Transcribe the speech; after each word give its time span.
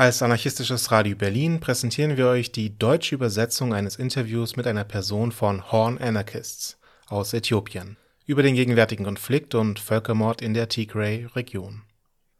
Als 0.00 0.22
anarchistisches 0.22 0.90
Radio 0.92 1.14
Berlin 1.14 1.60
präsentieren 1.60 2.16
wir 2.16 2.28
euch 2.28 2.50
die 2.50 2.78
deutsche 2.78 3.14
Übersetzung 3.14 3.74
eines 3.74 3.96
Interviews 3.96 4.56
mit 4.56 4.66
einer 4.66 4.84
Person 4.84 5.30
von 5.30 5.70
Horn 5.70 5.98
Anarchists 5.98 6.78
aus 7.08 7.34
Äthiopien 7.34 7.98
über 8.24 8.42
den 8.42 8.54
gegenwärtigen 8.54 9.04
Konflikt 9.04 9.54
und 9.54 9.78
Völkermord 9.78 10.40
in 10.40 10.54
der 10.54 10.70
Tigray-Region. 10.70 11.82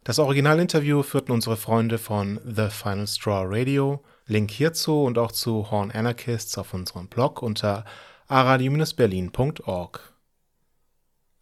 Das 0.04 0.18
Originalinterview 0.18 1.02
führten 1.02 1.32
unsere 1.32 1.58
Freunde 1.58 1.98
von 1.98 2.40
The 2.46 2.70
Final 2.70 3.06
Straw 3.06 3.44
Radio. 3.46 4.02
Link 4.24 4.50
hierzu 4.50 5.04
und 5.04 5.18
auch 5.18 5.30
zu 5.30 5.70
Horn 5.70 5.90
Anarchists 5.90 6.56
auf 6.56 6.72
unserem 6.72 7.08
Blog 7.08 7.42
unter 7.42 7.84
aradio-berlin.org. 8.28 10.14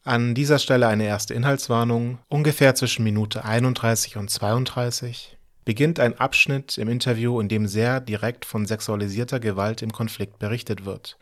An 0.02 0.34
dieser 0.34 0.58
Stelle 0.58 0.88
eine 0.88 1.06
erste 1.06 1.34
Inhaltswarnung. 1.34 2.18
Ungefähr 2.26 2.74
zwischen 2.74 3.04
Minute 3.04 3.44
31 3.44 4.16
und 4.16 4.30
32 4.30 5.37
beginnt 5.68 6.00
ein 6.00 6.18
Abschnitt 6.18 6.78
im 6.78 6.88
Interview, 6.88 7.38
in 7.40 7.48
dem 7.50 7.66
sehr 7.66 8.00
direkt 8.00 8.46
von 8.46 8.64
sexualisierter 8.64 9.38
Gewalt 9.38 9.82
im 9.82 9.92
Konflikt 9.92 10.38
berichtet 10.38 10.86
wird. 10.86 11.18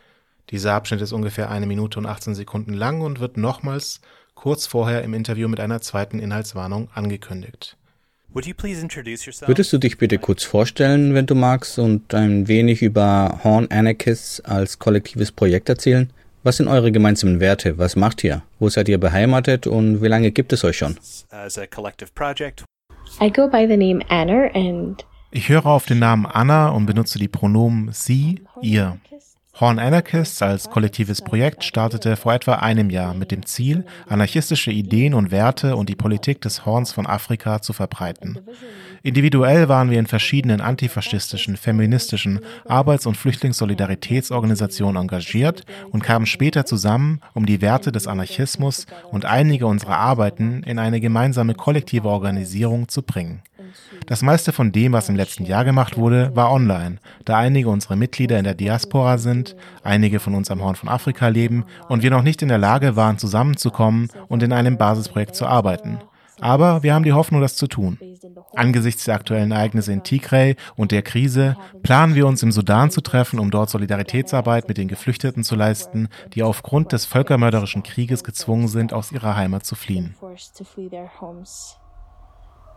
Dieser 0.50 0.72
Abschnitt 0.74 1.00
ist 1.00 1.10
ungefähr 1.10 1.50
eine 1.50 1.66
Minute 1.66 1.98
und 1.98 2.06
18 2.06 2.36
Sekunden 2.36 2.72
lang 2.72 3.00
und 3.00 3.18
wird 3.18 3.38
nochmals 3.38 4.00
kurz 4.36 4.68
vorher 4.68 5.02
im 5.02 5.14
Interview 5.14 5.48
mit 5.48 5.58
einer 5.58 5.80
zweiten 5.80 6.20
Inhaltswarnung 6.20 6.88
angekündigt. 6.94 7.76
Würdest 9.48 9.72
du 9.72 9.78
dich 9.78 9.98
bitte 9.98 10.18
kurz 10.18 10.44
vorstellen, 10.44 11.14
wenn 11.14 11.26
du 11.26 11.34
magst, 11.34 11.80
und 11.80 12.14
ein 12.14 12.46
wenig 12.46 12.82
über 12.82 13.40
Horn 13.42 13.66
Anarchists 13.72 14.40
als 14.42 14.78
kollektives 14.78 15.32
Projekt 15.32 15.68
erzählen? 15.68 16.08
Was 16.44 16.58
sind 16.58 16.68
eure 16.68 16.92
gemeinsamen 16.92 17.40
Werte? 17.40 17.78
Was 17.78 17.96
macht 17.96 18.22
ihr? 18.22 18.42
Wo 18.60 18.68
seid 18.68 18.88
ihr 18.88 18.98
beheimatet 18.98 19.66
und 19.66 20.02
wie 20.02 20.06
lange 20.06 20.30
gibt 20.30 20.52
es 20.52 20.62
euch 20.62 20.78
schon? 20.78 20.96
I 23.18 23.30
go 23.30 23.48
by 23.48 23.66
the 23.66 23.76
name 23.78 24.02
Anna 24.08 24.50
and 24.54 25.02
Ich 25.30 25.48
höre 25.48 25.66
auf 25.66 25.86
den 25.86 25.98
Namen 25.98 26.26
Anna 26.26 26.68
und 26.68 26.84
benutze 26.84 27.18
die 27.18 27.28
Pronomen 27.28 27.90
sie, 27.92 28.42
ihr. 28.60 28.98
Horn 29.58 29.78
Anarchists 29.78 30.42
als 30.42 30.68
kollektives 30.68 31.22
Projekt 31.22 31.64
startete 31.64 32.16
vor 32.16 32.34
etwa 32.34 32.56
einem 32.56 32.90
Jahr 32.90 33.14
mit 33.14 33.30
dem 33.30 33.46
Ziel, 33.46 33.86
anarchistische 34.06 34.70
Ideen 34.70 35.14
und 35.14 35.30
Werte 35.30 35.76
und 35.76 35.88
die 35.88 35.94
Politik 35.94 36.42
des 36.42 36.66
Horns 36.66 36.92
von 36.92 37.06
Afrika 37.06 37.62
zu 37.62 37.72
verbreiten. 37.72 38.38
Individuell 39.02 39.70
waren 39.70 39.88
wir 39.88 39.98
in 39.98 40.06
verschiedenen 40.06 40.60
antifaschistischen, 40.60 41.56
feministischen, 41.56 42.40
Arbeits- 42.66 43.06
und 43.06 43.16
Flüchtlingssolidaritätsorganisationen 43.16 45.00
engagiert 45.00 45.64
und 45.90 46.02
kamen 46.02 46.26
später 46.26 46.66
zusammen, 46.66 47.20
um 47.32 47.46
die 47.46 47.62
Werte 47.62 47.92
des 47.92 48.06
Anarchismus 48.06 48.84
und 49.10 49.24
einige 49.24 49.66
unserer 49.66 49.96
Arbeiten 49.96 50.64
in 50.64 50.78
eine 50.78 51.00
gemeinsame 51.00 51.54
kollektive 51.54 52.08
Organisierung 52.08 52.88
zu 52.88 53.02
bringen. 53.02 53.40
Das 54.06 54.22
meiste 54.22 54.52
von 54.52 54.72
dem, 54.72 54.92
was 54.92 55.08
im 55.08 55.16
letzten 55.16 55.44
Jahr 55.44 55.64
gemacht 55.64 55.96
wurde, 55.96 56.30
war 56.34 56.52
online, 56.52 56.96
da 57.24 57.38
einige 57.38 57.68
unserer 57.68 57.96
Mitglieder 57.96 58.38
in 58.38 58.44
der 58.44 58.54
Diaspora 58.54 59.18
sind, 59.18 59.56
einige 59.82 60.20
von 60.20 60.34
uns 60.34 60.50
am 60.50 60.62
Horn 60.62 60.76
von 60.76 60.88
Afrika 60.88 61.28
leben 61.28 61.64
und 61.88 62.02
wir 62.02 62.10
noch 62.10 62.22
nicht 62.22 62.42
in 62.42 62.48
der 62.48 62.58
Lage 62.58 62.96
waren, 62.96 63.18
zusammenzukommen 63.18 64.08
und 64.28 64.42
in 64.42 64.52
einem 64.52 64.76
Basisprojekt 64.78 65.34
zu 65.36 65.46
arbeiten. 65.46 65.98
Aber 66.40 66.82
wir 66.82 66.94
haben 66.94 67.04
die 67.04 67.12
Hoffnung, 67.12 67.40
das 67.40 67.56
zu 67.56 67.66
tun. 67.66 67.98
Angesichts 68.54 69.04
der 69.04 69.14
aktuellen 69.14 69.52
Ereignisse 69.52 69.92
in 69.92 70.02
Tigray 70.02 70.56
und 70.74 70.92
der 70.92 71.02
Krise 71.02 71.56
planen 71.82 72.14
wir 72.14 72.26
uns 72.26 72.42
im 72.42 72.52
Sudan 72.52 72.90
zu 72.90 73.00
treffen, 73.00 73.38
um 73.38 73.50
dort 73.50 73.70
Solidaritätsarbeit 73.70 74.68
mit 74.68 74.76
den 74.76 74.88
Geflüchteten 74.88 75.44
zu 75.44 75.56
leisten, 75.56 76.08
die 76.34 76.42
aufgrund 76.42 76.92
des 76.92 77.06
völkermörderischen 77.06 77.82
Krieges 77.82 78.24
gezwungen 78.24 78.68
sind, 78.68 78.92
aus 78.92 79.12
ihrer 79.12 79.36
Heimat 79.36 79.64
zu 79.64 79.74
fliehen. 79.74 80.14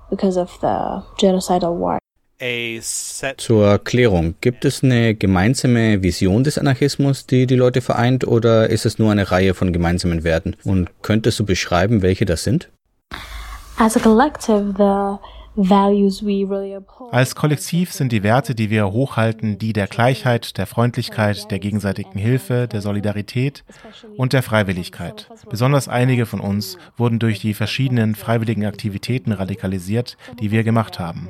Because 0.10 0.40
of 0.40 0.50
the 0.62 1.02
genocidal 1.18 1.80
war. 1.80 2.00
A 2.42 2.80
set 2.82 3.42
Zur 3.42 3.80
Klärung, 3.80 4.36
gibt 4.40 4.64
es 4.64 4.82
eine 4.82 5.14
gemeinsame 5.14 6.02
Vision 6.02 6.46
des 6.46 6.58
Anarchismus, 6.58 7.26
die 7.26 7.48
die 7.48 7.56
Leute 7.56 7.82
vereint, 7.82 8.26
oder 8.26 8.70
ist 8.70 8.86
es 8.86 8.98
nur 8.98 9.12
eine 9.12 9.30
Reihe 9.30 9.54
von 9.54 9.74
gemeinsamen 9.74 10.24
Werten? 10.24 10.56
Und 10.64 10.90
könntest 11.02 11.38
du 11.40 11.46
beschreiben, 11.46 12.02
welche 12.02 12.26
das 12.26 12.44
sind? 12.44 12.70
As 13.78 13.98
a 13.98 14.00
collective, 14.00 14.74
the 14.78 15.18
Als 17.12 17.36
Kollektiv 17.36 17.92
sind 17.92 18.12
die 18.12 18.24
Werte, 18.24 18.56
die 18.56 18.70
wir 18.70 18.92
hochhalten, 18.92 19.58
die 19.58 19.74
der 19.74 19.88
Gleichheit, 19.88 20.58
der 20.58 20.68
Freundlichkeit, 20.68 21.52
der 21.52 21.60
gegenseitigen 21.60 22.20
Hilfe, 22.20 22.68
der 22.68 22.82
Solidarität 22.82 23.64
und 24.16 24.34
der 24.34 24.44
Freiwilligkeit. 24.44 25.30
Besonders 25.50 25.88
einige 25.88 26.26
von 26.26 26.40
uns 26.40 26.78
wurden 26.98 27.20
durch 27.20 27.40
die 27.40 27.54
verschiedenen 27.54 28.16
freiwilligen 28.16 28.66
Aktivitäten 28.66 29.32
radikalisiert, 29.32 30.18
die 30.40 30.52
wir 30.52 30.64
gemacht 30.64 31.00
haben. 31.00 31.30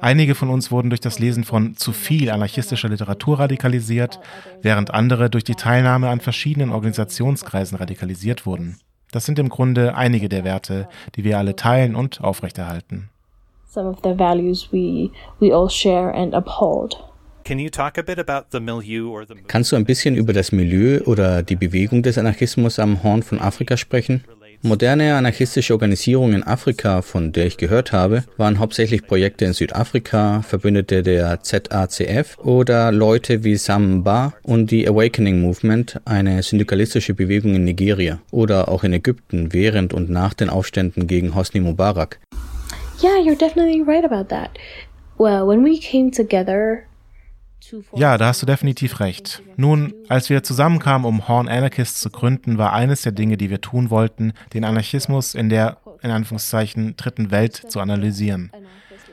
Einige 0.00 0.34
von 0.34 0.48
uns 0.48 0.70
wurden 0.70 0.90
durch 0.90 1.00
das 1.00 1.18
Lesen 1.18 1.44
von 1.44 1.76
zu 1.76 1.92
viel 1.92 2.30
anarchistischer 2.30 2.88
Literatur 2.88 3.38
radikalisiert, 3.38 4.18
während 4.62 4.92
andere 4.92 5.28
durch 5.28 5.44
die 5.44 5.54
Teilnahme 5.54 6.08
an 6.08 6.20
verschiedenen 6.20 6.70
Organisationskreisen 6.70 7.76
radikalisiert 7.76 8.46
wurden. 8.46 8.78
Das 9.12 9.26
sind 9.26 9.38
im 9.38 9.48
Grunde 9.48 9.96
einige 9.96 10.28
der 10.28 10.44
Werte, 10.44 10.88
die 11.16 11.24
wir 11.24 11.38
alle 11.38 11.56
teilen 11.56 11.94
und 11.96 12.20
aufrechterhalten. 12.22 13.10
Some 13.72 13.86
of 13.86 13.98
the 14.02 14.14
values 14.14 14.70
we 14.72 15.12
we 15.38 15.52
all 15.52 15.68
share 15.68 16.10
and 16.10 16.34
uphold. 16.34 16.96
Can 17.44 17.60
you 17.60 17.70
talk 17.70 17.98
a 17.98 18.02
bit 18.02 18.18
about 18.18 18.46
the 18.50 18.58
milieu 18.58 19.08
or 19.08 19.24
the 19.24 19.34
Kannst 19.46 19.70
du 19.70 19.76
ein 19.76 19.84
bisschen 19.84 20.16
über 20.16 20.32
das 20.32 20.50
Milieu 20.50 21.02
oder 21.04 21.44
die 21.44 21.54
Bewegung 21.54 22.02
des 22.02 22.18
Anarchismus 22.18 22.80
am 22.80 23.04
Horn 23.04 23.22
von 23.22 23.38
Afrika 23.38 23.76
sprechen? 23.76 24.24
Moderne 24.62 25.14
anarchistische 25.14 25.72
Organisierungen 25.72 26.34
in 26.34 26.42
Afrika, 26.42 27.00
von 27.00 27.30
der 27.30 27.46
ich 27.46 27.58
gehört 27.58 27.92
habe, 27.92 28.24
waren 28.36 28.58
hauptsächlich 28.58 29.06
Projekte 29.06 29.44
in 29.44 29.52
Südafrika, 29.52 30.42
Verbündete 30.42 31.04
der 31.04 31.40
ZACF 31.40 32.38
oder 32.38 32.90
Leute 32.90 33.44
wie 33.44 33.54
Sam 33.54 33.98
Mba 33.98 34.34
und 34.42 34.72
die 34.72 34.88
Awakening 34.88 35.40
Movement, 35.40 36.00
eine 36.04 36.42
syndikalistische 36.42 37.14
Bewegung 37.14 37.54
in 37.54 37.64
Nigeria 37.64 38.18
oder 38.32 38.68
auch 38.68 38.82
in 38.82 38.92
Ägypten 38.92 39.52
während 39.52 39.94
und 39.94 40.10
nach 40.10 40.34
den 40.34 40.50
Aufständen 40.50 41.06
gegen 41.06 41.36
Hosni 41.36 41.60
Mubarak. 41.60 42.18
Yeah, 43.02 43.18
you're 43.18 43.36
definitely 43.36 43.82
right 43.82 44.04
about 44.04 44.28
that. 44.28 44.58
Well, 45.18 45.46
when 45.46 45.64
we 45.64 45.78
came 45.78 46.10
together 46.10 46.86
Ja, 47.94 48.16
da 48.16 48.28
hast 48.28 48.42
du 48.42 48.46
definitiv 48.46 49.00
recht. 49.00 49.42
Nun, 49.56 49.92
als 50.08 50.30
wir 50.30 50.42
zusammenkamen, 50.42 51.06
um 51.06 51.28
Horn 51.28 51.48
Anarchists 51.48 52.00
zu 52.00 52.10
gründen, 52.10 52.58
war 52.58 52.72
eines 52.72 53.02
der 53.02 53.12
Dinge, 53.12 53.36
die 53.36 53.50
wir 53.50 53.60
tun 53.60 53.90
wollten, 53.90 54.32
den 54.54 54.64
Anarchismus 54.64 55.34
in 55.34 55.50
der, 55.50 55.78
in 56.02 56.10
Anführungszeichen, 56.10 56.96
dritten 56.96 57.30
Welt 57.30 57.54
zu 57.54 57.80
analysieren. 57.80 58.50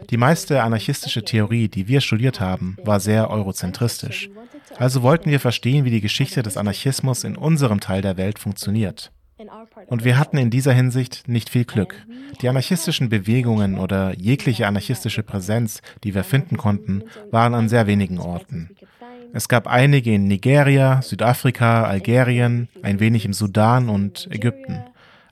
Die 0.09 0.17
meiste 0.17 0.63
anarchistische 0.63 1.23
Theorie, 1.23 1.67
die 1.67 1.87
wir 1.87 2.01
studiert 2.01 2.39
haben, 2.39 2.77
war 2.83 2.99
sehr 2.99 3.29
eurozentristisch. 3.29 4.29
Also 4.77 5.01
wollten 5.01 5.29
wir 5.29 5.39
verstehen, 5.39 5.85
wie 5.85 5.91
die 5.91 6.01
Geschichte 6.01 6.43
des 6.43 6.55
Anarchismus 6.55 7.23
in 7.23 7.35
unserem 7.35 7.79
Teil 7.79 8.01
der 8.01 8.17
Welt 8.17 8.39
funktioniert. 8.39 9.11
Und 9.87 10.03
wir 10.03 10.17
hatten 10.17 10.37
in 10.37 10.49
dieser 10.49 10.73
Hinsicht 10.73 11.27
nicht 11.27 11.49
viel 11.49 11.65
Glück. 11.65 12.05
Die 12.41 12.49
anarchistischen 12.49 13.09
Bewegungen 13.09 13.77
oder 13.77 14.13
jegliche 14.17 14.67
anarchistische 14.67 15.23
Präsenz, 15.23 15.81
die 16.03 16.15
wir 16.15 16.23
finden 16.23 16.57
konnten, 16.57 17.03
waren 17.31 17.53
an 17.53 17.69
sehr 17.69 17.87
wenigen 17.87 18.19
Orten. 18.19 18.69
Es 19.33 19.47
gab 19.47 19.67
einige 19.67 20.13
in 20.13 20.27
Nigeria, 20.27 21.01
Südafrika, 21.01 21.83
Algerien, 21.83 22.69
ein 22.81 22.99
wenig 22.99 23.25
im 23.25 23.33
Sudan 23.33 23.89
und 23.89 24.27
Ägypten. 24.31 24.83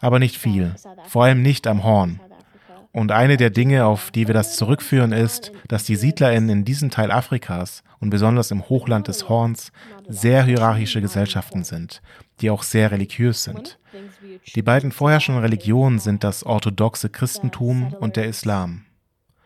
Aber 0.01 0.19
nicht 0.19 0.37
viel, 0.37 0.75
vor 1.07 1.23
allem 1.23 1.41
nicht 1.41 1.65
am 1.65 1.83
Horn. 1.83 2.19
Und 2.91 3.11
eine 3.11 3.35
der 3.35 3.49
Dinge, 3.49 3.85
auf 3.85 4.11
die 4.11 4.27
wir 4.27 4.33
das 4.33 4.55
zurückführen, 4.55 5.11
ist, 5.11 5.51
dass 5.67 5.83
die 5.83 5.97
SiedlerInnen 5.97 6.49
in 6.49 6.65
diesem 6.65 6.91
Teil 6.91 7.11
Afrikas 7.11 7.83
und 7.99 8.09
besonders 8.09 8.51
im 8.51 8.69
Hochland 8.69 9.07
des 9.09 9.27
Horns 9.27 9.73
sehr 10.07 10.43
hierarchische 10.43 11.01
Gesellschaften 11.01 11.63
sind, 11.63 12.01
die 12.41 12.49
auch 12.49 12.63
sehr 12.63 12.91
religiös 12.91 13.43
sind. 13.43 13.79
Die 14.55 14.61
beiden 14.61 14.91
vorherrschenden 14.91 15.43
Religionen 15.43 15.99
sind 15.99 16.23
das 16.23 16.43
orthodoxe 16.43 17.09
Christentum 17.09 17.93
und 17.99 18.15
der 18.15 18.25
Islam. 18.25 18.85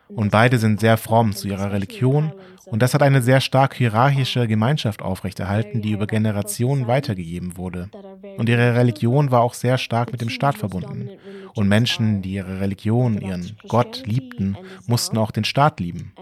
Und 0.08 0.30
beide 0.32 0.58
sind 0.58 0.80
sehr 0.80 0.96
fromm 0.96 1.32
zu 1.34 1.48
ihrer 1.48 1.72
Religion 1.72 2.32
und 2.66 2.82
das 2.82 2.94
hat 2.94 3.02
eine 3.02 3.22
sehr 3.22 3.40
stark 3.40 3.74
hierarchische 3.74 4.46
Gemeinschaft 4.46 5.02
aufrechterhalten, 5.02 5.82
die 5.82 5.90
über 5.92 6.06
Generationen 6.06 6.86
weitergegeben 6.86 7.56
wurde. 7.56 7.90
Und 8.36 8.48
ihre 8.48 8.74
Religion 8.74 9.30
war 9.30 9.40
auch 9.40 9.54
sehr 9.54 9.78
stark 9.78 10.12
mit 10.12 10.20
dem 10.20 10.30
Staat 10.30 10.58
verbunden. 10.58 11.10
Und 11.54 11.68
Menschen, 11.68 12.22
die 12.22 12.34
ihre 12.34 12.60
Religion, 12.60 13.20
ihren 13.20 13.56
Gott 13.66 14.02
liebten, 14.06 14.56
mussten 14.86 15.18
auch 15.18 15.32
den 15.32 15.44
Staat 15.44 15.80
lieben. 15.80 16.14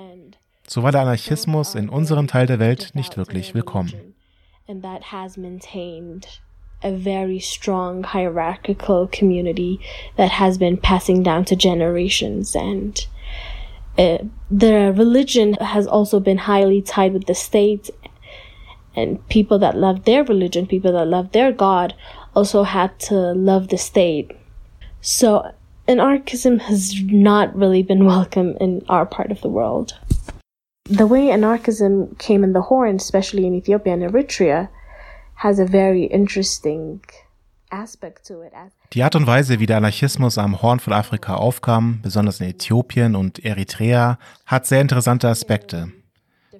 So 0.66 0.82
war 0.82 0.92
der 0.92 1.02
Anarchismus 1.02 1.74
in 1.74 1.88
unserem 1.88 2.28
Teil 2.28 2.46
der 2.46 2.58
Welt 2.58 2.90
nicht 2.94 3.16
wirklich 3.16 3.54
willkommen. 3.54 3.92
And 4.68 4.82
that 4.82 5.12
has 5.12 5.38
maintained 5.38 6.42
a 6.82 6.92
very 6.92 7.40
strong 7.40 8.04
hierarchical 8.04 9.08
community 9.08 9.80
that 10.16 10.30
has 10.30 10.58
been 10.58 10.76
passing 10.76 11.22
down 11.22 11.44
to 11.44 11.56
generations. 11.56 12.54
And 12.54 13.06
uh, 13.96 14.18
the 14.50 14.92
religion 14.96 15.54
has 15.54 15.86
also 15.86 16.20
been 16.20 16.38
highly 16.38 16.80
tied 16.80 17.12
with 17.12 17.26
the 17.26 17.34
state. 17.34 17.90
And 18.94 19.26
people 19.28 19.58
that 19.58 19.76
love 19.76 20.04
their 20.04 20.24
religion 20.24 20.66
people 20.66 20.92
that 20.92 21.06
love 21.06 21.32
their 21.32 21.52
god 21.52 21.94
also 22.34 22.62
had 22.62 22.98
to 23.00 23.14
love 23.32 23.68
the 23.68 23.78
state. 23.78 24.32
So 25.00 25.52
anarchism 25.86 26.60
has 26.60 27.00
not 27.02 27.54
really 27.56 27.82
been 27.82 28.04
welcome 28.14 28.56
in 28.60 28.84
our 28.88 29.06
part 29.06 29.32
of 29.32 29.40
the 29.40 29.48
world. 29.48 29.94
The 30.84 31.06
way 31.06 31.30
anarchism 31.30 32.14
came 32.16 32.42
in 32.42 32.54
the 32.54 32.62
horn 32.62 32.96
especially 32.96 33.46
in 33.46 33.54
ethiopia 33.54 33.92
and 33.92 34.02
eritrea 34.02 34.68
has 35.38 35.58
a 35.58 35.66
very 35.66 36.04
interesting 36.04 37.00
Die 38.94 39.02
Art 39.02 39.14
und 39.14 39.26
Weise, 39.26 39.60
wie 39.60 39.66
der 39.66 39.76
Anarchismus 39.76 40.38
am 40.38 40.62
Horn 40.62 40.80
von 40.80 40.94
Afrika 40.94 41.34
aufkam, 41.34 42.00
besonders 42.02 42.40
in 42.40 42.48
Äthiopien 42.48 43.14
und 43.14 43.44
Eritrea, 43.44 44.18
hat 44.46 44.66
sehr 44.66 44.80
interessante 44.80 45.28
Aspekte. 45.28 45.92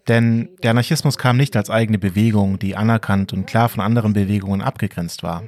Denn 0.07 0.51
der 0.63 0.73
Anarchismus 0.73 1.17
kam 1.17 1.39
nicht 1.39 1.57
als 1.57 1.71
eigene 1.71 1.99
Bewegung, 1.99 2.59
die 2.59 2.77
anerkannt 2.77 3.33
und 3.33 3.47
klar 3.47 3.71
von 3.71 3.81
anderen 3.81 4.13
Bewegungen 4.13 4.61
abgegrenzt 4.61 5.23
war. 5.23 5.45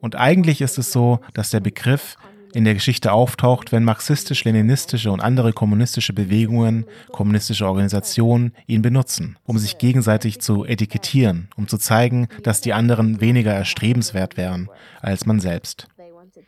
Und 0.00 0.16
eigentlich 0.16 0.62
ist 0.62 0.78
es 0.78 0.90
so, 0.90 1.20
dass 1.34 1.50
der 1.50 1.60
Begriff 1.60 2.16
in 2.58 2.64
der 2.64 2.74
Geschichte 2.74 3.12
auftaucht, 3.12 3.70
wenn 3.70 3.84
marxistisch-leninistische 3.84 5.12
und 5.12 5.20
andere 5.20 5.52
kommunistische 5.52 6.12
Bewegungen, 6.12 6.86
kommunistische 7.12 7.64
Organisationen 7.64 8.52
ihn 8.66 8.82
benutzen, 8.82 9.36
um 9.44 9.58
sich 9.58 9.78
gegenseitig 9.78 10.40
zu 10.40 10.64
etikettieren, 10.64 11.46
um 11.56 11.68
zu 11.68 11.78
zeigen, 11.78 12.26
dass 12.42 12.60
die 12.60 12.72
anderen 12.72 13.20
weniger 13.20 13.52
erstrebenswert 13.52 14.36
wären 14.36 14.68
als 15.00 15.24
man 15.24 15.38
selbst. 15.38 15.86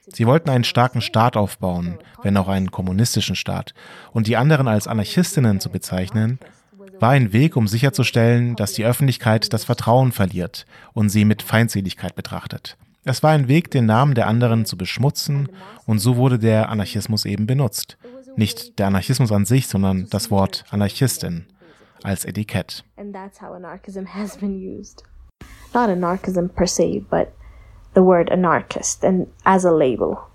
Sie 0.08 0.26
wollten 0.26 0.50
einen 0.50 0.64
starken 0.64 1.00
Staat 1.00 1.36
aufbauen, 1.36 1.98
wenn 2.24 2.36
auch 2.36 2.48
einen 2.48 2.72
kommunistischen 2.72 3.36
Staat, 3.36 3.72
und 4.10 4.26
die 4.26 4.36
anderen 4.36 4.66
als 4.66 4.88
Anarchistinnen 4.88 5.60
zu 5.60 5.70
bezeichnen, 5.70 6.40
war 6.98 7.10
ein 7.10 7.32
Weg, 7.32 7.54
um 7.54 7.68
sicherzustellen, 7.68 8.56
dass 8.56 8.72
die 8.72 8.84
Öffentlichkeit 8.84 9.52
das 9.52 9.62
Vertrauen 9.62 10.10
verliert 10.10 10.66
und 10.92 11.08
sie 11.08 11.24
mit 11.24 11.42
Feindseligkeit 11.42 12.16
betrachtet. 12.16 12.76
Es 13.05 13.23
war 13.23 13.31
ein 13.31 13.49
Weg, 13.49 13.70
den 13.70 13.87
Namen 13.87 14.14
der 14.14 14.26
anderen 14.26 14.67
zu 14.67 14.76
beschmutzen, 14.76 15.49
und 15.87 15.99
so 15.99 16.17
wurde 16.17 16.38
der 16.38 16.69
Anarchismus 16.69 17.25
eben 17.25 17.47
benutzt. 17.47 17.97
Nicht 18.37 18.79
der 18.79 18.88
Anarchismus 18.88 19.32
an 19.32 19.44
sich, 19.44 19.67
sondern 19.69 20.08
das 20.11 20.31
Wort 20.31 20.64
Anarchistin 20.70 21.47
als 22.02 22.25
Etikett. 22.25 22.85
not 25.73 25.88
anarchism 25.88 26.49
per 26.49 26.67
se 26.67 27.00
but 27.11 27.32
the 27.94 28.02
word 28.02 28.31
anarchist 28.31 29.05
and 29.05 29.29
as 29.44 29.64
a 29.64 29.70
label 29.70 30.29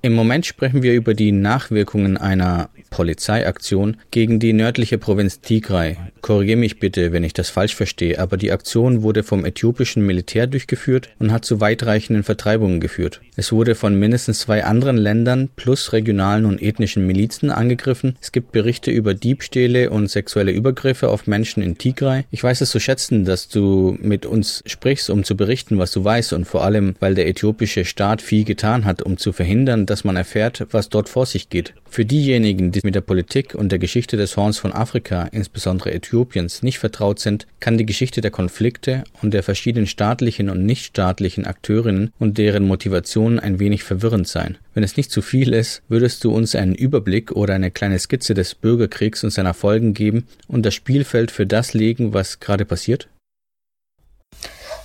Im 0.00 0.14
Moment 0.14 0.46
sprechen 0.46 0.82
wir 0.82 0.94
über 0.94 1.12
die 1.12 1.32
Nachwirkungen 1.32 2.16
einer 2.16 2.70
Polizeiaktion 2.88 3.98
gegen 4.10 4.38
die 4.38 4.54
nördliche 4.54 4.96
Provinz 4.96 5.42
Tigray. 5.42 5.98
Korrigiere 6.22 6.56
mich 6.56 6.78
bitte, 6.78 7.12
wenn 7.12 7.24
ich 7.24 7.34
das 7.34 7.50
falsch 7.50 7.74
verstehe, 7.74 8.18
aber 8.18 8.38
die 8.38 8.50
Aktion 8.50 9.02
wurde 9.02 9.22
vom 9.22 9.44
äthiopischen 9.44 10.06
Militär 10.06 10.46
durchgeführt 10.46 11.10
und 11.18 11.30
hat 11.30 11.44
zu 11.44 11.60
weitreichenden 11.60 12.24
Vertreibungen 12.24 12.80
geführt. 12.80 13.20
Es 13.36 13.52
wurde 13.52 13.74
von 13.74 13.98
mindestens 13.98 14.40
zwei 14.40 14.64
anderen 14.64 14.96
Ländern 14.96 15.50
plus 15.56 15.92
regionalen 15.92 16.46
und 16.46 16.62
ethnischen 16.62 17.06
Milizen 17.06 17.50
angegriffen. 17.50 18.16
Es 18.22 18.32
gibt 18.32 18.50
Berichte 18.50 18.90
über 18.90 19.12
Diebstähle 19.12 19.90
und 19.90 20.10
sexuelle 20.10 20.52
Übergriffe 20.52 21.10
auf 21.10 21.26
Menschen 21.26 21.62
in 21.62 21.76
Tigray. 21.76 22.24
Ich 22.30 22.42
weiß 22.42 22.62
es 22.62 22.70
zu 22.70 22.80
schätzen, 22.80 23.26
dass 23.26 23.48
du 23.48 23.98
mit 24.00 24.24
uns 24.24 24.64
sprichst, 24.64 25.10
um 25.10 25.17
zu 25.24 25.36
berichten, 25.36 25.78
was 25.78 25.92
du 25.92 26.04
weißt 26.04 26.32
und 26.32 26.44
vor 26.44 26.64
allem, 26.64 26.94
weil 27.00 27.14
der 27.14 27.28
äthiopische 27.28 27.84
Staat 27.84 28.22
viel 28.22 28.44
getan 28.44 28.84
hat, 28.84 29.02
um 29.02 29.16
zu 29.16 29.32
verhindern, 29.32 29.86
dass 29.86 30.04
man 30.04 30.16
erfährt, 30.16 30.66
was 30.70 30.88
dort 30.88 31.08
vor 31.08 31.26
sich 31.26 31.48
geht. 31.48 31.74
Für 31.90 32.04
diejenigen, 32.04 32.70
die 32.70 32.80
mit 32.82 32.94
der 32.94 33.00
Politik 33.00 33.54
und 33.54 33.72
der 33.72 33.78
Geschichte 33.78 34.16
des 34.16 34.36
Horns 34.36 34.58
von 34.58 34.72
Afrika, 34.72 35.24
insbesondere 35.32 35.92
Äthiopiens, 35.92 36.62
nicht 36.62 36.78
vertraut 36.78 37.18
sind, 37.18 37.46
kann 37.60 37.78
die 37.78 37.86
Geschichte 37.86 38.20
der 38.20 38.30
Konflikte 38.30 39.04
und 39.22 39.32
der 39.32 39.42
verschiedenen 39.42 39.86
staatlichen 39.86 40.50
und 40.50 40.66
nichtstaatlichen 40.66 41.46
Akteurinnen 41.46 42.12
und 42.18 42.38
deren 42.38 42.66
Motivationen 42.66 43.40
ein 43.40 43.58
wenig 43.58 43.84
verwirrend 43.84 44.28
sein. 44.28 44.58
Wenn 44.74 44.84
es 44.84 44.96
nicht 44.96 45.10
zu 45.10 45.22
viel 45.22 45.54
ist, 45.54 45.82
würdest 45.88 46.22
du 46.24 46.30
uns 46.30 46.54
einen 46.54 46.74
Überblick 46.74 47.32
oder 47.32 47.54
eine 47.54 47.70
kleine 47.70 47.98
Skizze 47.98 48.34
des 48.34 48.54
Bürgerkriegs 48.54 49.24
und 49.24 49.30
seiner 49.30 49.54
Folgen 49.54 49.94
geben 49.94 50.26
und 50.46 50.64
das 50.64 50.74
Spielfeld 50.74 51.30
für 51.30 51.46
das 51.46 51.74
legen, 51.74 52.12
was 52.12 52.38
gerade 52.38 52.64
passiert? 52.64 53.08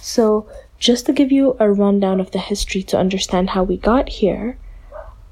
So, 0.04 0.48
just 0.78 1.06
to 1.06 1.14
give 1.14 1.34
you 1.34 1.56
a 1.60 1.66
rundown 1.66 2.20
of 2.20 2.32
the 2.34 2.40
history 2.40 2.84
to 2.84 2.98
understand 2.98 3.56
how 3.56 3.66
we 3.66 3.78
got 3.78 4.10
here, 4.10 4.58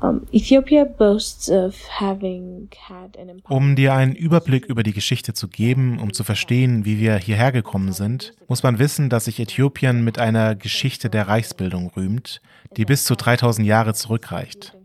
um, 0.02 0.26
Ethiopia 0.34 0.86
boasts 0.86 1.50
of 1.50 1.76
having 2.00 2.70
had 2.88 3.18
an. 3.20 3.42
Um 3.50 3.76
dir 3.76 3.94
einen 3.94 4.16
Überblick 4.16 4.66
über 4.66 4.82
die 4.84 4.94
Geschichte 4.94 5.34
zu 5.34 5.50
geben, 5.50 6.00
um 6.00 6.14
zu 6.14 6.24
verstehen, 6.24 6.86
wie 6.86 7.00
wir 7.00 7.18
hierher 7.18 7.52
gekommen 7.52 7.92
sind, 7.92 8.34
muss 8.48 8.64
man 8.64 8.80
wissen, 8.80 9.10
dass 9.10 9.26
sich 9.26 9.42
Äthiopien 9.42 10.06
mit 10.06 10.20
einer 10.20 10.56
Geschichte 10.56 11.10
der 11.10 11.28
Reichsbildung 11.28 11.92
rühmt, 11.98 12.42
die 12.78 12.86
bis 12.86 13.04
zu 13.04 13.16
3000 13.16 13.68
Jahre 13.68 13.94
zurückreicht. 13.94 14.78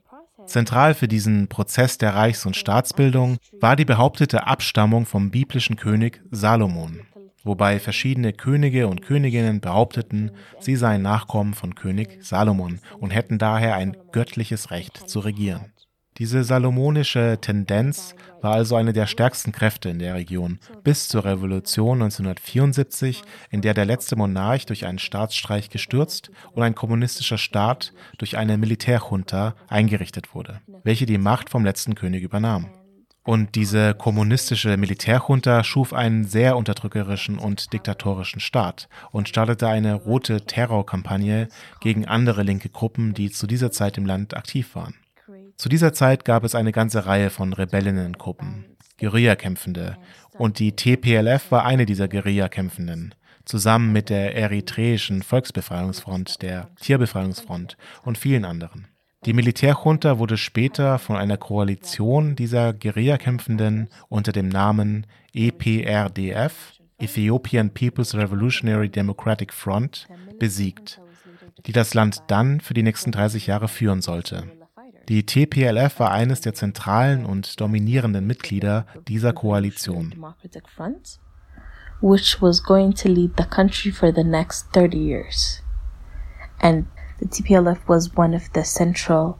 Zentral 0.46 0.94
für 0.94 1.08
diesen 1.08 1.46
Prozess 1.46 1.96
der 1.96 2.14
Reichs- 2.14 2.44
und 2.44 2.56
Staatsbildung 2.56 3.38
war 3.60 3.76
die 3.76 3.84
behauptete 3.84 4.48
Abstammung 4.48 5.06
vom 5.06 5.30
biblischen 5.30 5.76
König 5.76 6.20
Salomon, 6.32 7.02
wobei 7.46 7.78
verschiedene 7.78 8.32
Könige 8.32 8.88
und 8.88 9.02
Königinnen 9.02 9.60
behaupteten, 9.60 10.32
sie 10.60 10.76
seien 10.76 11.02
Nachkommen 11.02 11.54
von 11.54 11.74
König 11.74 12.18
Salomon 12.20 12.80
und 12.98 13.10
hätten 13.10 13.38
daher 13.38 13.76
ein 13.76 13.96
göttliches 14.12 14.70
Recht 14.70 15.08
zu 15.08 15.20
regieren. 15.20 15.72
Diese 16.18 16.44
salomonische 16.44 17.36
Tendenz 17.42 18.14
war 18.40 18.54
also 18.54 18.74
eine 18.76 18.94
der 18.94 19.06
stärksten 19.06 19.52
Kräfte 19.52 19.90
in 19.90 19.98
der 19.98 20.14
Region 20.14 20.58
bis 20.82 21.08
zur 21.08 21.26
Revolution 21.26 22.00
1974, 22.00 23.22
in 23.50 23.60
der 23.60 23.74
der 23.74 23.84
letzte 23.84 24.16
Monarch 24.16 24.64
durch 24.64 24.86
einen 24.86 24.98
Staatsstreich 24.98 25.68
gestürzt 25.68 26.30
und 26.52 26.62
ein 26.62 26.74
kommunistischer 26.74 27.36
Staat 27.36 27.92
durch 28.16 28.38
eine 28.38 28.56
Militärjunta 28.56 29.54
eingerichtet 29.68 30.34
wurde, 30.34 30.62
welche 30.84 31.04
die 31.04 31.18
Macht 31.18 31.50
vom 31.50 31.66
letzten 31.66 31.94
König 31.94 32.22
übernahm. 32.22 32.70
Und 33.26 33.56
diese 33.56 33.92
kommunistische 33.92 34.76
Militärjunta 34.76 35.64
schuf 35.64 35.92
einen 35.92 36.24
sehr 36.24 36.56
unterdrückerischen 36.56 37.40
und 37.40 37.72
diktatorischen 37.72 38.38
Staat 38.38 38.88
und 39.10 39.28
startete 39.28 39.66
eine 39.66 39.94
rote 39.94 40.42
Terrorkampagne 40.46 41.48
gegen 41.80 42.06
andere 42.06 42.44
linke 42.44 42.68
Gruppen, 42.68 43.14
die 43.14 43.32
zu 43.32 43.48
dieser 43.48 43.72
Zeit 43.72 43.98
im 43.98 44.06
Land 44.06 44.36
aktiv 44.36 44.76
waren. 44.76 44.94
Zu 45.56 45.68
dieser 45.68 45.92
Zeit 45.92 46.24
gab 46.24 46.44
es 46.44 46.54
eine 46.54 46.70
ganze 46.70 47.06
Reihe 47.06 47.30
von 47.30 47.52
Rebellennengruppen, 47.52 48.64
Guerillakämpfende, 49.00 49.96
und 50.38 50.60
die 50.60 50.76
TPLF 50.76 51.50
war 51.50 51.64
eine 51.64 51.84
dieser 51.84 52.06
Guerillakämpfenden, 52.06 53.14
zusammen 53.44 53.90
mit 53.90 54.08
der 54.08 54.36
Eritreischen 54.36 55.22
Volksbefreiungsfront, 55.24 56.42
der 56.42 56.68
Tierbefreiungsfront 56.80 57.76
und 58.04 58.18
vielen 58.18 58.44
anderen. 58.44 58.86
Die 59.26 59.32
Militärjunta 59.32 60.20
wurde 60.20 60.36
später 60.36 61.00
von 61.00 61.16
einer 61.16 61.36
Koalition 61.36 62.36
dieser 62.36 62.72
Guerillakämpfenden 62.72 63.88
unter 64.08 64.30
dem 64.30 64.48
Namen 64.48 65.04
EPRDF, 65.34 66.74
Ethiopian 66.98 67.70
People's 67.70 68.14
Revolutionary 68.14 68.88
Democratic 68.88 69.52
Front, 69.52 70.06
besiegt, 70.38 71.00
die 71.66 71.72
das 71.72 71.92
Land 71.92 72.22
dann 72.28 72.60
für 72.60 72.72
die 72.72 72.84
nächsten 72.84 73.10
30 73.10 73.48
Jahre 73.48 73.66
führen 73.66 74.00
sollte. 74.00 74.44
Die 75.08 75.26
TPLF 75.26 75.98
war 75.98 76.12
eines 76.12 76.40
der 76.40 76.54
zentralen 76.54 77.26
und 77.26 77.60
dominierenden 77.60 78.28
Mitglieder 78.28 78.86
dieser 79.08 79.32
Koalition. 79.32 80.14
Which 82.00 82.40
was 82.40 82.62
going 82.62 82.94
to 82.94 83.08
lead 83.08 83.32
the 83.36 83.44
country 83.44 83.90
for 83.90 84.14
the 84.14 84.22
next 84.22 84.72
30 84.72 84.96
years. 84.96 85.64
And 86.60 86.86
the 87.20 87.26
TPLF 87.26 87.78
was 87.86 88.10
one 88.16 88.34
of 88.34 88.42
the 88.54 88.62
central 88.64 89.38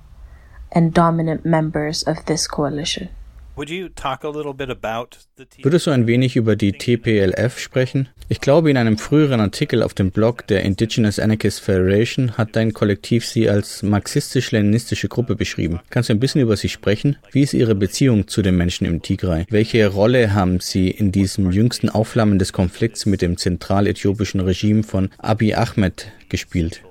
and 0.72 0.92
dominant 0.92 1.44
members 1.44 2.02
of 2.06 2.24
this 2.26 2.48
coalition. 2.48 3.08
Would 3.56 3.70
you 3.70 3.88
talk 3.88 4.22
a 4.22 4.28
little 4.28 4.52
bit 4.52 4.68
about 4.68 5.16
the 5.38 5.46
T- 5.46 5.64
Würdest 5.64 5.86
du 5.86 5.90
ein 5.90 6.06
wenig 6.06 6.36
über 6.36 6.56
die 6.56 6.72
TPLF 6.72 7.58
sprechen? 7.58 8.10
Ich 8.28 8.42
glaube, 8.42 8.70
in 8.70 8.76
einem 8.76 8.98
früheren 8.98 9.40
Artikel 9.40 9.82
auf 9.82 9.94
dem 9.94 10.10
Blog 10.10 10.46
der 10.48 10.62
Indigenous 10.62 11.18
Anarchist 11.18 11.60
Federation 11.60 12.32
hat 12.36 12.54
dein 12.54 12.74
Kollektiv 12.74 13.24
sie 13.24 13.48
als 13.48 13.82
marxistisch-leninistische 13.82 15.08
Gruppe 15.08 15.36
beschrieben. 15.36 15.80
Kannst 15.88 16.10
du 16.10 16.12
ein 16.12 16.20
bisschen 16.20 16.42
über 16.42 16.54
sie 16.58 16.68
sprechen? 16.68 17.16
Wie 17.32 17.40
ist 17.40 17.54
ihre 17.54 17.74
Beziehung 17.74 18.28
zu 18.28 18.42
den 18.42 18.58
Menschen 18.58 18.86
im 18.86 19.00
Tigray? 19.00 19.46
Welche 19.48 19.86
Rolle 19.86 20.34
haben 20.34 20.60
sie 20.60 20.90
in 20.90 21.10
diesem 21.10 21.50
jüngsten 21.50 21.88
Aufflammen 21.88 22.38
des 22.38 22.52
Konflikts 22.52 23.06
mit 23.06 23.22
dem 23.22 23.38
zentraläthiopischen 23.38 24.40
Regime 24.40 24.82
von 24.82 25.08
Abiy 25.16 25.54
Ahmed 25.54 26.12
gespielt? 26.28 26.82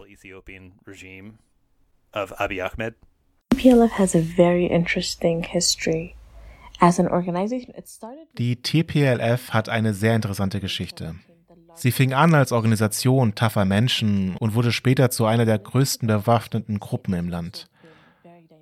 Regime 0.96 1.34
of 2.14 2.32
Abiy 2.40 2.62
Ahmed? 2.62 2.96
TPLF 3.54 3.92
has 4.00 4.16
a 4.16 4.22
very 4.22 4.66
interesting 4.66 5.44
history. 5.44 6.16
As 6.80 7.00
an 7.00 7.08
organization, 7.10 7.74
it 7.76 7.88
started 7.88 8.28
Die 8.38 8.56
TPLF 8.56 9.52
hat 9.52 9.68
eine 9.68 9.94
sehr 9.94 10.16
interessante 10.16 10.60
Geschichte. 10.60 11.16
Sie 11.74 11.92
fing 11.92 12.14
an 12.14 12.34
als 12.34 12.54
Organisation 12.54 13.36
taffer 13.36 13.66
Menschen 13.66 14.38
und 14.38 14.56
wurde 14.56 14.72
später 14.72 15.10
zu 15.10 15.26
einer 15.26 15.44
der 15.46 15.60
größten 15.60 16.08
bewaffneten 16.08 16.80
Gruppen 16.80 17.14
im 17.14 17.28
Land. 17.28 17.70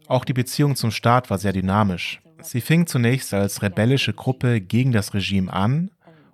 Auch 0.07 0.25
die 0.25 0.33
Beziehung 0.33 0.75
zum 0.75 0.89
Staat 0.89 1.29
war 1.29 1.37
sehr 1.37 1.53
dynamisch. 1.53 2.21
Sie 2.41 2.61
fing 2.61 2.87
zunächst 2.87 3.33
als 3.33 3.61
rebellische 3.61 4.13
Gruppe 4.13 4.59
gegen 4.59 4.91
das 4.91 5.13
Regime 5.13 5.53
an 5.53 5.91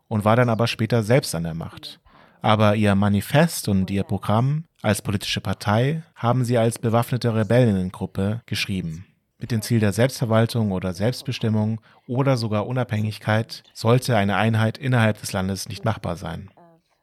und 0.07 0.23
war 0.23 0.37
dann 0.37 0.49
aber 0.49 0.67
später 0.67 1.03
selbst 1.03 1.35
an 1.35 1.43
der 1.43 1.53
Macht. 1.53 1.99
Aber 2.41 2.75
ihr 2.75 2.95
Manifest 2.95 3.67
und 3.67 3.91
ihr 3.91 4.03
Programm 4.03 4.63
als 4.81 5.01
politische 5.01 5.41
Partei 5.41 6.03
haben 6.15 6.45
sie 6.45 6.57
als 6.57 6.79
bewaffnete 6.79 7.35
Rebellengruppe 7.35 8.41
geschrieben. 8.45 9.05
Mit 9.39 9.51
dem 9.51 9.61
Ziel 9.61 9.79
der 9.79 9.93
Selbstverwaltung 9.93 10.71
oder 10.71 10.93
Selbstbestimmung 10.93 11.79
oder 12.07 12.37
sogar 12.37 12.67
Unabhängigkeit 12.67 13.63
sollte 13.73 14.17
eine 14.17 14.35
Einheit 14.35 14.77
innerhalb 14.77 15.19
des 15.19 15.31
Landes 15.31 15.69
nicht 15.69 15.85
machbar 15.85 16.17
sein. 16.17 16.49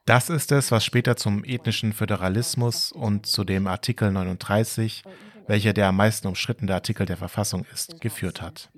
Das 0.05 0.29
ist 0.29 0.51
es, 0.51 0.71
was 0.71 0.85
später 0.85 1.17
zum 1.17 1.43
ethnischen 1.43 1.93
Föderalismus 1.93 2.91
und 2.91 3.25
zu 3.25 3.43
dem 3.43 3.67
Artikel 3.67 4.11
39, 4.11 5.03
welcher 5.47 5.73
der 5.73 5.87
am 5.87 5.97
meisten 5.97 6.27
umstrittene 6.27 6.73
Artikel 6.73 7.05
der 7.05 7.17
Verfassung 7.17 7.65
ist, 7.73 7.99
geführt 8.01 8.41
hat. 8.41 8.69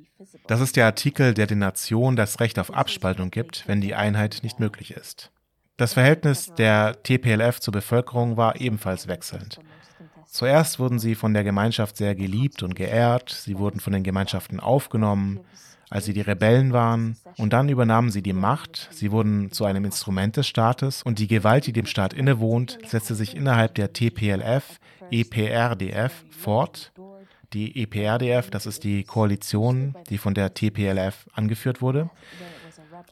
Das 0.47 0.61
ist 0.61 0.75
der 0.75 0.85
Artikel, 0.85 1.33
der 1.33 1.45
den 1.45 1.59
Nationen 1.59 2.15
das 2.15 2.39
Recht 2.39 2.59
auf 2.59 2.73
Abspaltung 2.73 3.29
gibt, 3.29 3.67
wenn 3.67 3.81
die 3.81 3.93
Einheit 3.93 4.39
nicht 4.41 4.59
möglich 4.59 4.91
ist. 4.91 5.31
Das 5.79 5.93
Verhältnis 5.93 6.51
der 6.57 7.01
TPLF 7.03 7.61
zur 7.61 7.71
Bevölkerung 7.71 8.35
war 8.35 8.59
ebenfalls 8.59 9.07
wechselnd. 9.07 9.59
Zuerst 10.25 10.77
wurden 10.77 10.99
sie 10.99 11.15
von 11.15 11.33
der 11.33 11.45
Gemeinschaft 11.45 11.95
sehr 11.95 12.15
geliebt 12.15 12.63
und 12.63 12.75
geehrt, 12.75 13.29
sie 13.29 13.57
wurden 13.57 13.79
von 13.79 13.93
den 13.93 14.03
Gemeinschaften 14.03 14.59
aufgenommen, 14.59 15.39
als 15.89 16.03
sie 16.03 16.11
die 16.11 16.19
Rebellen 16.19 16.73
waren, 16.73 17.15
und 17.37 17.53
dann 17.53 17.69
übernahmen 17.69 18.11
sie 18.11 18.21
die 18.21 18.33
Macht, 18.33 18.89
sie 18.91 19.13
wurden 19.13 19.53
zu 19.53 19.63
einem 19.63 19.85
Instrument 19.85 20.35
des 20.35 20.47
Staates, 20.47 21.01
und 21.01 21.17
die 21.17 21.27
Gewalt, 21.27 21.65
die 21.65 21.71
dem 21.71 21.85
Staat 21.85 22.11
innewohnt, 22.11 22.77
setzte 22.85 23.15
sich 23.15 23.33
innerhalb 23.33 23.73
der 23.75 23.93
TPLF, 23.93 24.81
EPRDF 25.11 26.25
fort. 26.29 26.91
Die 27.53 27.81
EPRDF, 27.81 28.49
das 28.49 28.65
ist 28.65 28.83
die 28.83 29.05
Koalition, 29.05 29.95
die 30.09 30.17
von 30.17 30.33
der 30.33 30.53
TPLF 30.53 31.29
angeführt 31.31 31.81
wurde. 31.81 32.09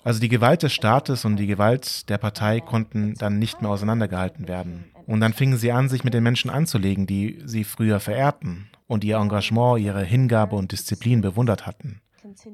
Also 0.04 0.20
die 0.20 0.30
Gewalt 0.30 0.64
des 0.64 0.74
Staates 0.74 1.26
und 1.26 1.38
die 1.38 1.48
Gewalt 1.48 2.10
der 2.10 2.18
Partei 2.18 2.60
konnten 2.60 3.14
dann 3.16 3.40
nicht 3.40 3.62
mehr 3.62 3.72
auseinandergehalten 3.72 4.48
werden. 4.48 4.86
Und 5.06 5.22
dann 5.22 5.34
fingen 5.34 5.58
sie 5.58 5.72
an, 5.72 5.90
sich 5.90 6.04
mit 6.04 6.14
den 6.14 6.24
Menschen 6.24 6.50
anzulegen, 6.50 7.08
die 7.08 7.42
sie 7.46 7.64
früher 7.64 8.00
verehrten 8.00 8.70
und 8.88 9.04
ihr 9.04 9.18
Engagement, 9.18 9.80
ihre 9.80 10.04
Hingabe 10.04 10.56
und 10.56 10.72
Disziplin 10.72 11.22
bewundert 11.22 11.66
hatten. 11.66 12.02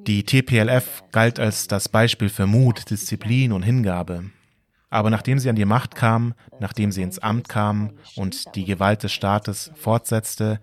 Die 0.07 0.23
TPLF 0.23 1.03
galt 1.11 1.39
als 1.39 1.67
das 1.67 1.89
Beispiel 1.89 2.29
für 2.29 2.45
Mut, 2.45 2.89
Disziplin 2.89 3.51
und 3.51 3.63
Hingabe. 3.63 4.25
Aber 4.89 5.09
nachdem 5.09 5.39
sie 5.39 5.49
an 5.49 5.55
die 5.55 5.65
Macht 5.65 5.95
kam, 5.95 6.35
nachdem 6.59 6.91
sie 6.91 7.01
ins 7.01 7.17
Amt 7.17 7.49
kam 7.49 7.93
und 8.15 8.55
die 8.55 8.65
Gewalt 8.65 9.01
des 9.01 9.11
Staates 9.11 9.71
fortsetzte, 9.73 10.59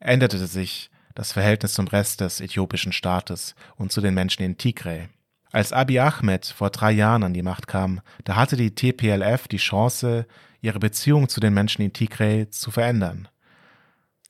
änderte 0.00 0.44
sich 0.46 0.90
das 1.14 1.32
Verhältnis 1.32 1.74
zum 1.74 1.86
Rest 1.86 2.20
des 2.20 2.40
äthiopischen 2.40 2.92
Staates 2.92 3.54
und 3.76 3.92
zu 3.92 4.00
den 4.00 4.14
Menschen 4.14 4.42
in 4.42 4.58
Tigray. 4.58 5.08
Als 5.52 5.72
Abiy 5.72 5.98
Ahmed 5.98 6.46
vor 6.46 6.70
drei 6.70 6.92
Jahren 6.92 7.24
an 7.24 7.34
die 7.34 7.42
Macht 7.42 7.66
kam, 7.66 8.00
da 8.24 8.36
hatte 8.36 8.56
die 8.56 8.74
TPLF 8.74 9.48
die 9.48 9.56
Chance, 9.56 10.26
ihre 10.60 10.78
Beziehung 10.78 11.28
zu 11.28 11.40
den 11.40 11.54
Menschen 11.54 11.82
in 11.82 11.92
Tigray 11.92 12.48
zu 12.50 12.70
verändern. 12.70 13.28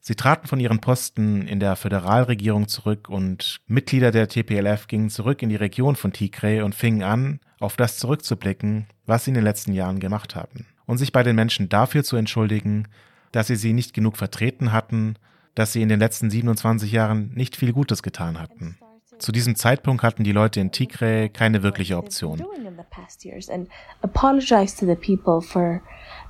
Sie 0.00 0.14
traten 0.14 0.48
von 0.48 0.60
ihren 0.60 0.80
Posten 0.80 1.46
in 1.46 1.60
der 1.60 1.76
Föderalregierung 1.76 2.68
zurück 2.68 3.10
und 3.10 3.60
Mitglieder 3.66 4.12
der 4.12 4.28
TPLF 4.28 4.86
gingen 4.86 5.10
zurück 5.10 5.42
in 5.42 5.50
die 5.50 5.56
Region 5.56 5.94
von 5.94 6.12
Tigray 6.12 6.62
und 6.62 6.74
fingen 6.74 7.02
an, 7.02 7.40
auf 7.58 7.76
das 7.76 7.98
zurückzublicken, 7.98 8.86
was 9.04 9.24
sie 9.24 9.32
in 9.32 9.34
den 9.34 9.44
letzten 9.44 9.74
Jahren 9.74 10.00
gemacht 10.00 10.34
hatten. 10.34 10.66
Und 10.86 10.96
sich 10.96 11.12
bei 11.12 11.22
den 11.22 11.36
Menschen 11.36 11.68
dafür 11.68 12.02
zu 12.02 12.16
entschuldigen, 12.16 12.88
dass 13.30 13.48
sie 13.48 13.56
sie 13.56 13.74
nicht 13.74 13.92
genug 13.92 14.16
vertreten 14.16 14.72
hatten, 14.72 15.16
dass 15.54 15.74
sie 15.74 15.82
in 15.82 15.90
den 15.90 16.00
letzten 16.00 16.30
27 16.30 16.90
Jahren 16.90 17.30
nicht 17.34 17.56
viel 17.56 17.74
Gutes 17.74 18.02
getan 18.02 18.40
hatten. 18.40 18.78
Zu 19.20 19.32
diesem 19.32 19.54
Zeitpunkt 19.54 20.02
hatten 20.02 20.24
die 20.24 20.32
Leute 20.32 20.60
in 20.60 20.72
Tigray 20.72 21.28
keine 21.28 21.62
wirkliche 21.62 21.98
Option. 21.98 22.42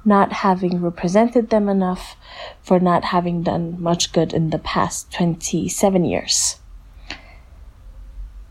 not 0.05 0.33
having 0.33 0.83
represented 0.83 1.51
them 1.51 1.69
enough, 1.69 2.17
for 2.63 2.81
not 2.81 3.05
having 3.05 3.45
done 3.45 3.77
much 3.79 4.13
good 4.13 4.33
in 4.33 4.51
the 4.51 4.59
past 4.59 5.13
27 5.13 6.05
years. 6.05 6.59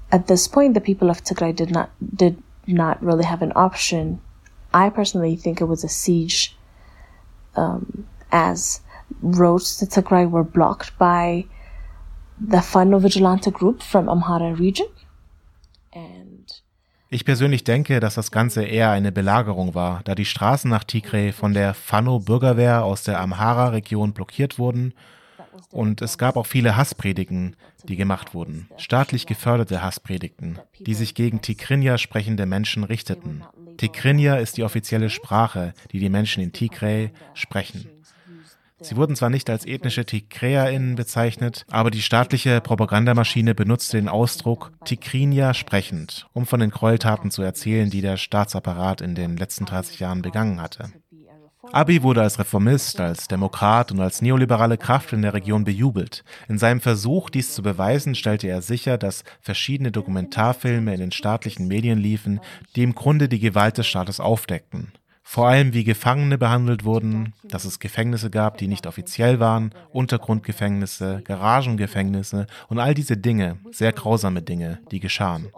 At 0.09 0.27
this 0.27 0.47
point, 0.47 0.73
the 0.73 0.79
people 0.81 1.09
of 1.09 1.21
Tigray 1.21 1.53
did 1.53 1.71
not 1.71 1.89
did 1.99 2.41
not 2.65 3.03
really 3.03 3.25
have 3.25 3.41
an 3.41 3.51
option. 3.55 4.21
I 4.73 4.89
personally 4.89 5.35
think 5.35 5.59
it 5.59 5.65
was 5.65 5.83
a 5.83 5.89
siege, 5.89 6.55
um, 7.57 8.07
as 8.31 8.79
roads 9.21 9.75
to 9.77 9.85
Tigray 9.85 10.29
were 10.29 10.45
blocked 10.45 10.97
by 10.97 11.45
the 12.39 12.61
Fano 12.61 13.01
Vigilante 13.01 13.51
group 13.51 13.83
from 13.83 14.09
Amhara 14.09 14.53
region. 14.53 14.87
And 15.93 16.63
ich 17.09 17.25
persönlich 17.25 17.63
denke, 17.63 17.99
dass 17.99 18.15
das 18.15 18.31
Ganze 18.31 18.63
eher 18.63 18.91
eine 18.91 19.11
Belagerung 19.11 19.73
war, 19.73 20.01
da 20.03 20.13
die 20.13 20.25
Straßen 20.25 20.69
nach 20.69 20.83
Tigray 20.83 21.31
von 21.31 21.53
der 21.53 21.73
Fano-Bürgerwehr 21.73 22.83
aus 22.83 23.03
der 23.03 23.19
Amhara-Region 23.19 24.13
blockiert 24.13 24.59
wurden 24.59 24.93
und 25.71 26.01
es 26.01 26.17
gab 26.17 26.37
auch 26.37 26.45
viele 26.45 26.77
Hasspredigen, 26.77 27.55
die 27.83 27.95
gemacht 27.95 28.33
wurden, 28.33 28.69
staatlich 28.77 29.25
geförderte 29.25 29.81
Hasspredigten, 29.81 30.59
die 30.79 30.93
sich 30.93 31.15
gegen 31.15 31.41
Tigrinya 31.41 31.97
sprechende 31.97 32.45
Menschen 32.45 32.83
richteten. 32.83 33.43
Tigrinya 33.77 34.35
ist 34.35 34.57
die 34.57 34.63
offizielle 34.63 35.09
Sprache, 35.09 35.73
die 35.91 35.99
die 35.99 36.09
Menschen 36.09 36.43
in 36.43 36.51
Tigray 36.51 37.11
sprechen. 37.33 37.89
Sie 38.81 38.95
wurden 38.95 39.15
zwar 39.15 39.29
nicht 39.29 39.49
als 39.49 39.65
ethnische 39.65 40.05
TigräerInnen 40.05 40.95
bezeichnet, 40.95 41.65
aber 41.69 41.91
die 41.91 42.01
staatliche 42.01 42.61
Propagandamaschine 42.61 43.53
benutzte 43.53 43.97
den 43.97 44.07
Ausdruck 44.07 44.71
Tigrinya 44.85 45.53
sprechend, 45.53 46.27
um 46.33 46.45
von 46.45 46.59
den 46.59 46.69
Gräueltaten 46.69 47.31
zu 47.31 47.41
erzählen, 47.41 47.89
die 47.89 48.01
der 48.01 48.17
Staatsapparat 48.17 49.01
in 49.01 49.15
den 49.15 49.37
letzten 49.37 49.65
30 49.65 49.99
Jahren 49.99 50.21
begangen 50.21 50.61
hatte. 50.61 50.91
Abi 51.71 52.01
wurde 52.01 52.21
als 52.21 52.39
Reformist, 52.39 52.99
als 52.99 53.27
Demokrat 53.27 53.91
und 53.91 53.99
als 53.99 54.21
neoliberale 54.21 54.77
Kraft 54.77 55.13
in 55.13 55.21
der 55.21 55.33
Region 55.33 55.65
bejubelt. 55.65 56.23
In 56.47 56.57
seinem 56.57 56.79
Versuch, 56.79 57.29
dies 57.29 57.53
zu 57.53 57.61
beweisen, 57.61 58.15
stellte 58.15 58.47
er 58.47 58.61
sicher, 58.61 58.97
dass 58.97 59.23
verschiedene 59.41 59.91
Dokumentarfilme 59.91 60.93
in 60.93 60.99
den 60.99 61.11
staatlichen 61.11 61.67
Medien 61.67 61.99
liefen, 61.99 62.39
die 62.75 62.83
im 62.83 62.95
Grunde 62.95 63.29
die 63.29 63.39
Gewalt 63.39 63.77
des 63.77 63.87
Staates 63.87 64.19
aufdeckten. 64.19 64.93
Vor 65.31 65.47
allem 65.47 65.75
wie 65.75 65.83
Gefangene 65.83 66.39
behandelt 66.39 66.85
wurden, 66.85 67.33
dass 67.43 67.63
es 67.63 67.77
Gefängnisse 67.77 68.31
gab, 68.31 68.57
die 68.57 68.67
nicht 68.67 68.87
offiziell 68.87 69.39
waren, 69.39 69.75
Untergrundgefängnisse, 69.91 71.21
Garagengefängnisse 71.23 72.47
und 72.67 72.79
all 72.79 72.95
diese 72.95 73.15
Dinge, 73.15 73.59
sehr 73.69 73.93
grausame 73.93 74.41
Dinge, 74.41 74.79
die 74.89 74.99
geschahen. 74.99 75.49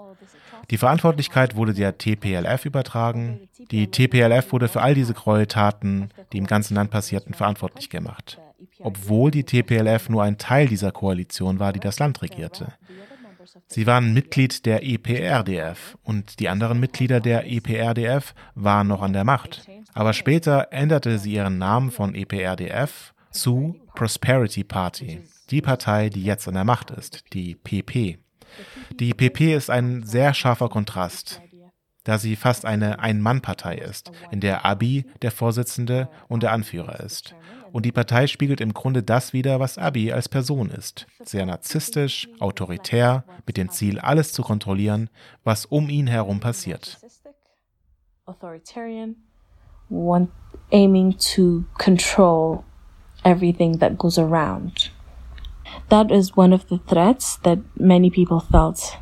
Die 0.71 0.77
Verantwortlichkeit 0.77 1.55
wurde 1.55 1.73
der 1.73 1.97
TPLF 1.97 2.65
übertragen. 2.65 3.47
Die 3.71 3.89
TPLF 3.89 4.51
wurde 4.51 4.67
für 4.67 4.81
all 4.81 4.93
diese 4.93 5.13
Gräueltaten, 5.13 6.09
die 6.33 6.37
im 6.39 6.47
ganzen 6.47 6.75
Land 6.75 6.91
passierten, 6.91 7.33
verantwortlich 7.33 7.89
gemacht. 7.89 8.41
Obwohl 8.81 9.31
die 9.31 9.45
TPLF 9.45 10.09
nur 10.09 10.23
ein 10.23 10.37
Teil 10.37 10.67
dieser 10.67 10.91
Koalition 10.91 11.61
war, 11.61 11.71
die 11.71 11.79
das 11.79 11.97
Land 11.97 12.21
regierte. 12.21 12.73
Sie 13.67 13.87
waren 13.87 14.13
Mitglied 14.13 14.65
der 14.65 14.83
EPRDF 14.83 15.97
und 16.03 16.39
die 16.39 16.49
anderen 16.49 16.79
Mitglieder 16.79 17.19
der 17.19 17.45
EPRDF 17.49 18.33
waren 18.55 18.87
noch 18.87 19.01
an 19.01 19.13
der 19.13 19.23
Macht. 19.23 19.67
Aber 19.93 20.13
später 20.13 20.69
änderte 20.71 21.19
sie 21.19 21.33
ihren 21.33 21.57
Namen 21.57 21.91
von 21.91 22.15
EPRDF 22.15 23.13
zu 23.31 23.75
Prosperity 23.95 24.63
Party, 24.63 25.21
die 25.49 25.61
Partei, 25.61 26.09
die 26.09 26.23
jetzt 26.23 26.47
an 26.47 26.53
der 26.53 26.63
Macht 26.63 26.91
ist, 26.91 27.25
die 27.33 27.55
PP. 27.55 28.19
Die 28.99 29.13
PP 29.13 29.55
ist 29.55 29.69
ein 29.69 30.03
sehr 30.03 30.33
scharfer 30.33 30.69
Kontrast, 30.69 31.41
da 32.03 32.17
sie 32.17 32.35
fast 32.35 32.65
eine 32.65 32.99
Ein-Mann-Partei 32.99 33.75
ist, 33.75 34.11
in 34.31 34.39
der 34.39 34.65
Abi 34.65 35.05
der 35.21 35.31
Vorsitzende 35.31 36.09
und 36.27 36.43
der 36.43 36.51
Anführer 36.51 36.99
ist. 36.99 37.35
Und 37.71 37.85
die 37.85 37.91
Partei 37.91 38.27
spiegelt 38.27 38.59
im 38.59 38.73
Grunde 38.73 39.01
das 39.01 39.33
wider, 39.33 39.59
was 39.59 39.77
Abi 39.77 40.11
als 40.11 40.27
Person 40.27 40.69
ist. 40.69 41.07
Sehr 41.23 41.45
narzisstisch, 41.45 42.27
autoritär, 42.39 43.23
mit 43.45 43.57
dem 43.57 43.69
Ziel, 43.69 43.99
alles 43.99 44.33
zu 44.33 44.41
kontrollieren, 44.41 45.09
was 45.43 45.65
um 45.65 45.89
ihn 45.89 46.07
herum 46.07 46.39
passiert. 46.39 46.99
Authoritarian, 48.25 49.15
aiming 50.71 51.17
to 51.17 51.63
control 51.77 52.63
everything 53.23 53.79
that 53.79 53.97
goes 53.97 54.17
around. 54.17 54.91
That 55.89 56.11
is 56.11 56.35
one 56.35 56.53
of 56.53 56.67
the 56.69 56.79
threats 56.87 57.37
that 57.43 57.59
many 57.77 58.09
people 58.09 58.39
felt. 58.39 58.97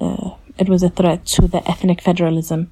Uh, 0.00 0.30
it 0.62 0.68
was 0.68 0.82
a 0.82 0.90
threat 0.90 1.24
to 1.24 1.46
the 1.48 1.58
ethnic 1.66 2.02
federalism 2.02 2.64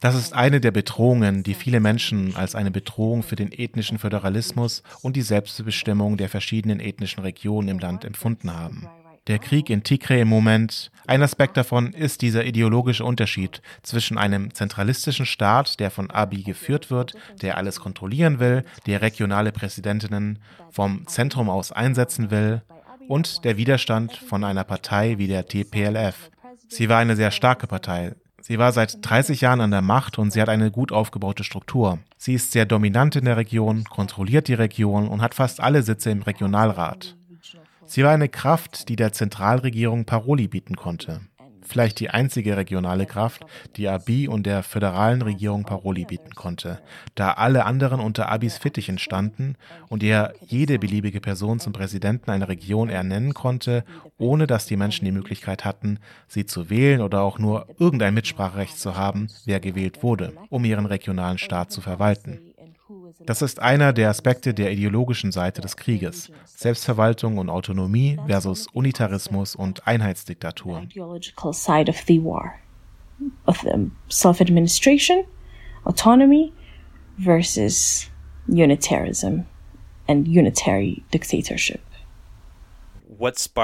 Das 0.00 0.14
ist 0.14 0.34
eine 0.34 0.60
der 0.60 0.70
Bedrohungen, 0.70 1.44
die 1.44 1.54
viele 1.54 1.80
Menschen 1.80 2.36
als 2.36 2.54
eine 2.54 2.70
Bedrohung 2.70 3.22
für 3.22 3.36
den 3.36 3.52
ethnischen 3.52 3.98
Föderalismus 3.98 4.82
und 5.02 5.16
die 5.16 5.22
Selbstbestimmung 5.22 6.16
der 6.16 6.28
verschiedenen 6.28 6.80
ethnischen 6.80 7.22
Regionen 7.22 7.68
im 7.68 7.78
Land 7.78 8.04
empfunden 8.04 8.52
haben. 8.52 8.86
Der 9.26 9.38
Krieg 9.38 9.70
in 9.70 9.82
Tigray 9.82 10.20
im 10.20 10.28
Moment, 10.28 10.90
ein 11.06 11.22
Aspekt 11.22 11.56
davon 11.56 11.94
ist 11.94 12.20
dieser 12.20 12.44
ideologische 12.44 13.04
Unterschied 13.06 13.62
zwischen 13.82 14.18
einem 14.18 14.52
zentralistischen 14.52 15.24
Staat, 15.24 15.80
der 15.80 15.90
von 15.90 16.10
Abiy 16.10 16.42
geführt 16.42 16.90
wird, 16.90 17.14
der 17.40 17.56
alles 17.56 17.80
kontrollieren 17.80 18.38
will, 18.38 18.64
der 18.84 19.00
regionale 19.00 19.52
Präsidentinnen 19.52 20.40
vom 20.70 21.06
Zentrum 21.06 21.48
aus 21.48 21.72
einsetzen 21.72 22.30
will, 22.30 22.60
und 23.08 23.44
der 23.44 23.56
Widerstand 23.56 24.16
von 24.16 24.44
einer 24.44 24.64
Partei 24.64 25.18
wie 25.18 25.26
der 25.26 25.46
TPLF. 25.46 26.30
Sie 26.68 26.88
war 26.88 26.98
eine 26.98 27.16
sehr 27.16 27.30
starke 27.30 27.66
Partei. 27.66 28.14
Sie 28.40 28.58
war 28.58 28.72
seit 28.72 28.98
30 29.00 29.40
Jahren 29.40 29.62
an 29.62 29.70
der 29.70 29.80
Macht 29.80 30.18
und 30.18 30.30
sie 30.30 30.42
hat 30.42 30.50
eine 30.50 30.70
gut 30.70 30.92
aufgebaute 30.92 31.44
Struktur. 31.44 31.98
Sie 32.18 32.34
ist 32.34 32.52
sehr 32.52 32.66
dominant 32.66 33.16
in 33.16 33.24
der 33.24 33.38
Region, 33.38 33.84
kontrolliert 33.84 34.48
die 34.48 34.54
Region 34.54 35.08
und 35.08 35.22
hat 35.22 35.34
fast 35.34 35.60
alle 35.60 35.82
Sitze 35.82 36.10
im 36.10 36.20
Regionalrat. 36.20 37.16
Sie 37.86 38.02
war 38.02 38.12
eine 38.12 38.28
Kraft, 38.28 38.88
die 38.88 38.96
der 38.96 39.12
Zentralregierung 39.12 40.04
Paroli 40.04 40.48
bieten 40.48 40.76
konnte. 40.76 41.20
Vielleicht 41.66 41.98
die 42.00 42.10
einzige 42.10 42.56
regionale 42.56 43.06
Kraft, 43.06 43.44
die 43.76 43.88
Abiy 43.88 44.28
und 44.28 44.44
der 44.44 44.62
föderalen 44.62 45.22
Regierung 45.22 45.64
Paroli 45.64 46.04
bieten 46.04 46.34
konnte, 46.34 46.80
da 47.14 47.32
alle 47.32 47.64
anderen 47.64 48.00
unter 48.00 48.28
Abis 48.28 48.58
Fittichen 48.58 48.98
standen 48.98 49.56
und 49.88 50.02
er 50.02 50.34
jede 50.46 50.78
beliebige 50.78 51.20
Person 51.20 51.60
zum 51.60 51.72
Präsidenten 51.72 52.30
einer 52.30 52.48
Region 52.48 52.88
ernennen 52.88 53.34
konnte, 53.34 53.84
ohne 54.18 54.46
dass 54.46 54.66
die 54.66 54.76
Menschen 54.76 55.04
die 55.04 55.12
Möglichkeit 55.12 55.64
hatten, 55.64 55.98
sie 56.28 56.46
zu 56.46 56.70
wählen 56.70 57.00
oder 57.00 57.22
auch 57.22 57.38
nur 57.38 57.66
irgendein 57.78 58.14
Mitspracherecht 58.14 58.78
zu 58.78 58.96
haben, 58.96 59.28
wer 59.44 59.60
gewählt 59.60 60.02
wurde, 60.02 60.32
um 60.50 60.64
ihren 60.64 60.86
regionalen 60.86 61.38
Staat 61.38 61.72
zu 61.72 61.80
verwalten. 61.80 62.53
Das 63.24 63.40
ist 63.40 63.60
einer 63.60 63.92
der 63.92 64.10
Aspekte 64.10 64.52
der 64.52 64.70
ideologischen 64.72 65.32
Seite 65.32 65.60
des 65.60 65.76
Krieges. 65.76 66.30
Selbstverwaltung 66.44 67.38
und 67.38 67.48
Autonomie 67.48 68.18
versus 68.26 68.66
Unitarismus 68.72 69.56
und 69.56 69.86
Einheitsdiktatur. 69.86 70.82
Self-administration, 74.10 75.24
autonomy 75.84 76.52
versus 77.18 78.10
unitarism 78.48 79.44
and 80.08 80.28
unitary 80.28 81.02
dictatorship. 81.12 81.80
Was 83.16 83.54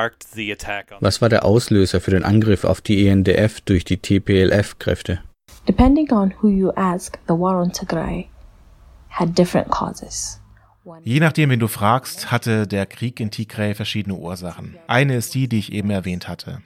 war 1.20 1.28
der 1.28 1.44
Auslöser 1.44 2.00
für 2.00 2.12
den 2.12 2.22
Angriff 2.22 2.64
auf 2.64 2.80
die 2.80 3.06
ENDF 3.06 3.60
durch 3.60 3.84
die 3.84 3.96
TPLF-Kräfte? 3.98 5.20
Depending 5.66 6.10
on 6.12 6.32
who 6.40 6.48
you 6.48 6.70
ask, 6.76 7.18
the 7.28 7.34
war 7.34 7.60
on 7.60 7.70
Tigray 7.72 8.28
had 9.20 9.36
different 9.38 9.70
causes. 9.70 10.40
Je 11.04 11.20
nachdem, 11.20 11.50
wen 11.50 11.60
du 11.60 11.68
fragst, 11.68 12.32
hatte 12.32 12.66
der 12.66 12.86
Krieg 12.86 13.20
in 13.20 13.30
Tigray 13.30 13.74
verschiedene 13.74 14.16
Ursachen. 14.16 14.76
Eine 14.86 15.16
ist 15.16 15.34
die, 15.34 15.46
die 15.46 15.58
ich 15.58 15.72
eben 15.72 15.90
erwähnt 15.90 16.26
hatte. 16.26 16.62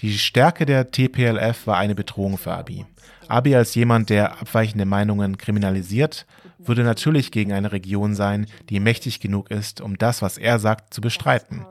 Die 0.00 0.18
Stärke 0.18 0.66
der 0.66 0.90
TPLF 0.90 1.66
war 1.66 1.78
eine 1.78 1.94
Bedrohung 1.94 2.38
für 2.38 2.52
Abiy. 2.52 2.84
Abiy 3.28 3.54
als 3.54 3.74
jemand, 3.74 4.10
der 4.10 4.40
abweichende 4.40 4.84
Meinungen 4.84 5.38
kriminalisiert, 5.38 6.26
würde 6.58 6.82
natürlich 6.82 7.30
gegen 7.30 7.52
eine 7.52 7.72
Region 7.72 8.14
sein, 8.14 8.46
die 8.68 8.80
mächtig 8.80 9.20
genug 9.20 9.50
ist, 9.50 9.80
um 9.80 9.96
das, 9.96 10.22
was 10.22 10.38
er 10.38 10.58
sagt, 10.58 10.92
zu 10.92 11.00
bestreiten. 11.00 11.64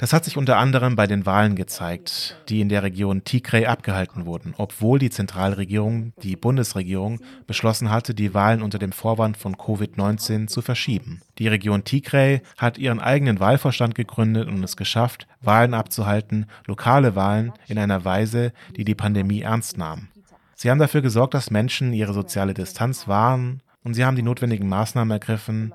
Das 0.00 0.14
hat 0.14 0.24
sich 0.24 0.38
unter 0.38 0.56
anderem 0.56 0.96
bei 0.96 1.06
den 1.06 1.26
Wahlen 1.26 1.56
gezeigt, 1.56 2.38
die 2.48 2.62
in 2.62 2.70
der 2.70 2.82
Region 2.82 3.22
Tigray 3.22 3.66
abgehalten 3.66 4.24
wurden, 4.24 4.54
obwohl 4.56 4.98
die 4.98 5.10
Zentralregierung, 5.10 6.14
die 6.22 6.36
Bundesregierung, 6.36 7.20
beschlossen 7.46 7.90
hatte, 7.90 8.14
die 8.14 8.32
Wahlen 8.32 8.62
unter 8.62 8.78
dem 8.78 8.92
Vorwand 8.92 9.36
von 9.36 9.56
Covid-19 9.56 10.46
zu 10.46 10.62
verschieben. 10.62 11.20
Die 11.38 11.48
Region 11.48 11.84
Tigray 11.84 12.40
hat 12.56 12.78
ihren 12.78 12.98
eigenen 12.98 13.40
Wahlvorstand 13.40 13.94
gegründet 13.94 14.48
und 14.48 14.64
es 14.64 14.78
geschafft, 14.78 15.26
Wahlen 15.42 15.74
abzuhalten, 15.74 16.46
lokale 16.66 17.14
Wahlen 17.14 17.52
in 17.68 17.78
einer 17.78 18.02
Weise, 18.02 18.54
die 18.78 18.86
die 18.86 18.94
Pandemie 18.94 19.42
ernst 19.42 19.76
nahm. 19.76 20.08
Sie 20.54 20.70
haben 20.70 20.78
dafür 20.78 21.02
gesorgt, 21.02 21.34
dass 21.34 21.50
Menschen 21.50 21.92
ihre 21.92 22.14
soziale 22.14 22.54
Distanz 22.54 23.06
wahren 23.06 23.62
und 23.84 23.92
sie 23.92 24.06
haben 24.06 24.16
die 24.16 24.22
notwendigen 24.22 24.66
Maßnahmen 24.66 25.10
ergriffen, 25.10 25.74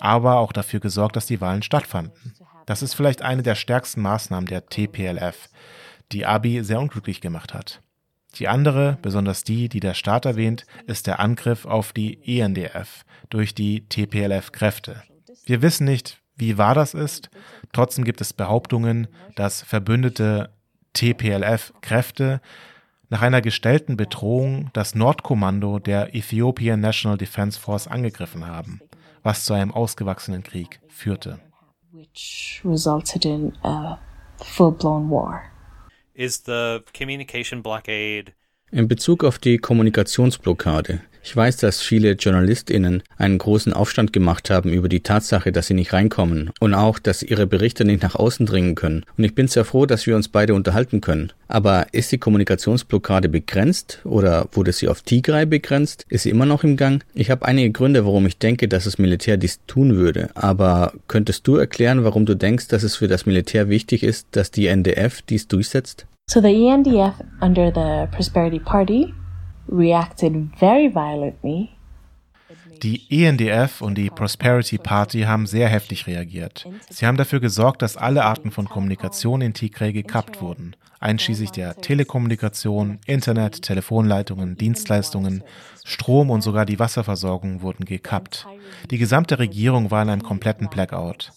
aber 0.00 0.36
auch 0.36 0.52
dafür 0.52 0.80
gesorgt, 0.80 1.16
dass 1.16 1.24
die 1.24 1.40
Wahlen 1.40 1.62
stattfanden. 1.62 2.34
Das 2.66 2.82
ist 2.82 2.94
vielleicht 2.94 3.22
eine 3.22 3.42
der 3.42 3.54
stärksten 3.54 4.00
Maßnahmen 4.02 4.46
der 4.46 4.66
TPLF, 4.66 5.48
die 6.12 6.26
Abi 6.26 6.62
sehr 6.64 6.80
unglücklich 6.80 7.20
gemacht 7.20 7.54
hat. 7.54 7.80
Die 8.38 8.48
andere, 8.48 8.98
besonders 9.00 9.44
die, 9.44 9.68
die 9.68 9.80
der 9.80 9.94
Staat 9.94 10.24
erwähnt, 10.24 10.66
ist 10.86 11.06
der 11.06 11.20
Angriff 11.20 11.66
auf 11.66 11.92
die 11.92 12.18
ENDF 12.40 13.04
durch 13.30 13.54
die 13.54 13.88
TPLF-Kräfte. 13.88 15.02
Wir 15.44 15.62
wissen 15.62 15.84
nicht, 15.84 16.18
wie 16.36 16.58
wahr 16.58 16.74
das 16.74 16.94
ist. 16.94 17.30
Trotzdem 17.72 18.04
gibt 18.04 18.20
es 18.20 18.32
Behauptungen, 18.32 19.06
dass 19.36 19.62
verbündete 19.62 20.50
TPLF-Kräfte 20.94 22.40
nach 23.08 23.22
einer 23.22 23.40
gestellten 23.40 23.96
Bedrohung 23.96 24.70
das 24.72 24.96
Nordkommando 24.96 25.78
der 25.78 26.14
Ethiopian 26.14 26.80
National 26.80 27.18
Defense 27.18 27.60
Force 27.60 27.86
angegriffen 27.86 28.46
haben, 28.46 28.80
was 29.22 29.44
zu 29.44 29.54
einem 29.54 29.70
ausgewachsenen 29.70 30.42
Krieg 30.42 30.80
führte 30.88 31.38
which 31.94 32.60
resulted 32.64 33.24
in 33.24 33.56
a 33.62 33.96
full-blown 34.42 35.08
war. 35.08 35.52
Is 36.14 36.40
the 36.40 36.82
communication 36.92 37.62
blockade 37.62 38.32
in 38.72 38.88
Bezug 38.88 39.22
auf 39.22 39.38
die 39.38 39.58
Kommunikationsblockade. 39.58 41.00
Ich 41.26 41.34
weiß, 41.34 41.56
dass 41.56 41.80
viele 41.80 42.12
JournalistInnen 42.12 43.02
einen 43.16 43.38
großen 43.38 43.72
Aufstand 43.72 44.12
gemacht 44.12 44.50
haben 44.50 44.70
über 44.70 44.90
die 44.90 45.00
Tatsache, 45.00 45.52
dass 45.52 45.68
sie 45.68 45.74
nicht 45.74 45.94
reinkommen 45.94 46.50
und 46.60 46.74
auch, 46.74 46.98
dass 46.98 47.22
ihre 47.22 47.46
Berichte 47.46 47.86
nicht 47.86 48.02
nach 48.02 48.14
außen 48.14 48.44
dringen 48.44 48.74
können. 48.74 49.06
Und 49.16 49.24
ich 49.24 49.34
bin 49.34 49.48
sehr 49.48 49.64
froh, 49.64 49.86
dass 49.86 50.06
wir 50.06 50.16
uns 50.16 50.28
beide 50.28 50.52
unterhalten 50.52 51.00
können. 51.00 51.32
Aber 51.48 51.86
ist 51.92 52.12
die 52.12 52.18
Kommunikationsblockade 52.18 53.30
begrenzt 53.30 54.00
oder 54.04 54.48
wurde 54.52 54.72
sie 54.72 54.86
auf 54.86 55.00
Tigray 55.00 55.46
begrenzt? 55.46 56.04
Ist 56.10 56.24
sie 56.24 56.30
immer 56.30 56.44
noch 56.44 56.62
im 56.62 56.76
Gang? 56.76 57.02
Ich 57.14 57.30
habe 57.30 57.46
einige 57.46 57.70
Gründe, 57.70 58.04
warum 58.04 58.26
ich 58.26 58.36
denke, 58.36 58.68
dass 58.68 58.84
das 58.84 58.98
Militär 58.98 59.38
dies 59.38 59.60
tun 59.66 59.96
würde. 59.96 60.28
Aber 60.34 60.92
könntest 61.08 61.46
du 61.46 61.56
erklären, 61.56 62.04
warum 62.04 62.26
du 62.26 62.36
denkst, 62.36 62.68
dass 62.68 62.82
es 62.82 62.96
für 62.96 63.08
das 63.08 63.24
Militär 63.24 63.70
wichtig 63.70 64.02
ist, 64.02 64.26
dass 64.32 64.50
die 64.50 64.66
NDF 64.66 65.22
dies 65.22 65.48
durchsetzt? 65.48 66.04
So 66.30 66.42
the 66.42 66.48
ENDF 66.48 67.14
under 67.40 67.72
the 67.74 68.14
Prosperity 68.14 68.58
Party 68.58 69.14
die 72.82 73.24
ENDF 73.24 73.80
und 73.80 73.96
die 73.96 74.10
Prosperity 74.10 74.78
Party 74.78 75.22
haben 75.22 75.46
sehr 75.46 75.68
heftig 75.68 76.06
reagiert. 76.06 76.68
Sie 76.90 77.06
haben 77.06 77.16
dafür 77.16 77.40
gesorgt, 77.40 77.82
dass 77.82 77.96
alle 77.96 78.24
Arten 78.24 78.50
von 78.50 78.68
Kommunikation 78.68 79.40
in 79.40 79.54
Tigray 79.54 79.92
gekappt 79.92 80.40
wurden, 80.42 80.76
einschließlich 81.00 81.50
der 81.50 81.76
Telekommunikation, 81.76 82.98
Internet, 83.06 83.62
Telefonleitungen, 83.62 84.56
Dienstleistungen, 84.56 85.42
Strom 85.84 86.30
und 86.30 86.42
sogar 86.42 86.66
die 86.66 86.78
Wasserversorgung 86.78 87.62
wurden 87.62 87.84
gekappt. 87.84 88.46
Die 88.90 88.98
gesamte 88.98 89.38
Regierung 89.38 89.90
war 89.90 90.02
in 90.02 90.10
einem 90.10 90.22
kompletten 90.22 90.68
Blackout. 90.68 91.32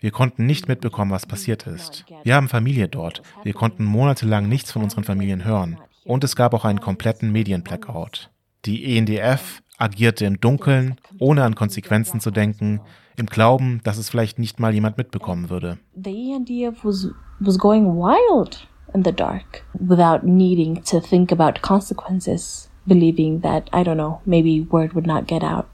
Wir 0.00 0.10
konnten 0.10 0.46
nicht 0.46 0.66
mitbekommen, 0.66 1.10
was 1.10 1.26
passiert 1.26 1.66
ist. 1.66 2.06
Wir 2.24 2.34
haben 2.34 2.48
Familie 2.48 2.88
dort. 2.88 3.22
Wir 3.44 3.52
konnten 3.52 3.84
monatelang 3.84 4.48
nichts 4.48 4.72
von 4.72 4.82
unseren 4.82 5.04
Familien 5.04 5.44
hören. 5.44 5.78
Und 6.04 6.24
es 6.24 6.36
gab 6.36 6.54
auch 6.54 6.64
einen 6.64 6.80
kompletten 6.80 7.30
Medienblackout. 7.32 8.30
Die 8.64 8.96
ENDF 8.96 9.62
agierte 9.78 10.26
im 10.26 10.40
Dunkeln, 10.40 11.00
ohne 11.18 11.44
an 11.44 11.54
Konsequenzen 11.54 12.20
zu 12.20 12.30
denken, 12.30 12.80
im 13.16 13.26
Glauben, 13.26 13.80
dass 13.84 13.98
es 13.98 14.10
vielleicht 14.10 14.38
nicht 14.38 14.60
mal 14.60 14.74
jemand 14.74 14.96
mitbekommen 14.98 15.50
würde. 15.50 15.78
The 15.94 16.32
ENDF 16.32 16.84
was, 16.84 17.08
was 17.38 17.58
going 17.58 17.96
wild 17.96 18.66
in 18.94 19.04
the 19.04 19.12
dark 19.12 19.64
without 19.74 20.24
needing 20.24 20.82
to 20.84 21.00
think 21.00 21.32
about 21.32 21.60
consequences, 21.62 22.70
believing 22.86 23.40
that, 23.42 23.68
I 23.72 23.82
don't 23.82 23.96
know, 23.96 24.20
maybe 24.24 24.66
word 24.70 24.94
would 24.94 25.06
not 25.06 25.26
get 25.26 25.42
out. 25.42 25.66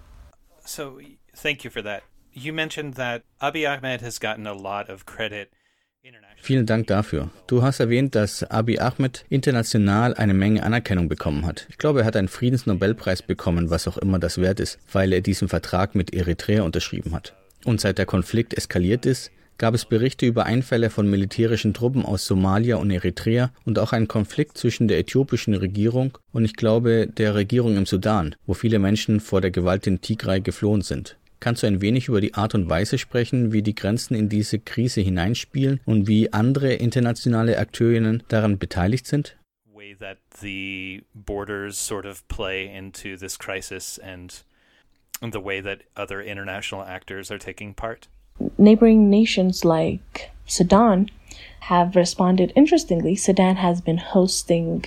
So, 0.65 0.99
thank 1.35 1.65
you 1.65 1.71
for 1.71 1.83
that. 1.83 2.03
You 2.33 2.53
mentioned 2.53 2.95
that 2.95 3.23
Abiy 3.41 3.67
Ahmed 3.67 4.03
has 4.03 4.19
gotten 4.19 4.47
a 4.47 4.53
lot 4.53 4.91
of 4.91 5.07
credit 5.07 5.51
Vielen 6.37 6.67
Dank 6.67 6.87
dafür. 6.87 7.31
Du 7.47 7.63
hast 7.63 7.81
erwähnt, 7.81 8.15
dass 8.15 8.45
Abiy 8.45 8.79
Ahmed 8.79 9.25
international 9.29 10.15
eine 10.15 10.35
Menge 10.35 10.63
Anerkennung 10.63 11.09
bekommen 11.09 11.45
hat. 11.45 11.67
Ich 11.71 11.79
glaube, 11.79 12.01
er 12.01 12.07
hat 12.07 12.17
einen 12.17 12.29
Friedensnobelpreis 12.29 13.23
bekommen, 13.23 13.71
was 13.71 13.89
auch 13.89 13.99
immer 13.99 14.19
das 14.19 14.39
wert 14.39 14.61
ist, 14.61 14.79
weil 14.93 15.13
er 15.13 15.23
diesen 15.23 15.49
Vertrag 15.49 15.95
mit 15.95 16.15
Eritrea 16.15 16.63
unterschrieben 16.63 17.15
hat. 17.15 17.35
Und 17.65 17.81
seit 17.81 17.99
der 17.99 18.07
Konflikt 18.07 18.55
eskaliert 18.55 19.07
ist, 19.07 19.33
gab 19.59 19.75
es 19.75 19.87
Berichte 19.87 20.27
über 20.27 20.45
Einfälle 20.45 20.91
von 20.91 21.09
militärischen 21.09 21.75
Truppen 21.75 22.05
aus 22.05 22.27
Somalia 22.27 22.77
und 22.77 22.91
Eritrea 22.91 23.51
und 23.65 23.79
auch 23.79 23.93
einen 23.93 24.09
Konflikt 24.09 24.59
zwischen 24.59 24.87
der 24.89 24.99
äthiopischen 24.99 25.55
Regierung 25.55 26.19
und 26.33 26.45
ich 26.45 26.57
glaube 26.57 27.07
der 27.07 27.35
Regierung 27.35 27.77
im 27.77 27.87
Sudan, 27.87 28.35
wo 28.47 28.55
viele 28.55 28.79
Menschen 28.79 29.21
vor 29.21 29.41
der 29.41 29.51
Gewalt 29.51 29.87
in 29.87 30.01
Tigray 30.01 30.41
geflohen 30.41 30.83
sind. 30.83 31.17
Kannst 31.41 31.63
du 31.63 31.67
ein 31.67 31.81
wenig 31.81 32.09
über 32.09 32.21
die 32.21 32.35
Art 32.35 32.55
und 32.55 32.69
Weise 32.71 32.99
sprechen, 32.99 33.53
wie 33.53 33.63
die 33.63 33.75
Grenzen 33.75 34.15
in 34.15 34.29
diese 34.29 34.59
Krise 34.59 35.01
hineinspielen 35.01 35.81
und 35.85 36.09
wie 36.09 36.33
andere 36.33 36.75
internationale 36.75 37.59
Akteurinnen 37.59 38.23
daran 38.29 38.59
beteiligt 38.59 39.07
sind? 39.07 39.37
way 39.87 39.95
that 39.95 40.19
the 40.41 41.03
borders 41.15 41.77
sort 41.77 42.07
of 42.07 42.27
play 42.29 42.67
into 42.67 43.17
this 43.17 43.37
crisis 43.37 43.99
and 43.99 44.43
the 45.21 45.41
way 45.41 45.61
that 45.61 45.83
other 45.97 46.21
international 46.21 46.83
actors 46.83 47.31
are 47.31 47.39
taking 47.39 47.75
part. 47.75 48.09
Neighboring 48.59 49.11
nations 49.11 49.65
like 49.65 50.31
Sudan 50.47 51.11
have 51.61 51.95
responded 51.95 52.53
interestingly. 52.57 53.17
Sudan 53.17 53.57
has 53.57 53.81
been 53.81 53.99
hosting 53.99 54.85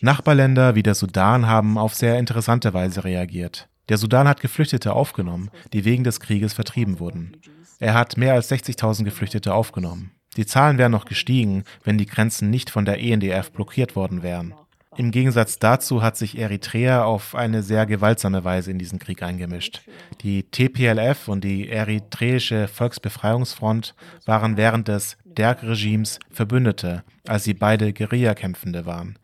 Nachbarländer 0.00 0.76
wie 0.76 0.84
der 0.84 0.94
Sudan 0.94 1.48
haben 1.48 1.78
auf 1.78 1.92
sehr 1.94 2.16
interessante 2.18 2.72
Weise 2.72 3.02
reagiert. 3.02 3.68
Der 3.88 3.96
Sudan 3.96 4.28
hat 4.28 4.40
Geflüchtete 4.40 4.92
aufgenommen, 4.92 5.50
die 5.72 5.84
wegen 5.84 6.04
des 6.04 6.20
Krieges 6.20 6.52
vertrieben 6.52 6.98
wurden. 6.98 7.36
Er 7.78 7.94
hat 7.94 8.16
mehr 8.16 8.34
als 8.34 8.50
60.000 8.50 9.04
Geflüchtete 9.04 9.54
aufgenommen. 9.54 10.10
Die 10.36 10.46
Zahlen 10.46 10.78
wären 10.78 10.92
noch 10.92 11.04
gestiegen, 11.04 11.64
wenn 11.84 11.98
die 11.98 12.06
Grenzen 12.06 12.50
nicht 12.50 12.70
von 12.70 12.84
der 12.84 13.00
ENDF 13.00 13.50
blockiert 13.50 13.96
worden 13.96 14.22
wären. 14.22 14.54
Im 14.96 15.12
Gegensatz 15.12 15.60
dazu 15.60 16.02
hat 16.02 16.16
sich 16.16 16.38
Eritrea 16.38 17.04
auf 17.04 17.36
eine 17.36 17.62
sehr 17.62 17.86
gewaltsame 17.86 18.42
Weise 18.42 18.72
in 18.72 18.80
diesen 18.80 18.98
Krieg 18.98 19.22
eingemischt. 19.22 19.82
Die 20.22 20.42
TPLF 20.42 21.28
und 21.28 21.44
die 21.44 21.68
Eritreische 21.68 22.66
Volksbefreiungsfront 22.66 23.94
waren 24.26 24.56
während 24.56 24.88
des 24.88 25.16
Derg-Regimes 25.24 26.18
Verbündete, 26.30 27.04
als 27.28 27.44
sie 27.44 27.54
beide 27.54 27.92
Guerillakämpfende 27.92 28.86
waren. 28.86 29.18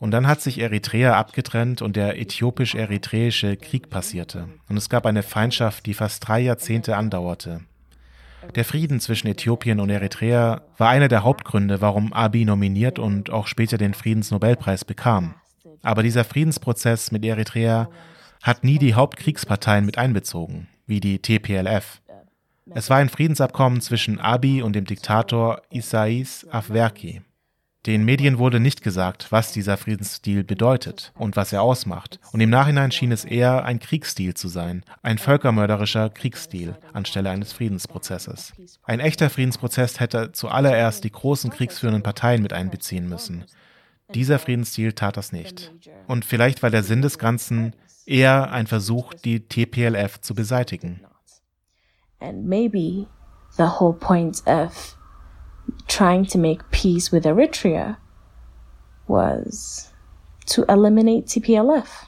Und 0.00 0.12
dann 0.12 0.26
hat 0.26 0.40
sich 0.40 0.58
Eritrea 0.58 1.18
abgetrennt 1.18 1.82
und 1.82 1.94
der 1.94 2.18
äthiopisch-eritreische 2.18 3.58
Krieg 3.58 3.90
passierte. 3.90 4.48
Und 4.68 4.78
es 4.78 4.88
gab 4.88 5.04
eine 5.04 5.22
Feindschaft, 5.22 5.84
die 5.84 5.92
fast 5.92 6.26
drei 6.26 6.40
Jahrzehnte 6.40 6.96
andauerte. 6.96 7.60
Der 8.54 8.64
Frieden 8.64 8.98
zwischen 8.98 9.28
Äthiopien 9.28 9.78
und 9.78 9.90
Eritrea 9.90 10.62
war 10.78 10.88
einer 10.88 11.08
der 11.08 11.22
Hauptgründe, 11.22 11.82
warum 11.82 12.14
Abiy 12.14 12.46
nominiert 12.46 12.98
und 12.98 13.28
auch 13.28 13.46
später 13.46 13.76
den 13.76 13.92
Friedensnobelpreis 13.92 14.86
bekam. 14.86 15.34
Aber 15.82 16.02
dieser 16.02 16.24
Friedensprozess 16.24 17.12
mit 17.12 17.22
Eritrea 17.22 17.90
hat 18.42 18.64
nie 18.64 18.78
die 18.78 18.94
Hauptkriegsparteien 18.94 19.84
mit 19.84 19.98
einbezogen, 19.98 20.68
wie 20.86 21.00
die 21.00 21.18
TPLF. 21.18 22.00
Es 22.74 22.88
war 22.88 22.96
ein 22.96 23.10
Friedensabkommen 23.10 23.82
zwischen 23.82 24.18
Abiy 24.18 24.62
und 24.62 24.74
dem 24.74 24.86
Diktator 24.86 25.60
Isais 25.70 26.46
Afwerki. 26.50 27.20
Den 27.86 28.04
Medien 28.04 28.38
wurde 28.38 28.60
nicht 28.60 28.82
gesagt, 28.82 29.32
was 29.32 29.52
dieser 29.52 29.78
Friedensstil 29.78 30.44
bedeutet 30.44 31.12
und 31.16 31.36
was 31.36 31.50
er 31.52 31.62
ausmacht. 31.62 32.20
Und 32.30 32.40
im 32.40 32.50
Nachhinein 32.50 32.92
schien 32.92 33.10
es 33.10 33.24
eher 33.24 33.64
ein 33.64 33.78
Kriegsstil 33.78 34.34
zu 34.34 34.48
sein, 34.48 34.84
ein 35.02 35.16
völkermörderischer 35.16 36.10
Kriegsstil 36.10 36.76
anstelle 36.92 37.30
eines 37.30 37.54
Friedensprozesses. 37.54 38.52
Ein 38.82 39.00
echter 39.00 39.30
Friedensprozess 39.30 39.98
hätte 39.98 40.32
zuallererst 40.32 41.04
die 41.04 41.12
großen 41.12 41.50
kriegsführenden 41.50 42.02
Parteien 42.02 42.42
mit 42.42 42.52
einbeziehen 42.52 43.08
müssen. 43.08 43.46
Dieser 44.14 44.38
Friedensstil 44.38 44.92
tat 44.92 45.16
das 45.16 45.32
nicht. 45.32 45.72
Und 46.06 46.26
vielleicht 46.26 46.62
war 46.62 46.70
der 46.70 46.82
Sinn 46.82 47.00
des 47.00 47.18
Ganzen 47.18 47.74
eher 48.04 48.52
ein 48.52 48.66
Versuch, 48.66 49.14
die 49.14 49.48
TPLF 49.48 50.20
zu 50.20 50.34
beseitigen. 50.34 51.00
And 52.18 52.44
maybe 52.44 53.06
the 53.56 53.64
whole 53.64 53.94
point 53.94 54.42
of 54.46 54.98
trying 55.88 56.26
to 56.26 56.38
make 56.38 56.70
peace 56.70 57.10
with 57.10 57.24
Eritrea 57.24 57.96
was 59.06 59.92
to 60.46 60.64
eliminate 60.68 61.26
TPLF. 61.26 62.06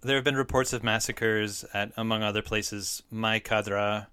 There 0.00 0.16
have 0.16 0.24
been 0.24 0.36
reports 0.36 0.72
of 0.72 0.84
massacres 0.84 1.64
at, 1.74 1.92
among 1.96 2.22
other 2.22 2.42
places, 2.42 3.02
Mai 3.10 3.40
Kadra, 3.40 4.06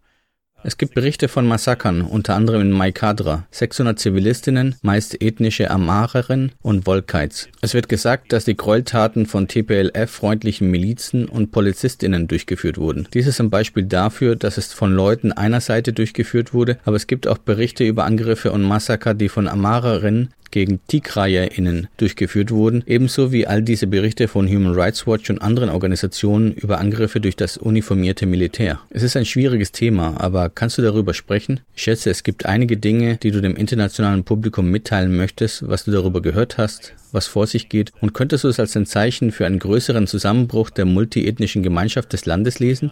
Es 0.64 0.78
gibt 0.78 0.96
Berichte 0.96 1.28
von 1.28 1.46
Massakern, 1.46 2.02
unter 2.02 2.34
anderem 2.34 2.62
in 2.62 2.72
Maikadra. 2.72 3.46
600 3.52 4.00
Zivilistinnen, 4.00 4.76
meist 4.82 5.22
ethnische 5.22 5.70
Amareren 5.70 6.54
und 6.64 6.88
Wolkites. 6.88 7.50
Es 7.62 7.76
wird 7.76 7.88
gesagt, 7.88 8.34
dass 8.34 8.46
die 8.46 8.58
Gräueltaten 8.58 9.28
von 9.28 9.48
TPLF-freundlichen 9.48 10.72
Milizen 10.72 11.28
und 11.28 11.52
Polizistinnen 11.52 12.28
durchgeführt 12.28 12.80
wurden. 12.80 13.08
Dies 13.14 13.28
ist 13.28 13.40
ein 13.40 13.52
Beispiel 13.52 13.84
dafür, 13.84 14.36
dass 14.36 14.58
es 14.58 14.74
von 14.74 14.92
Leuten 14.92 15.32
einer 15.32 15.62
Seite 15.62 15.94
durchgeführt 15.94 16.52
wurde, 16.52 16.80
aber 16.84 16.96
es 16.96 17.06
gibt 17.06 17.28
auch 17.28 17.38
Berichte 17.38 17.84
über 17.84 18.06
Angriffe 18.06 18.52
und 18.52 18.64
Massaker, 18.64 19.14
die 19.14 19.30
von 19.30 19.48
Amarerinnen 19.48 20.34
gegen 20.52 20.80
TigrayerInnen 20.88 21.88
durchgeführt 21.98 22.52
wurden, 22.52 22.84
ebenso 22.86 23.32
wie 23.32 23.48
all 23.48 23.62
diese 23.62 23.88
Berichte 23.88 24.28
von 24.28 24.48
Human 24.48 24.74
Rights 24.74 25.08
Watch 25.08 25.30
und 25.30 25.42
anderen 25.42 25.70
Organisationen 25.70 26.54
über 26.54 26.80
Angriffe 26.80 27.20
durch 27.20 27.36
das 27.36 27.58
uniformierte 27.58 28.26
Militär. 28.26 28.80
Es 28.90 29.04
ist 29.04 29.18
ein 29.18 29.26
schwieriges 29.26 29.72
Thema, 29.72 30.20
aber 30.20 30.50
kannst 30.50 30.78
du 30.78 30.82
darüber 30.82 31.14
sprechen? 31.14 31.62
Ich 31.76 31.84
schätze, 31.84 32.10
es 32.10 32.24
gibt 32.24 32.46
einige 32.46 32.78
Dinge, 32.78 33.18
die 33.18 33.32
du 33.32 33.42
dem 33.42 33.56
internationalen 33.56 34.24
Publikum 34.24 34.70
mitteilen 34.70 35.16
möchtest, 35.16 35.68
was 35.68 35.86
du 35.86 35.92
darüber 35.92 36.22
gehört 36.22 36.58
hast, 36.58 36.94
was 37.12 37.28
vor 37.28 37.48
sich 37.48 37.70
geht, 37.70 37.92
und 38.02 38.14
könntest 38.14 38.44
du 38.44 38.48
es 38.48 38.60
als 38.60 38.76
ein 38.76 38.86
Zeichen 38.86 39.32
für 39.32 39.46
einen 39.46 39.60
größeren 39.60 40.08
Zusammenbruch 40.08 40.70
der 40.70 40.86
multiethnischen 40.86 41.64
Gemeinschaft 41.64 42.14
des 42.14 42.26
Landes 42.26 42.60
lesen? 42.60 42.92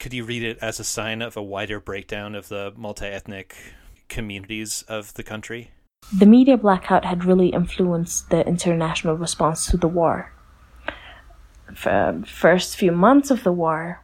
Could 0.00 0.14
you 0.14 0.24
read 0.24 0.42
it 0.42 0.62
as 0.62 0.80
a 0.80 0.84
sign 0.84 1.22
of 1.22 1.36
a 1.36 1.42
wider 1.42 1.78
breakdown 1.78 2.34
of 2.34 2.46
the 2.46 2.70
multi-ethnic 2.74 3.54
communities 4.08 4.82
of 4.88 5.12
the 5.14 5.22
country? 5.22 5.68
The 6.18 6.26
media 6.26 6.56
blackout 6.56 7.04
had 7.04 7.24
really 7.24 7.50
influenced 7.50 8.30
the 8.30 8.40
international 8.46 9.16
response 9.16 9.70
to 9.70 9.76
the 9.76 9.94
war. 9.94 10.32
For 11.74 12.20
first 12.24 12.76
few 12.76 12.92
months 12.92 13.30
of 13.30 13.40
the 13.44 13.56
war, 13.56 14.00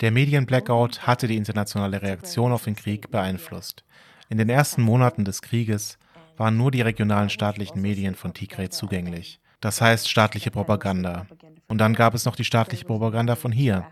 Der 0.00 0.12
Medienblackout 0.12 1.08
hatte 1.08 1.26
die 1.26 1.36
internationale 1.36 2.00
Reaktion 2.02 2.52
auf 2.52 2.62
den 2.62 2.76
Krieg 2.76 3.10
beeinflusst. 3.10 3.82
In 4.28 4.38
den 4.38 4.48
ersten 4.48 4.80
Monaten 4.82 5.24
des 5.24 5.42
Krieges 5.42 5.98
waren 6.36 6.56
nur 6.56 6.70
die 6.70 6.82
regionalen 6.82 7.30
staatlichen 7.30 7.82
Medien 7.82 8.14
von 8.14 8.32
Tigray 8.32 8.68
zugänglich. 8.68 9.40
Das 9.60 9.80
heißt 9.80 10.08
staatliche 10.08 10.52
Propaganda. 10.52 11.26
Und 11.66 11.78
dann 11.78 11.94
gab 11.94 12.14
es 12.14 12.24
noch 12.26 12.36
die 12.36 12.44
staatliche 12.44 12.84
Propaganda 12.84 13.34
von 13.34 13.50
hier. 13.50 13.86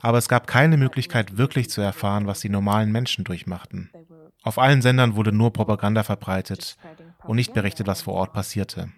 Aber 0.00 0.18
es 0.18 0.28
gab 0.28 0.48
keine 0.48 0.76
Möglichkeit 0.76 1.36
wirklich 1.36 1.70
zu 1.70 1.80
erfahren, 1.80 2.26
was 2.26 2.40
die 2.40 2.48
normalen 2.48 2.90
Menschen 2.90 3.22
durchmachten. 3.22 3.90
Auf 4.42 4.58
allen 4.58 4.82
Sendern 4.82 5.16
wurde 5.16 5.32
nur 5.32 5.52
Propaganda 5.52 6.02
verbreitet 6.02 6.76
und 7.24 7.36
nicht 7.36 7.52
berichtet, 7.52 7.86
was 7.86 8.02
vor 8.02 8.14
Ort 8.14 8.32
passierte. 8.32 8.90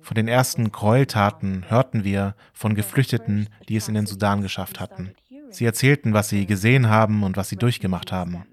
Von 0.00 0.14
den 0.14 0.28
ersten 0.28 0.70
Gräueltaten 0.72 1.68
hörten 1.68 2.04
wir 2.04 2.34
von 2.52 2.74
Geflüchteten, 2.74 3.48
die 3.68 3.76
es 3.76 3.88
in 3.88 3.94
den 3.94 4.06
Sudan 4.06 4.42
geschafft 4.42 4.80
hatten. 4.80 5.14
Sie 5.50 5.64
erzählten, 5.64 6.12
was 6.12 6.28
sie 6.28 6.46
gesehen 6.46 6.88
haben 6.88 7.22
und 7.22 7.36
was 7.36 7.48
sie 7.48 7.56
durchgemacht 7.56 8.12
haben. 8.12 8.44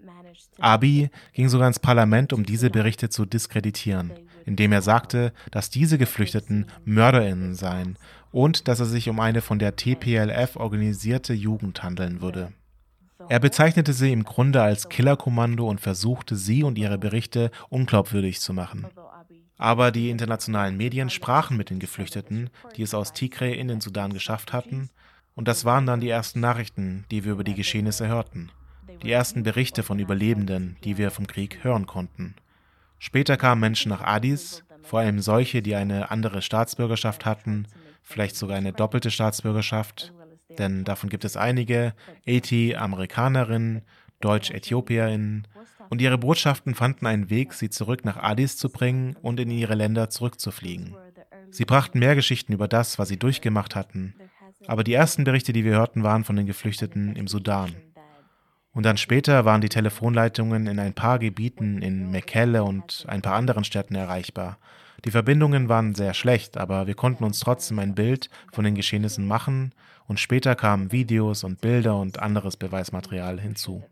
Abiy 0.60 1.10
ging 1.34 1.50
sogar 1.50 1.68
ins 1.68 1.80
Parlament, 1.80 2.34
um 2.34 2.46
diese 2.46 2.70
Berichte 2.70 3.10
zu 3.10 3.26
diskreditieren, 3.26 4.12
indem 4.46 4.72
er 4.72 4.82
sagte, 4.82 5.34
dass 5.52 5.70
diese 5.70 5.98
Geflüchteten 5.98 6.68
Mörderinnen 6.86 7.56
seien 7.56 7.98
und 8.32 8.68
dass 8.68 8.80
es 8.80 8.90
sich 8.90 9.10
um 9.10 9.20
eine 9.20 9.42
von 9.42 9.60
der 9.60 9.76
TPLF 9.76 10.56
organisierte 10.56 11.34
Jugend 11.34 11.84
handeln 11.84 12.22
würde. 12.22 12.52
Er 13.30 13.40
bezeichnete 13.40 13.94
sie 13.94 14.12
im 14.12 14.24
Grunde 14.24 14.62
als 14.62 14.90
Killerkommando 14.90 15.68
und 15.68 15.82
versuchte, 15.82 16.36
sie 16.36 16.64
und 16.64 16.78
ihre 16.78 16.98
Berichte 16.98 17.52
unglaubwürdig 17.70 18.40
zu 18.40 18.54
machen. 18.54 18.88
Aber 19.58 19.92
die 19.92 20.10
internationalen 20.10 20.78
Medien 20.78 21.10
sprachen 21.10 21.58
mit 21.58 21.70
den 21.70 21.80
Geflüchteten, 21.80 22.50
die 22.76 22.82
es 22.82 22.94
aus 22.94 23.14
Tigray 23.14 23.54
in 23.54 23.68
den 23.68 23.82
Sudan 23.82 24.14
geschafft 24.14 24.54
hatten, 24.54 24.90
und 25.36 25.48
das 25.48 25.66
waren 25.66 25.86
dann 25.86 26.00
die 26.00 26.10
ersten 26.10 26.40
Nachrichten, 26.40 27.06
die 27.10 27.24
wir 27.24 27.32
über 27.34 27.44
die 27.44 27.56
Geschehnisse 27.56 28.08
hörten. 28.08 28.52
Die 29.02 29.12
ersten 29.12 29.44
Berichte 29.44 29.84
von 29.84 30.00
Überlebenden, 30.00 30.78
die 30.84 30.98
wir 30.98 31.12
vom 31.12 31.28
Krieg 31.28 31.64
hören 31.64 31.88
konnten. 31.88 32.36
Später 33.00 33.36
kamen 33.36 33.62
Menschen 33.62 33.90
nach 33.90 34.02
Addis, 34.02 34.64
vor 34.84 35.00
allem 35.00 35.20
solche, 35.20 35.62
die 35.62 35.76
eine 35.76 36.12
andere 36.12 36.42
Staatsbürgerschaft 36.42 37.26
hatten, 37.26 37.68
vielleicht 38.02 38.36
sogar 38.36 38.58
eine 38.58 38.74
doppelte 38.74 39.12
Staatsbürgerschaft, 39.12 40.14
denn 40.58 40.84
davon 40.84 41.10
gibt 41.10 41.26
es 41.26 41.38
einige, 41.38 41.94
Eti, 42.26 42.76
Amerikanerinnen, 42.76 43.82
Deutsch-Äthiopierinnen, 44.22 45.48
und 45.90 46.02
ihre 46.02 46.18
Botschaften 46.18 46.74
fanden 46.74 47.06
einen 47.06 47.30
Weg, 47.30 47.54
sie 47.54 47.70
zurück 47.70 48.04
nach 48.04 48.18
Addis 48.18 48.58
zu 48.58 48.70
bringen 48.70 49.16
und 49.22 49.40
in 49.40 49.52
ihre 49.52 49.76
Länder 49.76 50.10
zurückzufliegen. 50.10 50.96
Sie 51.52 51.66
brachten 51.66 52.00
mehr 52.00 52.16
Geschichten 52.16 52.54
über 52.54 52.68
das, 52.68 52.98
was 52.98 53.10
sie 53.10 53.20
durchgemacht 53.20 53.76
hatten, 53.76 54.16
aber 54.66 54.84
die 54.84 54.94
ersten 54.94 55.24
Berichte, 55.24 55.54
die 55.54 55.64
wir 55.64 55.74
hörten, 55.74 56.04
waren 56.04 56.24
von 56.24 56.36
den 56.36 56.48
Geflüchteten 56.48 57.16
im 57.16 57.28
Sudan. 57.28 57.76
Und 58.72 58.88
dann 58.88 58.98
später 58.98 59.46
waren 59.46 59.62
die 59.62 59.70
Telefonleitungen 59.70 60.66
in 60.66 60.80
ein 60.80 60.94
paar 60.94 61.20
Gebieten 61.20 61.82
in 61.82 62.10
Mekelle 62.10 62.64
und 62.64 63.06
ein 63.08 63.22
paar 63.22 63.36
anderen 63.36 63.64
Städten 63.64 63.94
erreichbar. 63.94 64.58
Die 65.06 65.12
Verbindungen 65.12 65.70
waren 65.70 65.94
sehr 65.94 66.14
schlecht, 66.14 66.58
aber 66.58 66.88
wir 66.88 66.96
konnten 66.96 67.24
uns 67.24 67.40
trotzdem 67.40 67.78
ein 67.78 67.94
Bild 67.94 68.30
von 68.52 68.64
den 68.64 68.74
Geschehnissen 68.74 69.28
machen 69.28 69.74
und 70.08 70.20
später 70.20 70.56
kamen 70.56 70.92
Videos 70.92 71.44
und 71.44 71.62
Bilder 71.62 71.98
und 71.98 72.20
anderes 72.20 72.58
Beweismaterial 72.58 73.40
hinzu. 73.40 73.84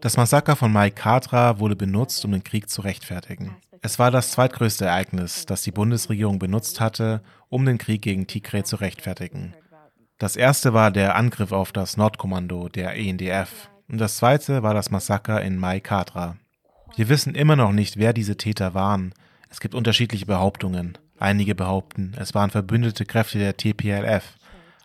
Das 0.00 0.16
Massaker 0.16 0.56
von 0.56 0.72
Mai 0.72 0.90
Kadra 0.90 1.58
wurde 1.58 1.76
benutzt, 1.76 2.24
um 2.24 2.32
den 2.32 2.44
Krieg 2.44 2.68
zu 2.68 2.82
rechtfertigen. 2.82 3.56
Es 3.82 3.98
war 3.98 4.10
das 4.10 4.30
zweitgrößte 4.32 4.86
Ereignis, 4.86 5.46
das 5.46 5.62
die 5.62 5.70
Bundesregierung 5.70 6.38
benutzt 6.38 6.80
hatte, 6.80 7.22
um 7.48 7.64
den 7.64 7.78
Krieg 7.78 8.02
gegen 8.02 8.26
Tigray 8.26 8.62
zu 8.64 8.76
rechtfertigen. 8.76 9.54
Das 10.18 10.36
erste 10.36 10.72
war 10.72 10.90
der 10.90 11.14
Angriff 11.16 11.52
auf 11.52 11.72
das 11.72 11.96
Nordkommando 11.96 12.68
der 12.68 12.96
ENDF 12.96 13.68
und 13.88 13.98
das 13.98 14.16
zweite 14.16 14.62
war 14.62 14.74
das 14.74 14.90
Massaker 14.90 15.42
in 15.42 15.58
Mai 15.58 15.80
Kadra. 15.80 16.36
Wir 16.96 17.08
wissen 17.08 17.34
immer 17.34 17.56
noch 17.56 17.72
nicht, 17.72 17.98
wer 17.98 18.12
diese 18.12 18.36
Täter 18.36 18.74
waren. 18.74 19.12
Es 19.50 19.60
gibt 19.60 19.74
unterschiedliche 19.74 20.26
Behauptungen. 20.26 20.98
Einige 21.18 21.54
behaupten, 21.54 22.14
es 22.18 22.34
waren 22.34 22.50
verbündete 22.50 23.04
Kräfte 23.04 23.38
der 23.38 23.56
TPLF. 23.56 24.24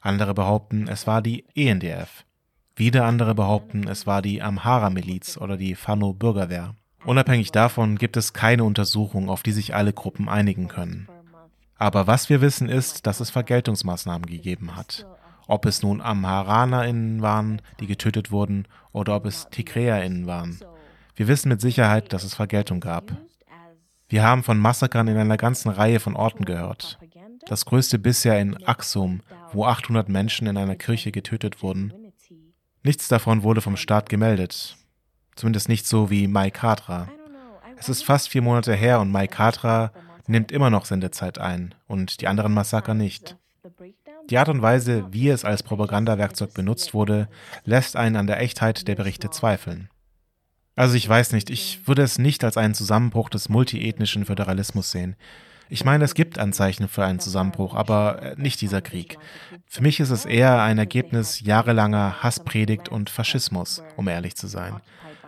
Andere 0.01 0.33
behaupten, 0.33 0.87
es 0.87 1.05
war 1.05 1.21
die 1.21 1.45
ENDF. 1.55 2.25
Wieder 2.75 3.05
andere 3.05 3.35
behaupten, 3.35 3.87
es 3.87 4.07
war 4.07 4.23
die 4.23 4.41
Amhara-Miliz 4.41 5.37
oder 5.37 5.57
die 5.57 5.75
Fano-Bürgerwehr. 5.75 6.73
Unabhängig 7.05 7.51
davon 7.51 7.97
gibt 7.97 8.17
es 8.17 8.33
keine 8.33 8.63
Untersuchung, 8.63 9.29
auf 9.29 9.43
die 9.43 9.51
sich 9.51 9.75
alle 9.75 9.93
Gruppen 9.93 10.27
einigen 10.27 10.67
können. 10.67 11.07
Aber 11.75 12.07
was 12.07 12.29
wir 12.29 12.41
wissen 12.41 12.67
ist, 12.67 13.05
dass 13.05 13.19
es 13.19 13.29
Vergeltungsmaßnahmen 13.29 14.25
gegeben 14.25 14.75
hat. 14.75 15.05
Ob 15.47 15.65
es 15.65 15.83
nun 15.83 16.01
AmharanerInnen 16.01 17.21
waren, 17.21 17.61
die 17.79 17.87
getötet 17.87 18.31
wurden, 18.31 18.67
oder 18.93 19.15
ob 19.15 19.25
es 19.25 19.49
TigräerInnen 19.51 20.25
waren. 20.25 20.59
Wir 21.15 21.27
wissen 21.27 21.49
mit 21.49 21.61
Sicherheit, 21.61 22.13
dass 22.13 22.23
es 22.23 22.33
Vergeltung 22.33 22.79
gab. 22.79 23.11
Wir 24.09 24.23
haben 24.23 24.43
von 24.43 24.57
Massakern 24.57 25.07
in 25.07 25.17
einer 25.17 25.37
ganzen 25.37 25.69
Reihe 25.69 25.99
von 25.99 26.15
Orten 26.15 26.45
gehört. 26.45 26.99
Das 27.45 27.65
größte 27.65 27.97
bisher 27.99 28.39
in 28.39 28.61
Aksum, 28.65 29.21
wo 29.53 29.65
800 29.65 30.09
Menschen 30.09 30.47
in 30.47 30.57
einer 30.57 30.75
Kirche 30.75 31.11
getötet 31.11 31.61
wurden. 31.61 31.93
Nichts 32.83 33.07
davon 33.07 33.43
wurde 33.43 33.61
vom 33.61 33.77
Staat 33.77 34.09
gemeldet. 34.09 34.75
Zumindest 35.35 35.69
nicht 35.69 35.87
so 35.87 36.09
wie 36.09 36.27
Mai 36.27 36.49
Kadra. 36.49 37.09
Es 37.77 37.89
ist 37.89 38.03
fast 38.03 38.29
vier 38.29 38.41
Monate 38.41 38.75
her 38.75 38.99
und 38.99 39.11
Mai 39.11 39.27
Kadra 39.27 39.91
nimmt 40.27 40.51
immer 40.51 40.69
noch 40.69 40.85
Sendezeit 40.85 41.39
ein 41.39 41.75
und 41.87 42.21
die 42.21 42.27
anderen 42.27 42.53
Massaker 42.53 42.93
nicht. 42.93 43.37
Die 44.29 44.37
Art 44.37 44.49
und 44.49 44.61
Weise, 44.61 45.05
wie 45.11 45.29
es 45.29 45.45
als 45.45 45.63
Propagandawerkzeug 45.63 46.53
benutzt 46.53 46.93
wurde, 46.93 47.27
lässt 47.65 47.95
einen 47.95 48.15
an 48.15 48.27
der 48.27 48.39
Echtheit 48.39 48.87
der 48.87 48.95
Berichte 48.95 49.29
zweifeln. 49.29 49.89
Also 50.75 50.95
ich 50.95 51.07
weiß 51.07 51.33
nicht, 51.33 51.49
ich 51.49 51.87
würde 51.87 52.01
es 52.01 52.17
nicht 52.17 52.43
als 52.43 52.57
einen 52.57 52.73
Zusammenbruch 52.73 53.29
des 53.29 53.49
multiethnischen 53.49 54.25
Föderalismus 54.25 54.91
sehen. 54.91 55.15
Ich 55.73 55.85
meine, 55.85 56.03
es 56.03 56.15
gibt 56.15 56.37
Anzeichen 56.37 56.89
für 56.89 57.05
einen 57.05 57.21
Zusammenbruch, 57.21 57.75
aber 57.75 58.21
äh, 58.21 58.35
nicht 58.35 58.59
dieser 58.59 58.81
Krieg. 58.81 59.17
Für 59.67 59.81
mich 59.81 60.01
ist 60.01 60.09
es 60.09 60.25
eher 60.25 60.61
ein 60.61 60.77
Ergebnis 60.77 61.39
jahrelanger 61.39 62.21
Hasspredigt 62.21 62.89
und 62.89 63.09
Faschismus, 63.09 63.81
um 63.95 64.09
ehrlich 64.09 64.35
zu 64.35 64.47
sein. 64.47 64.81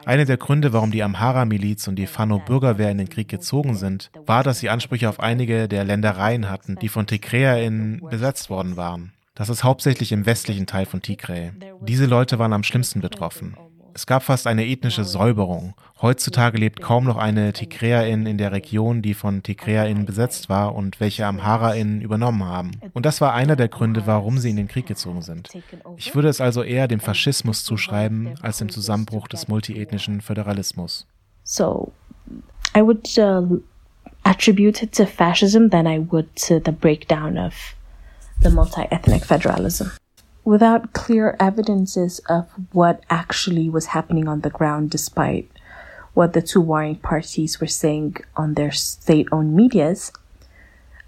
Einer 0.04 0.26
der 0.26 0.36
Gründe, 0.36 0.74
warum 0.74 0.92
die 0.92 1.02
Amhara-Miliz 1.02 1.88
und 1.88 1.96
die 1.96 2.08
Fano-Bürgerwehr 2.08 2.92
in 2.92 2.98
den 2.98 3.08
Krieg 3.08 3.30
gezogen 3.30 3.76
sind, 3.76 4.12
war, 4.26 4.44
dass 4.44 4.60
sie 4.60 4.70
Ansprüche 4.70 5.08
auf 5.08 5.22
einige 5.22 5.70
der 5.70 5.86
Ländereien 5.86 6.50
hatten, 6.50 6.76
die 6.76 6.90
von 6.90 7.08
TigräerInnen 7.08 8.02
besetzt 8.10 8.50
worden 8.50 8.76
waren. 8.76 9.14
Das 9.36 9.48
ist 9.48 9.64
hauptsächlich 9.64 10.12
im 10.12 10.26
westlichen 10.26 10.68
Teil 10.68 10.86
von 10.86 11.02
Tigray. 11.02 11.54
Diese 11.80 12.06
Leute 12.06 12.38
waren 12.38 12.52
am 12.52 12.64
schlimmsten 12.64 13.00
betroffen. 13.00 13.56
Es 13.94 14.08
gab 14.08 14.24
fast 14.24 14.48
eine 14.48 14.66
ethnische 14.66 15.06
Säuberung. 15.06 15.76
Heutzutage 16.04 16.58
lebt 16.58 16.82
kaum 16.82 17.06
noch 17.06 17.16
eine 17.16 17.54
Tigräerin 17.54 18.26
in 18.26 18.38
der 18.38 18.52
Region, 18.52 19.02
die 19.02 19.13
von 19.13 19.42
Tigräerinnen 19.42 20.06
besetzt 20.06 20.50
war 20.50 20.76
und 20.76 21.00
welche 21.00 21.26
AmharaInnen 21.26 22.02
übernommen 22.02 22.44
haben. 22.44 22.72
Und 22.92 23.06
das 23.06 23.22
war 23.22 23.34
einer 23.34 23.56
der 23.56 23.70
Gründe, 23.70 24.06
warum 24.06 24.38
sie 24.38 24.50
in 24.50 24.58
den 24.58 24.68
Krieg 24.68 24.86
gezogen 24.86 25.22
sind. 25.22 25.50
Ich 25.96 26.13
würde 26.13 26.28
es 26.28 26.42
also 26.42 26.62
eher 26.62 26.89
dem 26.89 27.00
Faschismus 27.00 27.63
zuschreiben, 27.63 28.36
als 28.42 28.58
dem 28.58 28.68
Zusammenbruch 28.68 29.30
des 29.30 29.48
multiethnischen 29.48 30.20
Föderalismus. 30.20 31.08
So, 31.46 31.94
I 32.76 32.82
would 32.82 33.08
uh, 33.18 33.62
attribute 34.24 34.84
it 34.84 34.94
to 34.98 35.06
fascism 35.06 35.70
than 35.70 35.88
I 35.88 36.06
would 36.12 36.28
to 36.48 36.60
the 36.60 36.74
breakdown 36.74 37.38
of 37.38 37.54
the 38.42 38.50
multi-ethnic 38.50 39.24
federalism. 39.24 39.89
without 40.46 40.92
clear 40.94 41.36
evidences 41.39 42.20
of 42.28 42.48
what 42.74 43.02
actually 43.10 43.70
was 43.70 43.88
happening 43.88 44.28
on 44.28 44.42
the 44.42 44.50
ground, 44.50 44.89
despite 44.89 45.50
what 46.13 46.34
the 46.34 46.41
two 46.41 46.62
warring 46.62 46.95
parties 46.97 47.60
were 47.60 47.67
saying 47.67 48.17
on 48.36 48.54
their 48.54 48.71
state 48.71 49.28
owned 49.32 49.56
medias, 49.56 50.12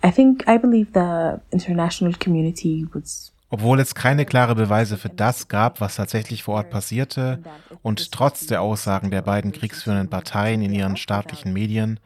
I 0.02 0.12
think, 0.12 0.44
I 0.48 0.58
believe 0.58 0.94
the 0.94 1.42
international 1.52 2.14
community 2.14 2.86
was 2.94 3.32
Obwohl 3.50 3.80
es 3.80 3.94
keine 3.96 4.26
klare 4.26 4.56
Beweise 4.56 4.98
für 4.98 5.10
das 5.10 5.48
gab, 5.48 5.80
was 5.80 5.96
tatsächlich 5.96 6.44
vor 6.44 6.56
Ort 6.56 6.70
passierte, 6.72 7.44
und 7.84 8.12
trotz 8.12 8.48
der 8.48 8.62
Aussagen 8.62 9.12
der 9.12 9.22
beiden 9.22 9.52
kriegsführenden 9.52 10.10
Parteien 10.10 10.62
in 10.62 10.74
ihren 10.74 10.98
staatlichen 10.98 11.54
Medien, 11.54 12.00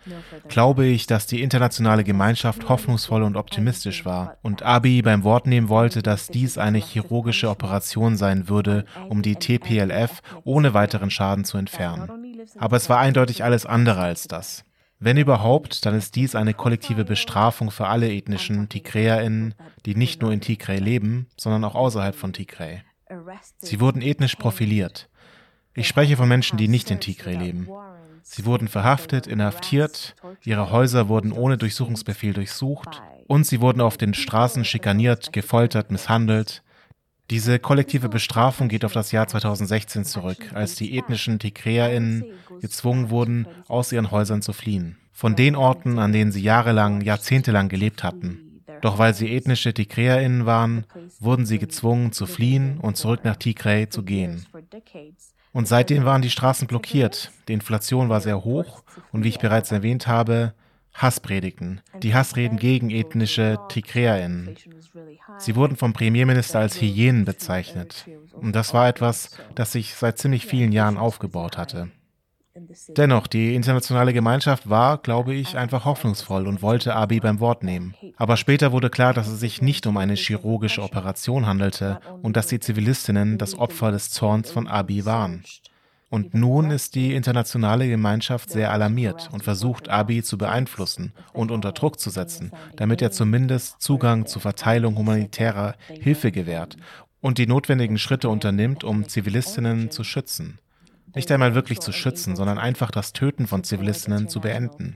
glaube 0.47 0.85
ich, 0.85 1.07
dass 1.07 1.27
die 1.27 1.41
internationale 1.41 2.03
Gemeinschaft 2.03 2.67
hoffnungsvoll 2.67 3.23
und 3.23 3.37
optimistisch 3.37 4.05
war 4.05 4.37
und 4.41 4.63
Abiy 4.63 5.01
beim 5.01 5.23
Wort 5.23 5.47
nehmen 5.47 5.69
wollte, 5.69 6.01
dass 6.01 6.27
dies 6.27 6.57
eine 6.57 6.79
chirurgische 6.79 7.49
Operation 7.49 8.17
sein 8.17 8.49
würde, 8.49 8.85
um 9.07 9.21
die 9.21 9.35
TPLF 9.35 10.21
ohne 10.43 10.73
weiteren 10.73 11.09
Schaden 11.09 11.45
zu 11.45 11.57
entfernen. 11.57 12.09
Aber 12.57 12.77
es 12.77 12.89
war 12.89 12.99
eindeutig 12.99 13.43
alles 13.43 13.65
andere 13.65 14.01
als 14.01 14.27
das. 14.27 14.65
Wenn 14.99 15.15
überhaupt, 15.15 15.85
dann 15.85 15.95
ist 15.95 16.15
dies 16.15 16.35
eine 16.35 16.53
kollektive 16.53 17.05
Bestrafung 17.05 17.71
für 17.71 17.87
alle 17.87 18.11
ethnischen 18.11 18.67
TigräerInnen, 18.67 19.55
die 19.85 19.95
nicht 19.95 20.21
nur 20.21 20.33
in 20.33 20.41
Tigray 20.41 20.79
leben, 20.79 21.27
sondern 21.37 21.63
auch 21.63 21.75
außerhalb 21.75 22.15
von 22.15 22.33
Tigray. 22.33 22.81
Sie 23.59 23.79
wurden 23.79 24.01
ethnisch 24.01 24.35
profiliert. 24.35 25.07
Ich 25.73 25.87
spreche 25.87 26.17
von 26.17 26.27
Menschen, 26.27 26.57
die 26.57 26.67
nicht 26.67 26.91
in 26.91 26.99
Tigray 26.99 27.37
leben. 27.37 27.69
Sie 28.23 28.45
wurden 28.45 28.67
verhaftet, 28.67 29.25
inhaftiert, 29.25 30.15
ihre 30.43 30.69
Häuser 30.69 31.07
wurden 31.07 31.31
ohne 31.31 31.57
Durchsuchungsbefehl 31.57 32.33
durchsucht 32.33 33.01
und 33.25 33.45
sie 33.45 33.61
wurden 33.61 33.79
auf 33.79 33.95
den 33.95 34.13
Straßen 34.13 34.65
schikaniert, 34.65 35.31
gefoltert, 35.31 35.91
misshandelt, 35.91 36.61
diese 37.29 37.59
kollektive 37.59 38.09
Bestrafung 38.09 38.69
geht 38.69 38.83
auf 38.85 38.93
das 38.93 39.11
Jahr 39.11 39.27
2016 39.27 40.05
zurück, 40.05 40.51
als 40.53 40.75
die 40.75 40.97
ethnischen 40.97 41.39
TigräerInnen 41.39 42.25
gezwungen 42.61 43.09
wurden, 43.09 43.47
aus 43.67 43.91
ihren 43.91 44.11
Häusern 44.11 44.41
zu 44.41 44.53
fliehen. 44.53 44.97
Von 45.11 45.35
den 45.35 45.55
Orten, 45.55 45.99
an 45.99 46.11
denen 46.11 46.31
sie 46.31 46.41
jahrelang, 46.41 47.01
jahrzehntelang 47.01 47.69
gelebt 47.69 48.03
hatten. 48.03 48.61
Doch 48.81 48.97
weil 48.97 49.13
sie 49.13 49.35
ethnische 49.35 49.73
TigräerInnen 49.73 50.45
waren, 50.45 50.85
wurden 51.19 51.45
sie 51.45 51.59
gezwungen 51.59 52.13
zu 52.13 52.25
fliehen 52.25 52.79
und 52.79 52.97
zurück 52.97 53.21
nach 53.23 53.35
Tigray 53.35 53.89
zu 53.89 54.03
gehen. 54.03 54.45
Und 55.51 55.67
seitdem 55.67 56.05
waren 56.05 56.21
die 56.21 56.29
Straßen 56.29 56.67
blockiert, 56.67 57.31
die 57.47 57.53
Inflation 57.53 58.09
war 58.09 58.21
sehr 58.21 58.43
hoch 58.43 58.83
und 59.11 59.23
wie 59.23 59.29
ich 59.29 59.39
bereits 59.39 59.71
erwähnt 59.71 60.07
habe, 60.07 60.53
Hasspredigten, 60.93 61.81
die 62.01 62.13
Hassreden 62.13 62.57
gegen 62.57 62.89
ethnische 62.89 63.57
TigräerInnen. 63.69 64.55
Sie 65.37 65.55
wurden 65.55 65.77
vom 65.77 65.93
Premierminister 65.93 66.59
als 66.59 66.81
Hyänen 66.81 67.25
bezeichnet. 67.25 68.05
Und 68.33 68.55
das 68.55 68.73
war 68.73 68.87
etwas, 68.87 69.37
das 69.55 69.71
sich 69.71 69.95
seit 69.95 70.17
ziemlich 70.17 70.45
vielen 70.45 70.71
Jahren 70.71 70.97
aufgebaut 70.97 71.57
hatte. 71.57 71.91
Dennoch, 72.89 73.27
die 73.27 73.55
internationale 73.55 74.11
Gemeinschaft 74.13 74.69
war, 74.69 74.97
glaube 74.97 75.33
ich, 75.33 75.55
einfach 75.55 75.85
hoffnungsvoll 75.85 76.47
und 76.47 76.61
wollte 76.61 76.95
Abi 76.95 77.19
beim 77.19 77.39
Wort 77.39 77.63
nehmen. 77.63 77.95
Aber 78.17 78.37
später 78.37 78.71
wurde 78.71 78.89
klar, 78.89 79.13
dass 79.13 79.27
es 79.27 79.39
sich 79.39 79.61
nicht 79.61 79.87
um 79.87 79.97
eine 79.97 80.15
chirurgische 80.15 80.81
Operation 80.81 81.45
handelte 81.45 81.99
und 82.21 82.35
dass 82.35 82.47
die 82.47 82.59
Zivilistinnen 82.59 83.37
das 83.37 83.57
Opfer 83.57 83.91
des 83.91 84.09
Zorns 84.11 84.51
von 84.51 84.67
Abi 84.67 85.05
waren. 85.05 85.43
Und 86.09 86.33
nun 86.33 86.71
ist 86.71 86.95
die 86.95 87.13
internationale 87.13 87.87
Gemeinschaft 87.87 88.49
sehr 88.49 88.71
alarmiert 88.71 89.29
und 89.31 89.43
versucht, 89.43 89.89
Abiy 89.89 90.23
zu 90.23 90.37
beeinflussen 90.37 91.13
und 91.33 91.51
unter 91.51 91.71
Druck 91.71 91.99
zu 91.99 92.09
setzen, 92.09 92.51
damit 92.75 93.01
er 93.01 93.11
zumindest 93.11 93.81
Zugang 93.81 94.25
zur 94.25 94.41
Verteilung 94.41 94.97
humanitärer 94.97 95.75
Hilfe 95.87 96.31
gewährt 96.31 96.77
und 97.21 97.37
die 97.37 97.47
notwendigen 97.47 97.97
Schritte 97.97 98.29
unternimmt, 98.29 98.83
um 98.83 99.07
Zivilistinnen 99.07 99.91
zu 99.91 100.03
schützen. 100.03 100.57
Nicht 101.15 101.31
einmal 101.31 101.55
wirklich 101.55 101.79
zu 101.79 101.91
schützen, 101.91 102.35
sondern 102.35 102.57
einfach 102.57 102.91
das 102.91 103.13
Töten 103.13 103.47
von 103.47 103.63
Zivilistinnen 103.63 104.29
zu 104.29 104.39
beenden. 104.39 104.95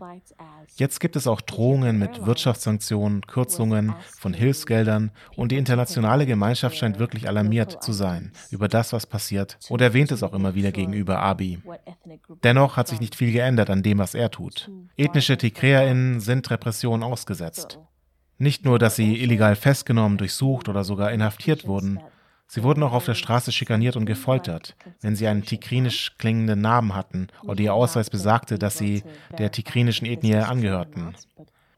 Jetzt 0.75 0.99
gibt 0.99 1.15
es 1.15 1.27
auch 1.27 1.41
Drohungen 1.41 1.99
mit 1.99 2.25
Wirtschaftssanktionen, 2.25 3.21
Kürzungen 3.27 3.93
von 4.17 4.33
Hilfsgeldern 4.33 5.11
und 5.35 5.51
die 5.51 5.57
internationale 5.57 6.25
Gemeinschaft 6.25 6.77
scheint 6.77 6.99
wirklich 6.99 7.27
alarmiert 7.27 7.83
zu 7.83 7.93
sein 7.93 8.31
über 8.49 8.67
das, 8.67 8.93
was 8.93 9.05
passiert 9.05 9.57
und 9.69 9.81
erwähnt 9.81 10.11
es 10.11 10.23
auch 10.23 10.33
immer 10.33 10.55
wieder 10.55 10.71
gegenüber 10.71 11.19
Abi. 11.19 11.61
Dennoch 12.43 12.77
hat 12.77 12.87
sich 12.87 12.99
nicht 12.99 13.15
viel 13.15 13.31
geändert 13.31 13.69
an 13.69 13.83
dem, 13.83 13.99
was 13.99 14.15
er 14.15 14.31
tut. 14.31 14.71
Ethnische 14.97 15.37
TigräerInnen 15.37 16.19
sind 16.19 16.49
Repressionen 16.49 17.03
ausgesetzt. 17.03 17.79
Nicht 18.39 18.65
nur, 18.65 18.79
dass 18.79 18.95
sie 18.95 19.21
illegal 19.21 19.55
festgenommen, 19.55 20.17
durchsucht 20.17 20.67
oder 20.69 20.83
sogar 20.83 21.11
inhaftiert 21.11 21.67
wurden, 21.67 21.99
Sie 22.53 22.61
wurden 22.61 22.83
auch 22.83 22.93
auf 22.93 23.05
der 23.05 23.15
Straße 23.15 23.51
schikaniert 23.51 23.95
und 23.95 24.05
gefoltert, 24.05 24.75
wenn 25.01 25.15
sie 25.15 25.25
einen 25.25 25.43
tigrinisch 25.43 26.19
klingenden 26.19 26.61
Namen 26.61 26.93
hatten 26.93 27.29
oder 27.41 27.59
ihr 27.59 27.73
Ausweis 27.73 28.11
besagte, 28.11 28.59
dass 28.59 28.77
sie 28.77 29.01
der 29.39 29.51
tigrinischen 29.51 30.05
Ethnie 30.05 30.35
angehörten. 30.35 31.15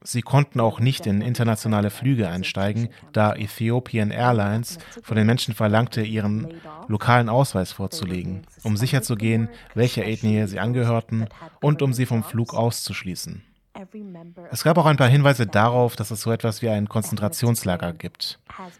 Sie 0.02 0.20
konnten 0.20 0.60
auch 0.60 0.78
nicht 0.78 1.06
in 1.06 1.22
internationale 1.22 1.88
Flüge 1.88 2.28
einsteigen, 2.28 2.90
da 3.14 3.34
Ethiopian 3.34 4.10
Airlines 4.10 4.76
von 5.02 5.16
den 5.16 5.26
Menschen 5.26 5.54
verlangte, 5.54 6.02
ihren 6.02 6.52
lokalen 6.88 7.30
Ausweis 7.30 7.72
vorzulegen, 7.72 8.42
um 8.62 8.76
sicherzugehen, 8.76 9.48
welcher 9.72 10.04
Ethnie 10.04 10.46
sie 10.46 10.60
angehörten 10.60 11.26
und 11.62 11.80
um 11.80 11.94
sie 11.94 12.04
vom 12.04 12.22
Flug 12.22 12.52
auszuschließen. 12.52 13.42
Es 14.50 14.64
gab 14.64 14.78
auch 14.78 14.86
ein 14.86 14.96
paar 14.96 15.08
Hinweise 15.08 15.46
darauf, 15.46 15.96
dass 15.96 16.10
es 16.10 16.22
so 16.22 16.32
etwas 16.32 16.62
wie 16.62 16.68
ein 16.68 16.88
Konzentrationslager 16.88 17.92
gibt. 17.92 18.38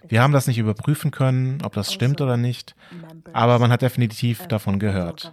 Wir 0.08 0.22
haben 0.22 0.32
das 0.32 0.46
nicht 0.46 0.58
überprüfen 0.58 1.10
können, 1.10 1.58
ob 1.62 1.74
das 1.74 1.92
stimmt 1.92 2.20
oder 2.20 2.36
nicht, 2.36 2.74
aber 3.32 3.58
man 3.58 3.70
hat 3.70 3.82
definitiv 3.82 4.46
davon 4.46 4.78
gehört. 4.78 5.32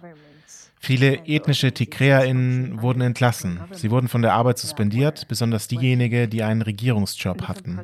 Viele 0.84 1.24
ethnische 1.26 1.72
TigräerInnen 1.72 2.82
wurden 2.82 3.00
entlassen. 3.00 3.58
Sie 3.72 3.90
wurden 3.90 4.08
von 4.08 4.20
der 4.20 4.34
Arbeit 4.34 4.58
suspendiert, 4.58 5.26
besonders 5.28 5.66
diejenigen, 5.66 6.28
die 6.28 6.42
einen 6.42 6.60
Regierungsjob 6.60 7.48
hatten. 7.48 7.80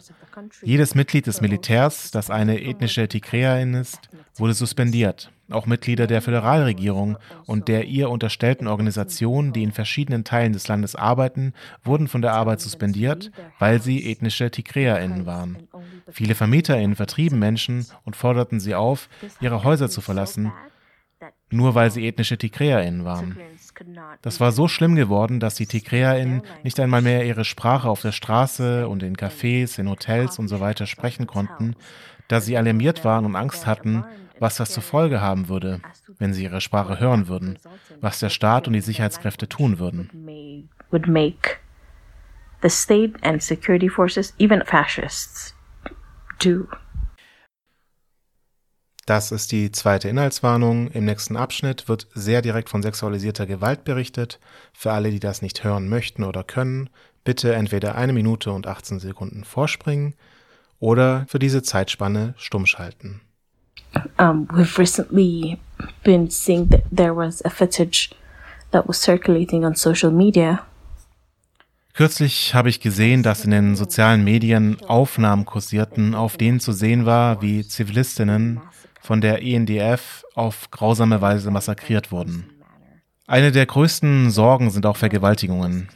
Jedes 0.62 0.94
Mitglied 0.94 1.26
des 1.26 1.40
Militärs, 1.40 2.10
das 2.10 2.28
eine 2.28 2.62
ethnische 2.62 3.08
Tigräerin 3.08 3.72
ist, 3.72 4.10
wurde 4.36 4.52
suspendiert. 4.52 5.30
Auch 5.50 5.66
Mitglieder 5.66 6.06
der 6.06 6.22
Föderalregierung 6.22 7.18
und 7.46 7.68
der 7.68 7.84
ihr 7.86 8.10
unterstellten 8.10 8.68
Organisationen, 8.68 9.52
die 9.52 9.62
in 9.62 9.72
verschiedenen 9.72 10.24
Teilen 10.24 10.52
des 10.52 10.68
Landes 10.68 10.94
arbeiten, 10.94 11.52
wurden 11.82 12.08
von 12.08 12.22
der 12.22 12.34
Arbeit 12.34 12.60
suspendiert, 12.60 13.30
weil 13.58 13.82
sie 13.82 14.10
ethnische 14.10 14.50
TigräerInnen 14.50 15.26
waren. 15.26 15.68
Viele 16.10 16.34
VermieterInnen 16.34 16.96
vertrieben 16.96 17.38
Menschen 17.38 17.86
und 18.04 18.16
forderten 18.16 18.60
sie 18.60 18.74
auf, 18.74 19.08
ihre 19.40 19.64
Häuser 19.64 19.88
zu 19.88 20.00
verlassen, 20.00 20.52
nur 21.50 21.74
weil 21.74 21.90
sie 21.90 22.06
ethnische 22.06 22.38
TigräerInnen 22.38 23.04
waren. 23.04 23.36
Das 24.22 24.40
war 24.40 24.52
so 24.52 24.68
schlimm 24.68 24.94
geworden, 24.94 25.40
dass 25.40 25.54
die 25.54 25.66
TigräerInnen 25.66 26.42
nicht 26.62 26.78
einmal 26.80 27.02
mehr 27.02 27.24
ihre 27.24 27.44
Sprache 27.44 27.88
auf 27.88 28.02
der 28.02 28.12
Straße 28.12 28.88
und 28.88 29.02
in 29.02 29.16
Cafés, 29.16 29.78
in 29.78 29.88
Hotels 29.88 30.38
und 30.38 30.48
so 30.48 30.60
weiter 30.60 30.86
sprechen 30.86 31.26
konnten, 31.26 31.74
da 32.28 32.40
sie 32.40 32.56
alarmiert 32.56 33.04
waren 33.04 33.24
und 33.24 33.36
Angst 33.36 33.66
hatten, 33.66 34.04
was 34.40 34.56
das 34.56 34.70
zur 34.70 34.82
Folge 34.82 35.20
haben 35.20 35.48
würde, 35.48 35.80
wenn 36.18 36.32
sie 36.32 36.44
ihre 36.44 36.60
Sprache 36.60 36.98
hören 36.98 37.28
würden, 37.28 37.58
was 38.00 38.18
der 38.18 38.30
Staat 38.30 38.66
und 38.66 38.72
die 38.72 38.80
Sicherheitskräfte 38.80 39.48
tun 39.48 39.78
würden. 39.78 40.68
Would 40.90 41.06
make 41.06 41.58
the 42.62 42.68
state 42.68 43.14
and 43.22 43.42
security 43.42 43.88
forces, 43.88 44.34
even 44.38 44.64
fascists, 44.64 45.54
do. 46.42 46.66
Das 49.06 49.32
ist 49.32 49.50
die 49.50 49.72
zweite 49.72 50.08
Inhaltswarnung. 50.08 50.88
Im 50.88 51.04
nächsten 51.04 51.36
Abschnitt 51.36 51.88
wird 51.88 52.06
sehr 52.14 52.42
direkt 52.42 52.68
von 52.68 52.82
sexualisierter 52.82 53.46
Gewalt 53.46 53.84
berichtet. 53.84 54.38
Für 54.72 54.92
alle, 54.92 55.10
die 55.10 55.20
das 55.20 55.42
nicht 55.42 55.64
hören 55.64 55.88
möchten 55.88 56.22
oder 56.22 56.44
können, 56.44 56.90
bitte 57.24 57.54
entweder 57.54 57.96
eine 57.96 58.12
Minute 58.12 58.52
und 58.52 58.66
18 58.66 59.00
Sekunden 59.00 59.44
vorspringen 59.44 60.14
oder 60.78 61.26
für 61.28 61.38
diese 61.38 61.62
Zeitspanne 61.62 62.34
stumm 62.36 62.66
schalten. 62.66 63.20
Um, 64.18 64.48
we've 64.52 64.78
recently 64.78 65.58
been 66.04 66.30
seeing 66.30 66.68
that 66.68 66.82
there 66.92 67.14
was 67.14 67.42
a 67.44 67.50
footage 67.50 68.10
that 68.70 68.86
was 68.86 69.00
circulating 69.00 69.64
on 69.64 69.74
social 69.74 70.12
media 70.12 70.64
Kürzlich 71.94 72.54
habe 72.54 72.68
ich 72.68 72.80
gesehen, 72.80 73.22
dass 73.22 73.44
in 73.44 73.50
den 73.50 73.76
sozialen 73.76 74.24
Medien 74.24 74.80
Aufnahmen 74.86 75.44
kursierten, 75.44 76.14
auf 76.14 76.36
denen 76.36 76.60
zu 76.60 76.72
sehen 76.72 77.04
war, 77.04 77.42
wie 77.42 77.66
Zivilistinnen 77.66 78.60
von 79.02 79.20
der 79.20 79.42
ENDF 79.42 80.24
auf 80.34 80.70
grausame 80.70 81.20
Weise 81.20 81.50
massakriert 81.50 82.12
wurden. 82.12 82.46
Eine 83.26 83.52
der 83.52 83.66
größten 83.66 84.30
Sorgen 84.30 84.70
sind 84.70 84.86
auch 84.86 84.96
Vergewaltigungen. 84.96 85.88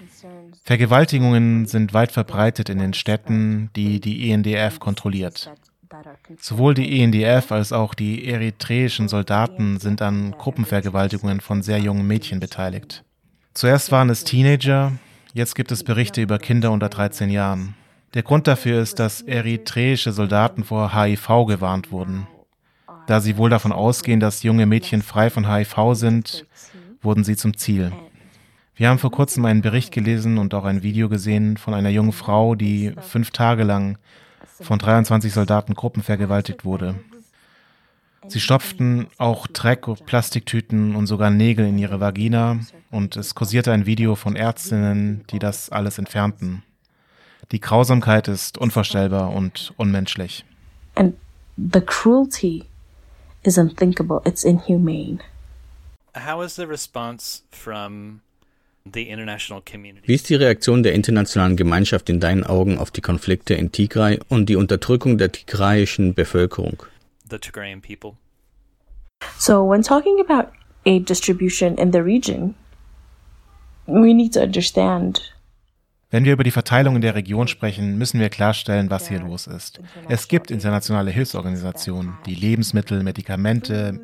Vergewaltigungen 0.64 1.66
sind 1.66 1.94
weit 1.94 2.12
verbreitet 2.12 2.68
in 2.68 2.78
den 2.78 2.94
Städten, 2.94 3.70
die 3.76 4.00
die 4.00 4.30
ENDF 4.30 4.80
kontrolliert. 4.80 5.52
Sowohl 6.38 6.74
die 6.74 7.00
ENDF 7.00 7.52
als 7.52 7.72
auch 7.72 7.94
die 7.94 8.26
eritreischen 8.26 9.09
Soldaten 9.09 9.78
sind 9.78 10.02
an 10.02 10.33
Gruppenvergewaltigungen 10.33 11.40
von 11.40 11.62
sehr 11.62 11.78
jungen 11.78 12.07
Mädchen 12.07 12.40
beteiligt. 12.40 13.04
Zuerst 13.54 13.92
waren 13.92 14.11
es 14.11 14.24
Teenager, 14.24 14.92
jetzt 15.33 15.54
gibt 15.54 15.70
es 15.70 15.85
Berichte 15.85 16.22
über 16.22 16.38
Kinder 16.38 16.72
unter 16.72 16.88
13 16.88 17.30
Jahren. 17.30 17.74
Der 18.14 18.22
Grund 18.22 18.46
dafür 18.46 18.80
ist, 18.80 18.98
dass 18.98 19.22
eritreische 19.22 20.12
Soldaten 20.12 20.64
vor 20.64 20.94
HIV 20.94 21.46
gewarnt 21.46 21.90
wurden. 21.90 22.26
Da 23.07 23.20
sie 23.20 23.37
wohl 23.37 23.50
davon 23.50 23.72
ausgehen, 23.72 24.20
dass 24.20 24.42
junge 24.42 24.66
Mädchen 24.66 25.02
frei 25.02 25.30
von 25.30 25.52
HIV 25.52 25.94
sind, 25.94 26.46
wurden 27.02 27.24
sie 27.24 27.37
zum 27.37 27.57
Ziel. 27.57 27.92
Wir 28.76 28.88
haben 28.88 28.98
vor 28.98 29.12
kurzem 29.12 29.44
einen 29.44 29.62
Bericht 29.62 29.92
gelesen 29.92 30.38
und 30.38 30.54
auch 30.54 30.64
ein 30.64 30.83
Video 30.83 31.09
gesehen 31.09 31.57
von 31.57 31.74
einer 31.74 31.90
jungen 31.90 32.12
Frau, 32.12 32.54
die 32.54 32.92
fünf 33.00 33.30
Tage 33.30 33.62
lang 33.62 33.98
von 34.60 34.78
23 34.78 35.32
Soldaten 35.32 35.74
gruppenvergewaltigt 35.74 36.64
wurde. 36.64 36.94
Sie 38.26 38.40
stopften 38.40 39.08
auch 39.18 39.46
Dreck, 39.46 39.86
Plastiktüten 40.06 40.96
und 40.96 41.06
sogar 41.06 41.30
Nägel 41.30 41.66
in 41.66 41.76
ihre 41.78 42.00
Vagina 42.00 42.58
und 42.90 43.16
es 43.16 43.34
kursierte 43.34 43.72
ein 43.72 43.84
Video 43.84 44.14
von 44.14 44.34
Ärztinnen, 44.34 45.24
die 45.30 45.38
das 45.38 45.68
alles 45.70 45.98
entfernten. 45.98 46.62
Die 47.52 47.60
Grausamkeit 47.60 48.28
ist 48.28 48.56
unvorstellbar 48.56 49.30
und 49.30 49.74
unmenschlich. 49.76 50.44
and 50.96 51.14
the 51.56 51.80
cruelty 51.80 52.64
is 53.42 53.58
unthinkable 53.58 54.20
it's 54.24 54.44
inhumane 54.44 55.18
How 56.16 56.42
is 56.44 56.54
the 56.54 56.62
response 56.64 57.42
from? 57.50 58.20
Wie 58.86 60.14
ist 60.14 60.28
die 60.28 60.34
Reaktion 60.34 60.82
der 60.82 60.92
internationalen 60.92 61.56
Gemeinschaft 61.56 62.10
in 62.10 62.20
deinen 62.20 62.44
Augen 62.44 62.76
auf 62.76 62.90
die 62.90 63.00
Konflikte 63.00 63.54
in 63.54 63.72
Tigray 63.72 64.20
und 64.28 64.50
die 64.50 64.56
Unterdrückung 64.56 65.16
der 65.16 65.32
tigrayischen 65.32 66.12
Bevölkerung? 66.12 66.82
The 67.30 67.38
Tigrayan 67.38 67.80
people. 67.80 68.12
so 69.38 69.66
when 69.66 69.80
talking 69.80 70.20
about 70.20 70.50
aid 70.84 71.08
distribution 71.08 71.78
in 71.78 71.92
the 71.92 72.00
region 72.00 72.54
we 73.86 74.12
need 74.12 74.34
to 74.34 74.40
understand 74.40 75.34
Wenn 76.10 76.26
wir 76.26 76.34
über 76.34 76.44
die 76.44 76.50
Verteilung 76.50 76.94
in 76.94 77.00
der 77.00 77.16
Region 77.16 77.48
sprechen, 77.48 77.98
müssen 77.98 78.20
wir 78.20 78.28
klarstellen, 78.28 78.88
was 78.90 79.08
hier 79.08 79.18
los 79.18 79.48
ist. 79.48 79.80
Es 80.08 80.28
gibt 80.28 80.52
internationale 80.52 81.10
Hilfsorganisationen, 81.10 82.12
die 82.24 82.36
Lebensmittel, 82.36 83.02
Medikamente, 83.02 83.98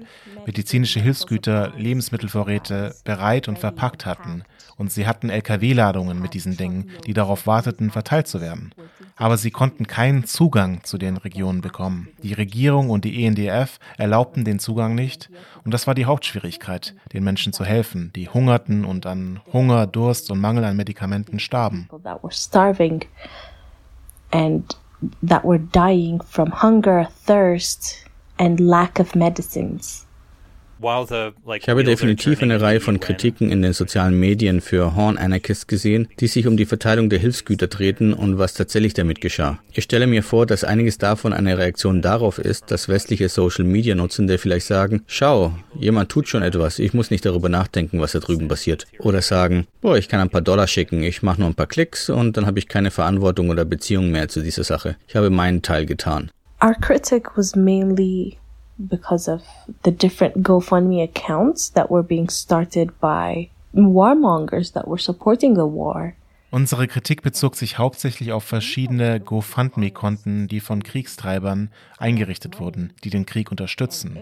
medizinische 0.44 0.98
Hilfsgüter, 0.98 1.72
Lebensmittelvorräte 1.76 2.96
bereit 3.04 3.46
und 3.46 3.60
verpackt 3.60 4.06
hatten. 4.06 4.42
Und 4.80 4.90
sie 4.90 5.06
hatten 5.06 5.28
Lkw-Ladungen 5.28 6.22
mit 6.22 6.32
diesen 6.32 6.56
Dingen, 6.56 6.88
die 7.06 7.12
darauf 7.12 7.46
warteten, 7.46 7.90
verteilt 7.90 8.26
zu 8.26 8.40
werden. 8.40 8.74
Aber 9.14 9.36
sie 9.36 9.50
konnten 9.50 9.86
keinen 9.86 10.24
Zugang 10.24 10.82
zu 10.84 10.96
den 10.96 11.18
Regionen 11.18 11.60
bekommen. 11.60 12.08
Die 12.22 12.32
Regierung 12.32 12.88
und 12.88 13.04
die 13.04 13.26
ENDF 13.26 13.78
erlaubten 13.98 14.42
den 14.42 14.58
Zugang 14.58 14.94
nicht. 14.94 15.28
Und 15.66 15.74
das 15.74 15.86
war 15.86 15.94
die 15.94 16.06
Hauptschwierigkeit, 16.06 16.94
den 17.12 17.24
Menschen 17.24 17.52
zu 17.52 17.62
helfen, 17.62 18.10
die 18.16 18.30
hungerten 18.30 18.86
und 18.86 19.04
an 19.04 19.40
Hunger, 19.52 19.86
Durst 19.86 20.30
und 20.30 20.40
Mangel 20.40 20.64
an 20.64 20.78
Medikamenten 20.78 21.40
starben. 21.40 21.90
and 24.32 24.76
that 25.22 25.44
were 25.44 25.58
dying 25.58 26.20
from 26.22 26.52
hunger 26.62 27.08
thirst 27.26 28.06
and 28.38 28.60
lack 28.60 29.00
of 29.00 29.14
medicines 29.14 30.06
Ich 30.82 31.68
habe 31.68 31.84
definitiv 31.84 32.42
eine 32.42 32.60
Reihe 32.60 32.80
von 32.80 33.00
Kritiken 33.00 33.50
in 33.50 33.62
den 33.62 33.72
sozialen 33.72 34.18
Medien 34.18 34.60
für 34.60 34.94
Horn 34.96 35.18
Anarchists 35.18 35.66
gesehen, 35.66 36.08
die 36.20 36.26
sich 36.26 36.46
um 36.46 36.56
die 36.56 36.64
Verteilung 36.64 37.10
der 37.10 37.18
Hilfsgüter 37.18 37.66
drehten 37.66 38.14
und 38.14 38.38
was 38.38 38.54
tatsächlich 38.54 38.94
damit 38.94 39.20
geschah. 39.20 39.58
Ich 39.72 39.84
stelle 39.84 40.06
mir 40.06 40.22
vor, 40.22 40.46
dass 40.46 40.64
einiges 40.64 40.98
davon 40.98 41.32
eine 41.32 41.58
Reaktion 41.58 42.02
darauf 42.02 42.38
ist, 42.38 42.70
dass 42.70 42.88
westliche 42.88 43.28
Social 43.28 43.64
Media 43.64 43.94
Nutzende 43.94 44.38
vielleicht 44.38 44.66
sagen, 44.66 45.02
schau, 45.06 45.52
jemand 45.78 46.10
tut 46.10 46.28
schon 46.28 46.42
etwas, 46.42 46.78
ich 46.78 46.94
muss 46.94 47.10
nicht 47.10 47.26
darüber 47.26 47.48
nachdenken, 47.48 48.00
was 48.00 48.12
da 48.12 48.20
drüben 48.20 48.48
passiert. 48.48 48.86
Oder 48.98 49.22
sagen, 49.22 49.66
boah, 49.80 49.96
ich 49.96 50.08
kann 50.08 50.20
ein 50.20 50.30
paar 50.30 50.40
Dollar 50.40 50.66
schicken, 50.66 51.02
ich 51.02 51.22
mache 51.22 51.40
nur 51.40 51.50
ein 51.50 51.54
paar 51.54 51.66
Klicks 51.66 52.08
und 52.08 52.36
dann 52.36 52.46
habe 52.46 52.58
ich 52.58 52.68
keine 52.68 52.90
Verantwortung 52.90 53.50
oder 53.50 53.64
Beziehung 53.64 54.10
mehr 54.10 54.28
zu 54.28 54.40
dieser 54.42 54.64
Sache. 54.64 54.96
Ich 55.08 55.16
habe 55.16 55.30
meinen 55.30 55.62
Teil 55.62 55.86
getan. 55.86 56.30
our 56.62 56.74
critic 56.74 57.36
was 57.36 57.56
mainly 57.56 58.38
because 58.88 59.30
of 59.30 59.42
the 59.84 59.90
different 59.90 60.42
GoFundMe 60.42 61.02
accounts 61.02 61.70
that 61.72 61.90
were 61.90 62.02
being 62.02 62.28
started 62.28 62.98
by 63.00 63.50
warmongers 63.72 64.72
that 64.72 64.86
were 64.86 64.98
supporting 64.98 65.54
the 65.54 65.66
war. 65.66 66.14
Unsere 66.52 66.88
Kritik 66.88 67.22
bezog 67.22 67.54
sich 67.54 67.78
hauptsächlich 67.78 68.32
auf 68.32 68.42
verschiedene 68.42 69.20
GoFundMe-Konten, 69.20 70.48
die 70.48 70.58
von 70.58 70.82
Kriegstreibern 70.82 71.70
eingerichtet 71.98 72.58
wurden, 72.58 72.92
die 73.04 73.10
den 73.10 73.24
Krieg 73.24 73.52
unterstützen. 73.52 74.18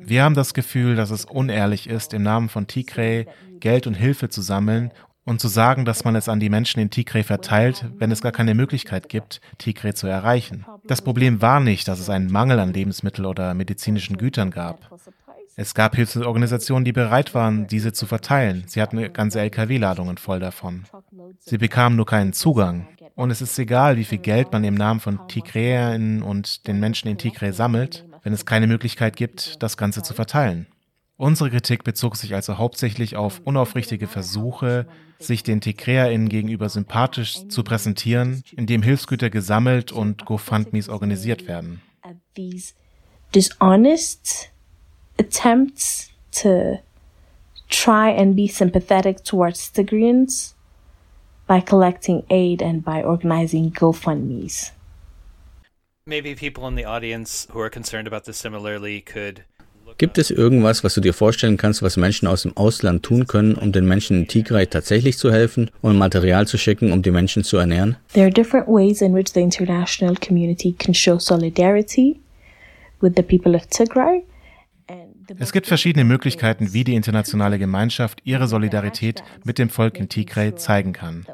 Wir 0.00 0.24
haben 0.24 0.34
das 0.34 0.54
Gefühl, 0.54 0.96
dass 0.96 1.10
es 1.10 1.24
unehrlich 1.24 1.88
ist, 1.88 2.14
im 2.14 2.22
Namen 2.22 2.48
von 2.48 2.66
Tigray 2.66 3.26
Geld 3.60 3.86
und 3.86 3.94
Hilfe 3.94 4.28
zu 4.28 4.42
sammeln 4.42 4.92
und 5.24 5.40
zu 5.40 5.48
sagen, 5.48 5.84
dass 5.84 6.04
man 6.04 6.16
es 6.16 6.28
an 6.28 6.40
die 6.40 6.48
Menschen 6.48 6.80
in 6.80 6.90
Tigray 6.90 7.22
verteilt, 7.22 7.84
wenn 7.98 8.10
es 8.10 8.22
gar 8.22 8.32
keine 8.32 8.54
Möglichkeit 8.54 9.08
gibt, 9.08 9.40
Tigray 9.58 9.92
zu 9.94 10.06
erreichen. 10.06 10.64
Das 10.88 11.02
Problem 11.02 11.40
war 11.42 11.60
nicht, 11.60 11.86
dass 11.86 12.00
es 12.00 12.10
einen 12.10 12.32
Mangel 12.32 12.58
an 12.58 12.72
Lebensmitteln 12.72 13.26
oder 13.26 13.54
medizinischen 13.54 14.16
Gütern 14.16 14.50
gab. 14.50 14.90
Es 15.54 15.74
gab 15.74 15.96
Hilfsorganisationen, 15.96 16.84
die 16.84 16.92
bereit 16.92 17.34
waren, 17.34 17.66
diese 17.66 17.92
zu 17.92 18.06
verteilen. 18.06 18.64
Sie 18.66 18.80
hatten 18.80 19.12
ganze 19.12 19.40
Lkw-Ladungen 19.40 20.16
voll 20.16 20.40
davon. 20.40 20.84
Sie 21.40 21.58
bekamen 21.58 21.96
nur 21.96 22.06
keinen 22.06 22.32
Zugang. 22.32 22.86
Und 23.16 23.30
es 23.30 23.42
ist 23.42 23.58
egal, 23.58 23.96
wie 23.96 24.04
viel 24.04 24.18
Geld 24.18 24.52
man 24.52 24.64
im 24.64 24.74
Namen 24.74 25.00
von 25.00 25.26
Tigrayern 25.28 26.22
und 26.22 26.66
den 26.68 26.78
Menschen 26.80 27.08
in 27.08 27.18
Tigray 27.18 27.52
sammelt, 27.52 28.04
wenn 28.22 28.32
es 28.32 28.46
keine 28.46 28.66
Möglichkeit 28.66 29.16
gibt, 29.16 29.62
das 29.62 29.76
Ganze 29.76 30.02
zu 30.02 30.14
verteilen. 30.14 30.68
Unsere 31.18 31.50
Kritik 31.50 31.82
bezog 31.82 32.16
sich 32.16 32.32
also 32.36 32.58
hauptsächlich 32.58 33.16
auf 33.16 33.40
unaufrichtige 33.44 34.06
Versuche, 34.06 34.86
sich 35.18 35.42
den 35.42 35.60
TigräerInnen 35.60 36.28
gegenüber 36.28 36.68
sympathisch 36.68 37.48
zu 37.48 37.64
präsentieren, 37.64 38.44
indem 38.56 38.82
Hilfsgüter 38.82 39.28
gesammelt 39.28 39.90
und 39.90 40.24
GoFundMes 40.24 40.88
organisiert 40.88 41.48
werden. 41.48 41.82
Dishonest 43.34 44.52
attempts 45.18 46.12
to 46.30 46.78
try 47.68 48.16
and 48.16 48.36
be 48.36 48.46
sympathetic 48.46 49.24
towards 49.24 49.72
Tigrayans 49.72 50.54
by 51.48 51.60
collecting 51.60 52.22
aid 52.30 52.62
and 52.62 52.84
by 52.84 53.02
organizing 53.02 53.72
GoFundMe's. 53.72 54.72
Maybe 56.06 56.36
people 56.36 56.68
in 56.68 56.76
the 56.76 56.86
audience 56.86 57.48
who 57.52 57.60
are 57.60 57.68
concerned 57.68 58.06
about 58.06 58.24
this 58.24 58.38
similarly 58.38 59.00
could 59.00 59.42
Gibt 59.98 60.16
es 60.16 60.30
irgendwas, 60.30 60.84
was 60.84 60.94
du 60.94 61.00
dir 61.00 61.12
vorstellen 61.12 61.56
kannst, 61.56 61.82
was 61.82 61.96
Menschen 61.96 62.28
aus 62.28 62.42
dem 62.42 62.56
Ausland 62.56 63.02
tun 63.02 63.26
können, 63.26 63.56
um 63.56 63.72
den 63.72 63.84
Menschen 63.84 64.18
in 64.18 64.28
Tigray 64.28 64.66
tatsächlich 64.66 65.18
zu 65.18 65.32
helfen 65.32 65.72
und 65.82 65.98
Material 65.98 66.46
zu 66.46 66.56
schicken, 66.56 66.92
um 66.92 67.02
die 67.02 67.10
Menschen 67.10 67.42
zu 67.42 67.56
ernähren? 67.56 67.96
There 68.12 68.26
are 68.26 68.32
different 68.32 68.68
ways 68.68 69.00
in 69.00 69.12
which 69.12 69.32
the 69.34 69.40
international 69.40 70.14
community 70.14 70.72
can 70.78 70.94
show 70.94 71.18
solidarity 71.18 72.20
with 73.00 73.14
the 73.16 73.22
people 73.22 73.56
of 73.56 73.66
Tigray. 73.66 74.22
Es 75.36 75.50
gibt 75.50 75.66
verschiedene 75.66 76.04
Möglichkeiten, 76.04 76.72
wie 76.72 76.84
die 76.84 76.94
internationale 76.94 77.58
Gemeinschaft 77.58 78.20
ihre 78.22 78.46
Solidarität 78.46 79.24
mit 79.44 79.58
dem 79.58 79.68
Volk 79.68 79.98
in 79.98 80.08
Tigray 80.08 80.54
zeigen 80.54 80.92
kann. 80.92 81.26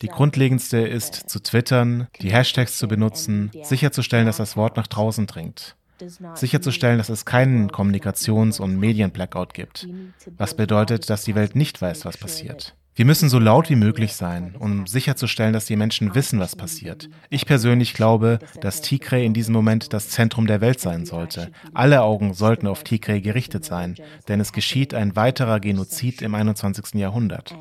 Die 0.00 0.08
grundlegendste 0.08 0.78
ist 0.78 1.28
zu 1.28 1.40
twittern, 1.40 2.08
die 2.22 2.32
Hashtags 2.32 2.78
zu 2.78 2.88
benutzen, 2.88 3.50
sicherzustellen, 3.62 4.26
dass 4.26 4.38
das 4.38 4.56
Wort 4.56 4.78
nach 4.78 4.86
draußen 4.86 5.26
dringt 5.26 5.76
sicherzustellen, 6.34 6.98
dass 6.98 7.08
es 7.08 7.24
keinen 7.24 7.70
Kommunikations- 7.70 8.60
und 8.60 8.78
Medienblackout 8.78 9.54
gibt, 9.54 9.88
was 10.36 10.54
bedeutet, 10.54 11.10
dass 11.10 11.24
die 11.24 11.34
Welt 11.34 11.56
nicht 11.56 11.80
weiß, 11.80 12.04
was 12.04 12.16
passiert. 12.16 12.74
Wir 12.98 13.04
müssen 13.04 13.28
so 13.28 13.38
laut 13.38 13.70
wie 13.70 13.76
möglich 13.76 14.14
sein, 14.14 14.56
um 14.58 14.88
sicherzustellen, 14.88 15.52
dass 15.52 15.66
die 15.66 15.76
Menschen 15.76 16.16
wissen, 16.16 16.40
was 16.40 16.56
passiert. 16.56 17.08
Ich 17.30 17.46
persönlich 17.46 17.94
glaube, 17.94 18.40
dass 18.60 18.80
Tigray 18.80 19.24
in 19.24 19.34
diesem 19.34 19.54
Moment 19.54 19.92
das 19.92 20.08
Zentrum 20.08 20.48
der 20.48 20.60
Welt 20.60 20.80
sein 20.80 21.06
sollte. 21.06 21.52
Alle 21.72 22.02
Augen 22.02 22.34
sollten 22.34 22.66
auf 22.66 22.82
Tigray 22.82 23.20
gerichtet 23.20 23.64
sein, 23.64 23.94
denn 24.26 24.40
es 24.40 24.52
geschieht 24.52 24.94
ein 24.94 25.14
weiterer 25.14 25.60
Genozid 25.60 26.22
im 26.22 26.34
21. 26.34 26.94
Jahrhundert. 26.94 27.56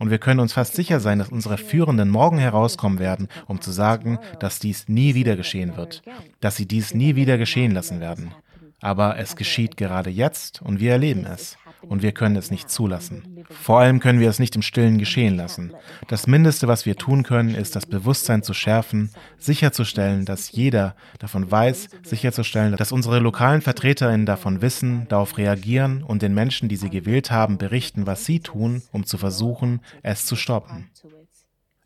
Und 0.00 0.10
wir 0.10 0.18
können 0.18 0.40
uns 0.40 0.54
fast 0.54 0.74
sicher 0.74 0.98
sein, 0.98 1.18
dass 1.18 1.28
unsere 1.28 1.58
Führenden 1.58 2.08
morgen 2.08 2.38
herauskommen 2.38 2.98
werden, 2.98 3.28
um 3.46 3.60
zu 3.60 3.70
sagen, 3.70 4.18
dass 4.40 4.58
dies 4.58 4.88
nie 4.88 5.14
wieder 5.14 5.36
geschehen 5.36 5.76
wird, 5.76 6.02
dass 6.40 6.56
sie 6.56 6.66
dies 6.66 6.94
nie 6.94 7.16
wieder 7.16 7.36
geschehen 7.36 7.72
lassen 7.72 8.00
werden. 8.00 8.34
Aber 8.80 9.18
es 9.18 9.36
geschieht 9.36 9.76
gerade 9.76 10.08
jetzt 10.08 10.62
und 10.62 10.80
wir 10.80 10.92
erleben 10.92 11.26
es 11.26 11.58
und 11.82 12.02
wir 12.02 12.12
können 12.12 12.36
es 12.36 12.50
nicht 12.50 12.70
zulassen. 12.70 13.44
Vor 13.48 13.80
allem 13.80 14.00
können 14.00 14.20
wir 14.20 14.28
es 14.28 14.38
nicht 14.38 14.56
im 14.56 14.62
Stillen 14.62 14.98
geschehen 14.98 15.36
lassen. 15.36 15.72
Das 16.08 16.26
Mindeste, 16.26 16.68
was 16.68 16.86
wir 16.86 16.96
tun 16.96 17.22
können, 17.22 17.54
ist 17.54 17.76
das 17.76 17.86
Bewusstsein 17.86 18.42
zu 18.42 18.54
schärfen, 18.54 19.10
sicherzustellen, 19.38 20.24
dass 20.24 20.52
jeder 20.52 20.94
davon 21.18 21.50
weiß, 21.50 21.88
sicherzustellen, 22.02 22.76
dass 22.76 22.92
unsere 22.92 23.18
lokalen 23.18 23.60
Vertreterinnen 23.60 24.26
davon 24.26 24.62
wissen, 24.62 25.06
darauf 25.08 25.38
reagieren 25.38 26.02
und 26.02 26.22
den 26.22 26.34
Menschen, 26.34 26.68
die 26.68 26.76
sie 26.76 26.90
gewählt 26.90 27.30
haben, 27.30 27.58
berichten, 27.58 28.06
was 28.06 28.24
sie 28.24 28.40
tun, 28.40 28.82
um 28.92 29.04
zu 29.06 29.18
versuchen, 29.18 29.80
es 30.02 30.26
zu 30.26 30.36
stoppen. 30.36 30.90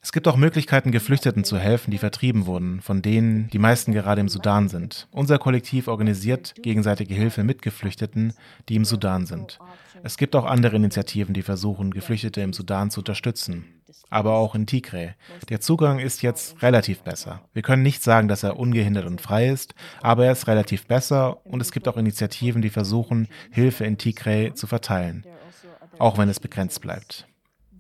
Es 0.05 0.13
gibt 0.13 0.29
auch 0.29 0.37
Möglichkeiten, 0.37 0.93
Geflüchteten 0.93 1.45
zu 1.45 1.59
helfen, 1.59 1.91
die 1.91 1.97
vertrieben 1.97 2.45
wurden, 2.45 2.83
von 2.83 3.01
denen 3.01 3.49
die 3.49 3.59
meisten 3.59 3.91
gerade 3.93 4.21
im 4.21 4.29
Sudan 4.29 4.69
sind. 4.69 5.09
Unser 5.11 5.39
Kollektiv 5.39 5.89
organisiert 5.89 6.55
gegenseitige 6.61 7.15
Hilfe 7.15 7.43
mit 7.43 7.63
Geflüchteten, 7.63 8.35
die 8.69 8.77
im 8.77 8.85
Sudan 8.85 9.25
sind. 9.25 9.59
Es 10.03 10.19
gibt 10.19 10.37
auch 10.37 10.45
andere 10.45 10.77
Initiativen, 10.77 11.33
die 11.33 11.41
versuchen, 11.41 11.91
Geflüchtete 11.91 12.43
im 12.43 12.53
Sudan 12.53 12.91
zu 12.91 13.01
unterstützen. 13.01 13.65
Aber 14.11 14.35
auch 14.35 14.55
in 14.55 14.67
Tigray. 14.67 15.15
Der 15.49 15.63
Zugang 15.63 15.99
ist 16.01 16.21
jetzt 16.21 16.61
relativ 16.61 17.01
besser. 17.01 17.41
Wir 17.55 17.63
können 17.63 17.83
nicht 17.83 18.03
sagen, 18.03 18.29
dass 18.29 18.43
er 18.43 18.59
ungehindert 18.59 19.07
und 19.07 19.23
frei 19.23 19.49
ist, 19.49 19.75
aber 20.03 20.27
er 20.27 20.33
ist 20.33 20.49
relativ 20.49 20.87
besser 20.87 21.47
und 21.47 21.63
es 21.63 21.73
gibt 21.73 21.89
auch 21.89 21.97
Initiativen, 21.97 22.61
die 22.61 22.69
versuchen, 22.69 23.27
Hilfe 23.51 23.87
in 23.87 23.97
Tigray 23.97 24.53
zu 24.53 24.67
verteilen, 24.67 25.25
auch 25.99 26.19
wenn 26.19 26.29
es 26.29 26.41
begrenzt 26.41 26.83
bleibt. 26.83 27.27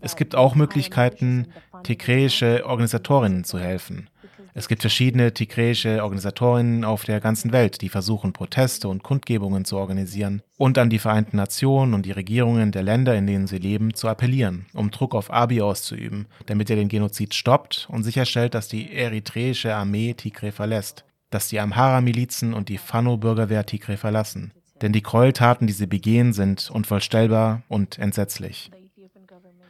Es 0.04 0.16
gibt 0.16 0.34
auch 0.34 0.54
Möglichkeiten, 0.54 1.46
tigräische 1.84 2.66
Organisatorinnen 2.66 3.44
zu 3.44 3.60
helfen. 3.60 4.10
Es 4.56 4.68
gibt 4.68 4.82
verschiedene 4.82 5.34
tigräische 5.34 6.02
Organisatorinnen 6.02 6.84
auf 6.84 7.04
der 7.04 7.20
ganzen 7.20 7.50
Welt, 7.50 7.80
die 7.80 7.88
versuchen, 7.88 8.32
Proteste 8.32 8.88
und 8.88 9.02
Kundgebungen 9.02 9.64
zu 9.64 9.76
organisieren 9.76 10.42
und 10.56 10.78
an 10.78 10.90
die 10.90 11.00
Vereinten 11.00 11.36
Nationen 11.36 11.92
und 11.92 12.06
die 12.06 12.12
Regierungen 12.12 12.70
der 12.70 12.84
Länder, 12.84 13.16
in 13.16 13.26
denen 13.26 13.48
sie 13.48 13.58
leben, 13.58 13.94
zu 13.94 14.08
appellieren, 14.08 14.66
um 14.72 14.92
Druck 14.92 15.16
auf 15.16 15.32
Abiy 15.32 15.60
auszuüben, 15.60 16.26
damit 16.46 16.70
er 16.70 16.76
den 16.76 16.88
Genozid 16.88 17.34
stoppt 17.34 17.88
und 17.90 18.04
sicherstellt, 18.04 18.54
dass 18.54 18.68
die 18.68 18.92
eritreische 18.92 19.74
Armee 19.74 20.14
Tigray 20.14 20.52
verlässt, 20.52 21.04
dass 21.30 21.48
die 21.48 21.58
Amhara-Milizen 21.58 22.54
und 22.54 22.68
die 22.68 22.78
Fano-Bürgerwehr 22.78 23.66
Tigray 23.66 23.96
verlassen. 23.96 24.52
Denn 24.82 24.92
die 24.92 25.02
Gräueltaten, 25.02 25.66
die 25.66 25.72
sie 25.72 25.86
begehen, 25.88 26.32
sind 26.32 26.70
unvorstellbar 26.70 27.62
und 27.68 27.98
entsetzlich. 27.98 28.70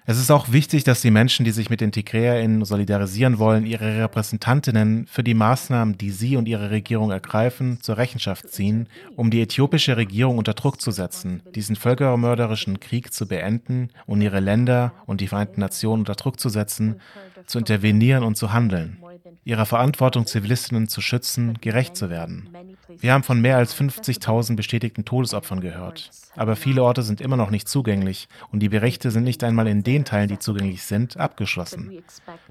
Es 0.06 0.18
ist 0.18 0.30
auch 0.30 0.52
wichtig, 0.52 0.84
dass 0.84 1.00
die 1.00 1.10
Menschen, 1.10 1.44
die 1.44 1.50
sich 1.50 1.70
mit 1.70 1.80
den 1.80 1.90
TigräerInnen 1.90 2.64
solidarisieren 2.66 3.38
wollen, 3.38 3.64
ihre 3.64 4.02
Repräsentantinnen 4.02 5.06
für 5.06 5.24
die 5.24 5.32
Maßnahmen, 5.32 5.96
die 5.96 6.10
sie 6.10 6.36
und 6.36 6.46
ihre 6.46 6.70
Regierung 6.70 7.10
ergreifen, 7.10 7.80
zur 7.80 7.96
Rechenschaft 7.96 8.50
ziehen, 8.50 8.86
um 9.16 9.30
die 9.30 9.40
äthiopische 9.40 9.96
Regierung 9.96 10.36
unter 10.36 10.52
Druck 10.52 10.78
zu 10.78 10.90
setzen, 10.90 11.42
diesen 11.54 11.74
völkermörderischen 11.74 12.80
Krieg 12.80 13.14
zu 13.14 13.26
beenden 13.26 13.88
und 14.04 14.20
ihre 14.20 14.40
Länder 14.40 14.92
und 15.06 15.22
die 15.22 15.28
Vereinten 15.28 15.60
Nationen 15.60 16.02
unter 16.02 16.16
Druck 16.16 16.38
zu 16.38 16.50
setzen, 16.50 17.00
zu 17.46 17.58
intervenieren 17.58 18.24
und 18.24 18.36
zu 18.36 18.52
handeln 18.52 18.98
ihrer 19.44 19.66
Verantwortung, 19.66 20.26
Zivilistinnen 20.26 20.88
zu 20.88 21.00
schützen, 21.00 21.58
gerecht 21.60 21.96
zu 21.96 22.10
werden. 22.10 22.48
Wir 22.88 23.12
haben 23.12 23.22
von 23.22 23.40
mehr 23.40 23.56
als 23.56 23.74
50.000 23.74 24.56
bestätigten 24.56 25.04
Todesopfern 25.04 25.60
gehört. 25.60 26.10
Aber 26.36 26.56
viele 26.56 26.82
Orte 26.82 27.02
sind 27.02 27.20
immer 27.20 27.36
noch 27.36 27.50
nicht 27.50 27.68
zugänglich 27.68 28.28
und 28.50 28.60
die 28.60 28.68
Berichte 28.68 29.10
sind 29.10 29.24
nicht 29.24 29.44
einmal 29.44 29.66
in 29.66 29.82
den 29.82 30.04
Teilen, 30.04 30.28
die 30.28 30.38
zugänglich 30.38 30.82
sind, 30.82 31.16
abgeschlossen. 31.16 32.02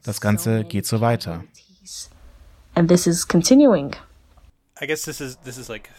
Das 0.03 0.21
Ganze 0.21 0.63
geht 0.63 0.85
so 0.85 1.01
weiter. 1.01 1.43
And 2.75 2.89
this 2.89 3.05
is 3.05 3.27
continuing. 3.27 3.95
I 4.81 4.87
guess 4.87 5.03
this 5.03 5.21
is 5.21 5.37
this 5.41 5.57
is 5.57 5.69
like 5.69 5.89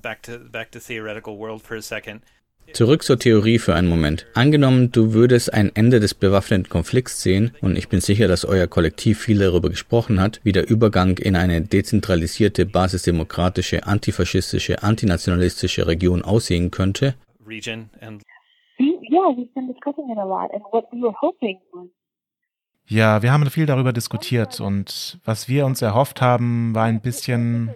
back 0.00 0.22
to 0.22 0.38
back 0.38 0.72
to 0.72 0.80
theoretical 0.80 1.38
world 1.38 1.62
for 1.62 1.76
a 1.76 1.82
second. 1.82 2.22
Zurück 2.72 3.02
zur 3.02 3.18
Theorie 3.18 3.58
für 3.58 3.74
einen 3.74 3.88
Moment. 3.88 4.26
Angenommen, 4.34 4.92
du 4.92 5.12
würdest 5.12 5.52
ein 5.52 5.70
Ende 5.74 6.00
des 6.00 6.14
bewaffneten 6.14 6.70
Konflikts 6.70 7.22
sehen, 7.22 7.52
und 7.60 7.76
ich 7.76 7.88
bin 7.88 8.00
sicher, 8.00 8.28
dass 8.28 8.46
euer 8.46 8.66
Kollektiv 8.66 9.20
viel 9.20 9.38
darüber 9.38 9.68
gesprochen 9.68 10.20
hat, 10.20 10.40
wie 10.42 10.52
der 10.52 10.70
Übergang 10.70 11.18
in 11.18 11.36
eine 11.36 11.60
dezentralisierte, 11.60 12.64
basisdemokratische, 12.64 13.86
antifaschistische, 13.86 14.82
antinationalistische 14.82 15.86
Region 15.86 16.22
aussehen 16.22 16.70
könnte. 16.70 17.14
Ja, 22.88 23.22
wir 23.22 23.32
haben 23.32 23.50
viel 23.50 23.66
darüber 23.66 23.92
diskutiert 23.92 24.60
und 24.60 25.18
was 25.24 25.48
wir 25.48 25.66
uns 25.66 25.82
erhofft 25.82 26.20
haben, 26.20 26.74
war 26.74 26.84
ein 26.84 27.00
bisschen, 27.00 27.74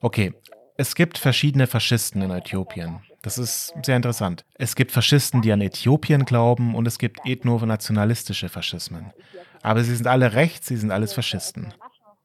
okay, 0.00 0.32
es 0.76 0.94
gibt 0.94 1.18
verschiedene 1.18 1.66
Faschisten 1.66 2.22
in 2.22 2.30
Äthiopien. 2.30 3.00
Das 3.22 3.36
ist 3.36 3.74
sehr 3.84 3.96
interessant. 3.96 4.44
Es 4.54 4.74
gibt 4.74 4.92
Faschisten, 4.92 5.42
die 5.42 5.52
an 5.52 5.60
Äthiopien 5.60 6.24
glauben 6.24 6.74
und 6.74 6.86
es 6.86 6.98
gibt 6.98 7.20
ethno-nationalistische 7.26 8.48
Faschismen. 8.48 9.12
Aber 9.62 9.84
sie 9.84 9.94
sind 9.94 10.06
alle 10.06 10.32
rechts, 10.32 10.68
sie 10.68 10.76
sind 10.76 10.90
alles 10.90 11.12
Faschisten. 11.12 11.74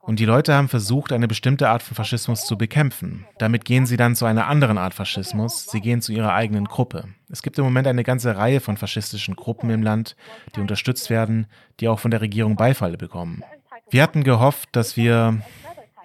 Und 0.05 0.19
die 0.19 0.25
Leute 0.25 0.53
haben 0.53 0.69
versucht, 0.69 1.11
eine 1.11 1.27
bestimmte 1.27 1.67
Art 1.67 1.81
von 1.81 1.95
Faschismus 1.95 2.45
zu 2.45 2.57
bekämpfen. 2.57 3.25
Damit 3.39 3.65
gehen 3.65 3.87
sie 3.87 3.97
dann 3.97 4.15
zu 4.15 4.25
einer 4.25 4.45
anderen 4.47 4.77
Art 4.77 4.93
Faschismus. 4.93 5.65
Sie 5.65 5.81
gehen 5.81 5.99
zu 5.99 6.13
ihrer 6.13 6.31
eigenen 6.31 6.65
Gruppe. 6.65 7.05
Es 7.29 7.41
gibt 7.41 7.57
im 7.57 7.65
Moment 7.65 7.87
eine 7.87 8.03
ganze 8.03 8.37
Reihe 8.37 8.61
von 8.61 8.77
faschistischen 8.77 9.35
Gruppen 9.35 9.71
im 9.71 9.81
Land, 9.81 10.15
die 10.55 10.59
unterstützt 10.59 11.09
werden, 11.09 11.47
die 11.79 11.87
auch 11.87 11.99
von 11.99 12.11
der 12.11 12.21
Regierung 12.21 12.55
Beifall 12.55 12.97
bekommen. 12.97 13.43
Wir 13.89 14.03
hatten 14.03 14.23
gehofft, 14.23 14.69
dass 14.73 14.95
wir, 14.95 15.41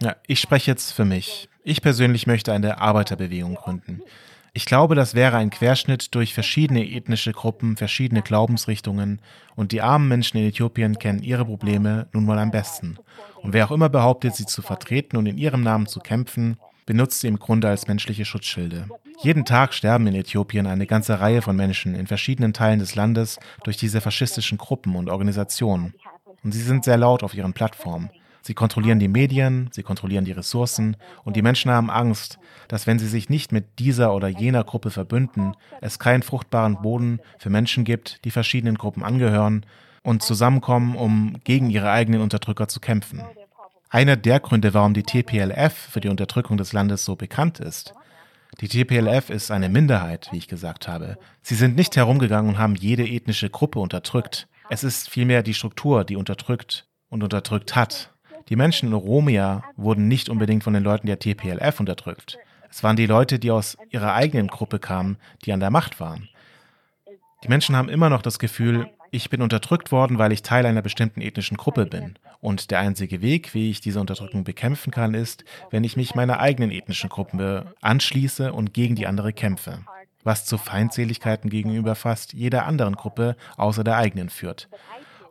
ja, 0.00 0.16
ich 0.26 0.40
spreche 0.40 0.70
jetzt 0.70 0.92
für 0.92 1.04
mich. 1.04 1.50
Ich 1.62 1.82
persönlich 1.82 2.26
möchte 2.26 2.54
eine 2.54 2.80
Arbeiterbewegung 2.80 3.54
gründen. 3.54 4.00
Ich 4.52 4.64
glaube, 4.64 4.94
das 4.94 5.14
wäre 5.14 5.36
ein 5.36 5.50
Querschnitt 5.50 6.14
durch 6.14 6.34
verschiedene 6.34 6.84
ethnische 6.84 7.32
Gruppen, 7.32 7.76
verschiedene 7.76 8.22
Glaubensrichtungen 8.22 9.20
und 9.54 9.70
die 9.70 9.80
armen 9.80 10.08
Menschen 10.08 10.38
in 10.38 10.48
Äthiopien 10.48 10.98
kennen 10.98 11.22
ihre 11.22 11.44
Probleme 11.44 12.08
nun 12.12 12.24
mal 12.24 12.38
am 12.38 12.50
besten. 12.50 12.98
Und 13.42 13.52
wer 13.52 13.66
auch 13.66 13.70
immer 13.70 13.88
behauptet, 13.88 14.34
sie 14.34 14.46
zu 14.46 14.62
vertreten 14.62 15.16
und 15.16 15.26
in 15.26 15.38
ihrem 15.38 15.62
Namen 15.62 15.86
zu 15.86 16.00
kämpfen, 16.00 16.56
benutzt 16.84 17.20
sie 17.20 17.28
im 17.28 17.38
Grunde 17.38 17.68
als 17.68 17.86
menschliche 17.86 18.24
Schutzschilde. 18.24 18.88
Jeden 19.22 19.44
Tag 19.44 19.74
sterben 19.74 20.08
in 20.08 20.14
Äthiopien 20.14 20.66
eine 20.66 20.86
ganze 20.86 21.20
Reihe 21.20 21.42
von 21.42 21.54
Menschen 21.54 21.94
in 21.94 22.08
verschiedenen 22.08 22.52
Teilen 22.52 22.80
des 22.80 22.96
Landes 22.96 23.38
durch 23.62 23.76
diese 23.76 24.00
faschistischen 24.00 24.58
Gruppen 24.58 24.96
und 24.96 25.10
Organisationen. 25.10 25.94
Und 26.42 26.52
sie 26.52 26.62
sind 26.62 26.84
sehr 26.84 26.96
laut 26.96 27.22
auf 27.22 27.34
ihren 27.34 27.52
Plattformen. 27.52 28.10
Sie 28.42 28.54
kontrollieren 28.54 28.98
die 28.98 29.08
Medien, 29.08 29.68
sie 29.72 29.82
kontrollieren 29.82 30.24
die 30.24 30.32
Ressourcen 30.32 30.96
und 31.24 31.36
die 31.36 31.42
Menschen 31.42 31.70
haben 31.70 31.90
Angst, 31.90 32.38
dass 32.68 32.86
wenn 32.86 32.98
sie 32.98 33.08
sich 33.08 33.28
nicht 33.28 33.52
mit 33.52 33.78
dieser 33.78 34.14
oder 34.14 34.28
jener 34.28 34.64
Gruppe 34.64 34.90
verbünden, 34.90 35.54
es 35.80 35.98
keinen 35.98 36.22
fruchtbaren 36.22 36.80
Boden 36.80 37.20
für 37.38 37.50
Menschen 37.50 37.84
gibt, 37.84 38.24
die 38.24 38.30
verschiedenen 38.30 38.78
Gruppen 38.78 39.02
angehören 39.02 39.66
und 40.02 40.22
zusammenkommen, 40.22 40.96
um 40.96 41.40
gegen 41.44 41.70
ihre 41.70 41.90
eigenen 41.90 42.22
Unterdrücker 42.22 42.68
zu 42.68 42.80
kämpfen. 42.80 43.22
Einer 43.90 44.16
der 44.16 44.40
Gründe, 44.40 44.72
warum 44.72 44.94
die 44.94 45.02
TPLF 45.02 45.74
für 45.74 46.00
die 46.00 46.08
Unterdrückung 46.08 46.56
des 46.56 46.72
Landes 46.72 47.04
so 47.04 47.16
bekannt 47.16 47.60
ist, 47.60 47.94
Die 48.60 48.68
TPLF 48.68 49.30
ist 49.30 49.50
eine 49.50 49.68
Minderheit, 49.68 50.28
wie 50.32 50.38
ich 50.38 50.48
gesagt 50.48 50.88
habe. 50.88 51.18
Sie 51.40 51.54
sind 51.54 51.76
nicht 51.76 51.96
herumgegangen 51.96 52.50
und 52.50 52.58
haben 52.58 52.74
jede 52.74 53.06
ethnische 53.06 53.48
Gruppe 53.48 53.78
unterdrückt. 53.78 54.48
Es 54.68 54.84
ist 54.84 55.08
vielmehr 55.08 55.42
die 55.42 55.54
Struktur, 55.54 56.04
die 56.04 56.16
unterdrückt 56.16 56.86
und 57.08 57.22
unterdrückt 57.22 57.74
hat. 57.76 58.12
Die 58.50 58.56
Menschen 58.56 58.88
in 58.88 58.94
Oromia 58.94 59.62
wurden 59.76 60.08
nicht 60.08 60.28
unbedingt 60.28 60.64
von 60.64 60.74
den 60.74 60.82
Leuten 60.82 61.06
der 61.06 61.20
TPLF 61.20 61.78
unterdrückt. 61.78 62.36
Es 62.68 62.82
waren 62.82 62.96
die 62.96 63.06
Leute, 63.06 63.38
die 63.38 63.52
aus 63.52 63.78
ihrer 63.90 64.12
eigenen 64.14 64.48
Gruppe 64.48 64.80
kamen, 64.80 65.18
die 65.44 65.52
an 65.52 65.60
der 65.60 65.70
Macht 65.70 66.00
waren. 66.00 66.28
Die 67.44 67.48
Menschen 67.48 67.76
haben 67.76 67.88
immer 67.88 68.10
noch 68.10 68.22
das 68.22 68.40
Gefühl, 68.40 68.90
ich 69.12 69.30
bin 69.30 69.40
unterdrückt 69.40 69.92
worden, 69.92 70.18
weil 70.18 70.32
ich 70.32 70.42
Teil 70.42 70.66
einer 70.66 70.82
bestimmten 70.82 71.20
ethnischen 71.20 71.56
Gruppe 71.56 71.86
bin. 71.86 72.18
Und 72.40 72.72
der 72.72 72.80
einzige 72.80 73.22
Weg, 73.22 73.54
wie 73.54 73.70
ich 73.70 73.80
diese 73.80 74.00
Unterdrückung 74.00 74.42
bekämpfen 74.42 74.90
kann, 74.90 75.14
ist, 75.14 75.44
wenn 75.70 75.84
ich 75.84 75.96
mich 75.96 76.16
meiner 76.16 76.40
eigenen 76.40 76.72
ethnischen 76.72 77.08
Gruppe 77.08 77.74
anschließe 77.80 78.52
und 78.52 78.74
gegen 78.74 78.96
die 78.96 79.06
andere 79.06 79.32
kämpfe. 79.32 79.84
Was 80.24 80.44
zu 80.44 80.58
Feindseligkeiten 80.58 81.50
gegenüber 81.50 81.94
fast 81.94 82.32
jeder 82.32 82.66
anderen 82.66 82.96
Gruppe 82.96 83.36
außer 83.56 83.84
der 83.84 83.96
eigenen 83.96 84.28
führt. 84.28 84.68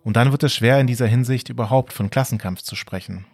Und 0.03 0.15
dann 0.15 0.31
wird 0.31 0.43
es 0.43 0.53
schwer 0.53 0.79
in 0.79 0.87
dieser 0.87 1.07
Hinsicht 1.07 1.49
überhaupt 1.49 1.93
von 1.93 2.09
Klassenkampf 2.09 2.61
zu 2.61 2.75
sprechen. 2.75 3.25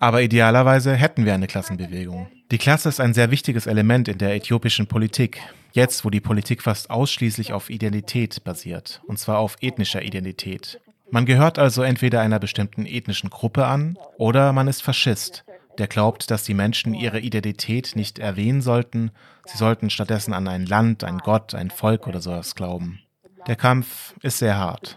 Aber 0.00 0.22
idealerweise 0.22 0.94
hätten 0.94 1.24
wir 1.24 1.34
eine 1.34 1.48
Klassenbewegung. 1.48 2.28
Die 2.50 2.58
Klasse 2.58 2.88
ist 2.88 3.00
ein 3.00 3.14
sehr 3.14 3.30
wichtiges 3.30 3.66
Element 3.66 4.08
in 4.08 4.18
der 4.18 4.34
äthiopischen 4.34 4.86
Politik. 4.86 5.40
Jetzt, 5.72 6.04
wo 6.04 6.10
die 6.10 6.20
Politik 6.20 6.62
fast 6.62 6.90
ausschließlich 6.90 7.52
auf 7.52 7.68
Identität 7.68 8.42
basiert, 8.44 9.02
und 9.06 9.18
zwar 9.18 9.38
auf 9.38 9.56
ethnischer 9.60 10.02
Identität. 10.02 10.80
Man 11.10 11.26
gehört 11.26 11.58
also 11.58 11.82
entweder 11.82 12.20
einer 12.20 12.38
bestimmten 12.38 12.86
ethnischen 12.86 13.30
Gruppe 13.30 13.66
an 13.66 13.98
oder 14.18 14.52
man 14.52 14.68
ist 14.68 14.82
Faschist, 14.82 15.44
der 15.78 15.86
glaubt, 15.86 16.30
dass 16.30 16.44
die 16.44 16.54
Menschen 16.54 16.94
ihre 16.94 17.20
Identität 17.20 17.92
nicht 17.94 18.18
erwähnen 18.18 18.60
sollten, 18.60 19.10
sie 19.46 19.56
sollten 19.56 19.90
stattdessen 19.90 20.34
an 20.34 20.48
ein 20.48 20.66
Land, 20.66 21.04
ein 21.04 21.18
Gott, 21.18 21.54
ein 21.54 21.70
Volk 21.70 22.06
oder 22.06 22.20
sowas 22.20 22.54
glauben. 22.54 23.00
Der 23.46 23.56
Kampf 23.56 24.14
ist 24.22 24.38
sehr 24.38 24.58
hart. 24.58 24.96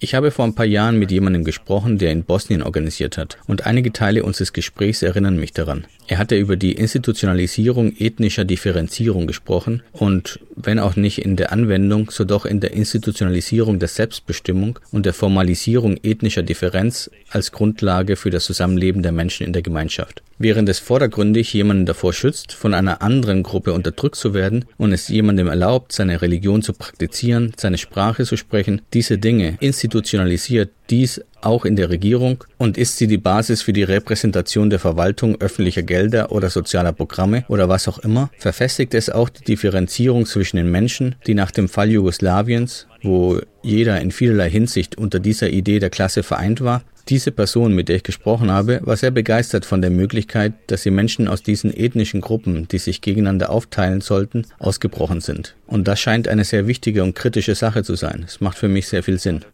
ich 0.00 0.14
habe 0.14 0.30
vor 0.30 0.44
ein 0.44 0.54
paar 0.54 0.66
Jahren 0.66 0.98
mit 0.98 1.10
jemandem 1.10 1.44
gesprochen, 1.44 1.98
der 1.98 2.12
in 2.12 2.24
Bosnien 2.24 2.62
organisiert 2.62 3.16
hat, 3.16 3.38
und 3.46 3.64
einige 3.66 3.92
Teile 3.92 4.22
unseres 4.22 4.52
Gesprächs 4.52 5.02
erinnern 5.02 5.36
mich 5.36 5.52
daran. 5.52 5.86
Er 6.06 6.18
hatte 6.18 6.36
über 6.36 6.56
die 6.56 6.72
Institutionalisierung 6.72 7.94
ethnischer 7.98 8.44
Differenzierung 8.44 9.26
gesprochen 9.26 9.82
und, 9.92 10.40
wenn 10.56 10.78
auch 10.78 10.96
nicht 10.96 11.18
in 11.18 11.36
der 11.36 11.52
Anwendung, 11.52 12.10
so 12.10 12.24
doch 12.24 12.44
in 12.44 12.60
der 12.60 12.72
Institutionalisierung 12.72 13.78
der 13.78 13.88
Selbstbestimmung 13.88 14.78
und 14.92 15.06
der 15.06 15.14
Formalisierung 15.14 15.96
ethnischer 16.02 16.42
Differenz 16.42 17.10
als 17.30 17.52
Grundlage 17.52 18.16
für 18.16 18.30
das 18.30 18.44
Zusammenleben 18.44 19.02
der 19.02 19.12
Menschen 19.12 19.46
in 19.46 19.54
der 19.54 19.62
Gemeinschaft. 19.62 20.22
Während 20.38 20.68
es 20.68 20.80
vordergründig 20.80 21.52
jemanden 21.52 21.86
davor 21.86 22.12
schützt, 22.12 22.52
von 22.52 22.74
einer 22.74 23.02
anderen 23.02 23.42
Gruppe 23.42 23.72
unterdrückt 23.72 24.16
zu 24.16 24.34
werden 24.34 24.64
und 24.76 24.92
es 24.92 25.08
jemandem 25.08 25.46
erlaubt, 25.46 25.92
seine 25.92 26.22
Religion 26.22 26.62
zu 26.62 26.72
praktizieren, 26.72 27.52
seine 27.56 27.78
Sprache 27.78 28.24
zu 28.24 28.36
sprechen, 28.36 28.82
diese 28.92 29.18
Dinge 29.18 29.56
institutionalisiert 29.60 30.70
dies 30.90 31.24
auch 31.44 31.64
in 31.64 31.76
der 31.76 31.90
Regierung 31.90 32.44
und 32.58 32.78
ist 32.78 32.98
sie 32.98 33.06
die 33.06 33.18
Basis 33.18 33.62
für 33.62 33.72
die 33.72 33.82
Repräsentation 33.82 34.70
der 34.70 34.78
Verwaltung 34.78 35.40
öffentlicher 35.40 35.82
Gelder 35.82 36.32
oder 36.32 36.50
sozialer 36.50 36.92
Programme 36.92 37.44
oder 37.48 37.68
was 37.68 37.88
auch 37.88 37.98
immer, 37.98 38.30
verfestigt 38.38 38.94
es 38.94 39.10
auch 39.10 39.28
die 39.28 39.44
Differenzierung 39.44 40.26
zwischen 40.26 40.56
den 40.56 40.70
Menschen, 40.70 41.16
die 41.26 41.34
nach 41.34 41.50
dem 41.50 41.68
Fall 41.68 41.90
Jugoslawiens, 41.90 42.86
wo 43.02 43.40
jeder 43.62 44.00
in 44.00 44.10
vielerlei 44.10 44.50
Hinsicht 44.50 44.96
unter 44.96 45.20
dieser 45.20 45.50
Idee 45.50 45.78
der 45.78 45.90
Klasse 45.90 46.22
vereint 46.22 46.62
war, 46.62 46.82
diese 47.08 47.32
Person, 47.32 47.74
mit 47.74 47.90
der 47.90 47.96
ich 47.96 48.02
gesprochen 48.02 48.50
habe, 48.50 48.80
war 48.82 48.96
sehr 48.96 49.10
begeistert 49.10 49.66
von 49.66 49.82
der 49.82 49.90
Möglichkeit, 49.90 50.54
dass 50.68 50.84
die 50.84 50.90
Menschen 50.90 51.28
aus 51.28 51.42
diesen 51.42 51.72
ethnischen 51.74 52.22
Gruppen, 52.22 52.66
die 52.68 52.78
sich 52.78 53.02
gegeneinander 53.02 53.50
aufteilen 53.50 54.00
sollten, 54.00 54.46
ausgebrochen 54.58 55.20
sind. 55.20 55.54
Und 55.66 55.86
das 55.86 56.00
scheint 56.00 56.28
eine 56.28 56.44
sehr 56.44 56.66
wichtige 56.66 57.02
und 57.02 57.14
kritische 57.14 57.54
Sache 57.54 57.84
zu 57.84 57.94
sein. 57.94 58.24
Es 58.26 58.40
macht 58.40 58.56
für 58.56 58.68
mich 58.68 58.88
sehr 58.88 59.02
viel 59.02 59.18
Sinn. 59.18 59.44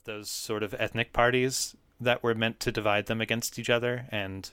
That 2.00 2.22
were 2.22 2.34
meant 2.34 2.60
to 2.60 2.72
divide 2.72 3.06
them 3.06 3.20
against 3.20 3.58
each 3.58 3.70
other 3.70 4.06
and 4.10 4.50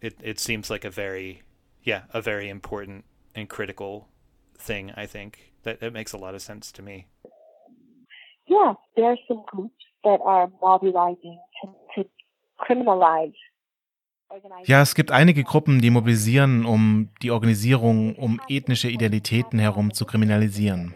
it 0.00 0.14
it 0.22 0.38
seems 0.38 0.70
like 0.70 0.84
a 0.84 0.90
very 0.90 1.42
yeah 1.82 2.02
a 2.12 2.20
very 2.20 2.48
important 2.48 3.04
and 3.34 3.48
critical 3.48 4.08
thing 4.58 4.92
i 4.96 5.06
think. 5.06 5.52
That 5.62 5.82
it 5.82 5.92
makes 5.92 6.14
a 6.14 6.16
lot 6.16 6.34
of 6.34 6.40
sense 6.40 6.72
to 6.72 6.82
me. 6.82 7.06
Yeah 8.46 8.74
there 8.96 9.06
are 9.06 9.18
some 9.28 9.42
groups 9.46 9.84
that 10.04 10.20
are 10.24 10.48
mobilizing 10.62 11.38
Ja, 14.64 14.80
es 14.80 14.94
gibt 14.94 15.10
einige 15.10 15.42
Gruppen, 15.42 15.80
die 15.80 15.90
mobilisieren, 15.90 16.64
um 16.64 17.08
die 17.22 17.30
Organisierung 17.30 18.14
um 18.14 18.40
ethnische 18.48 18.88
Identitäten 18.88 19.58
herum 19.58 19.92
zu 19.92 20.04
kriminalisieren. 20.04 20.94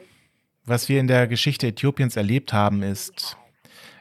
Was 0.65 0.89
wir 0.89 1.01
in 1.01 1.09
der 1.09 1.27
Geschichte 1.27 1.67
Äthiopiens 1.67 2.17
erlebt 2.17 2.53
haben, 2.53 2.83
ist, 2.83 3.37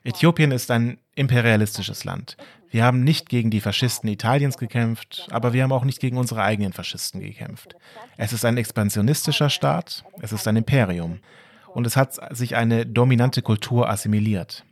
Äthiopien 0.04 0.52
ist 0.52 0.70
ein 0.72 1.00
imperialistisches 1.16 2.04
Land. 2.04 2.38
Wir 2.70 2.84
haben 2.84 3.04
nicht 3.04 3.30
gegen 3.30 3.52
die 3.52 3.62
Faschisten 3.62 4.10
Italiens 4.10 4.58
gekämpft, 4.58 5.28
aber 5.30 5.54
wir 5.54 5.64
haben 5.64 5.72
auch 5.72 5.86
nicht 5.86 6.00
gegen 6.00 6.18
unsere 6.18 6.42
eigenen 6.42 6.74
Faschisten 6.74 7.22
gekämpft. 7.22 7.76
Es 8.18 8.34
ist 8.34 8.46
ein 8.46 8.58
expansionistischer 8.58 9.50
Staat, 9.50 10.04
es 10.22 10.32
ist 10.32 10.48
ein 10.48 10.56
Imperium 10.56 11.20
und 11.68 11.86
es 11.86 11.96
hat 11.96 12.36
sich 12.36 12.56
eine 12.56 12.86
dominante 12.86 13.42
Kultur 13.42 13.90
assimiliert. 13.90 14.66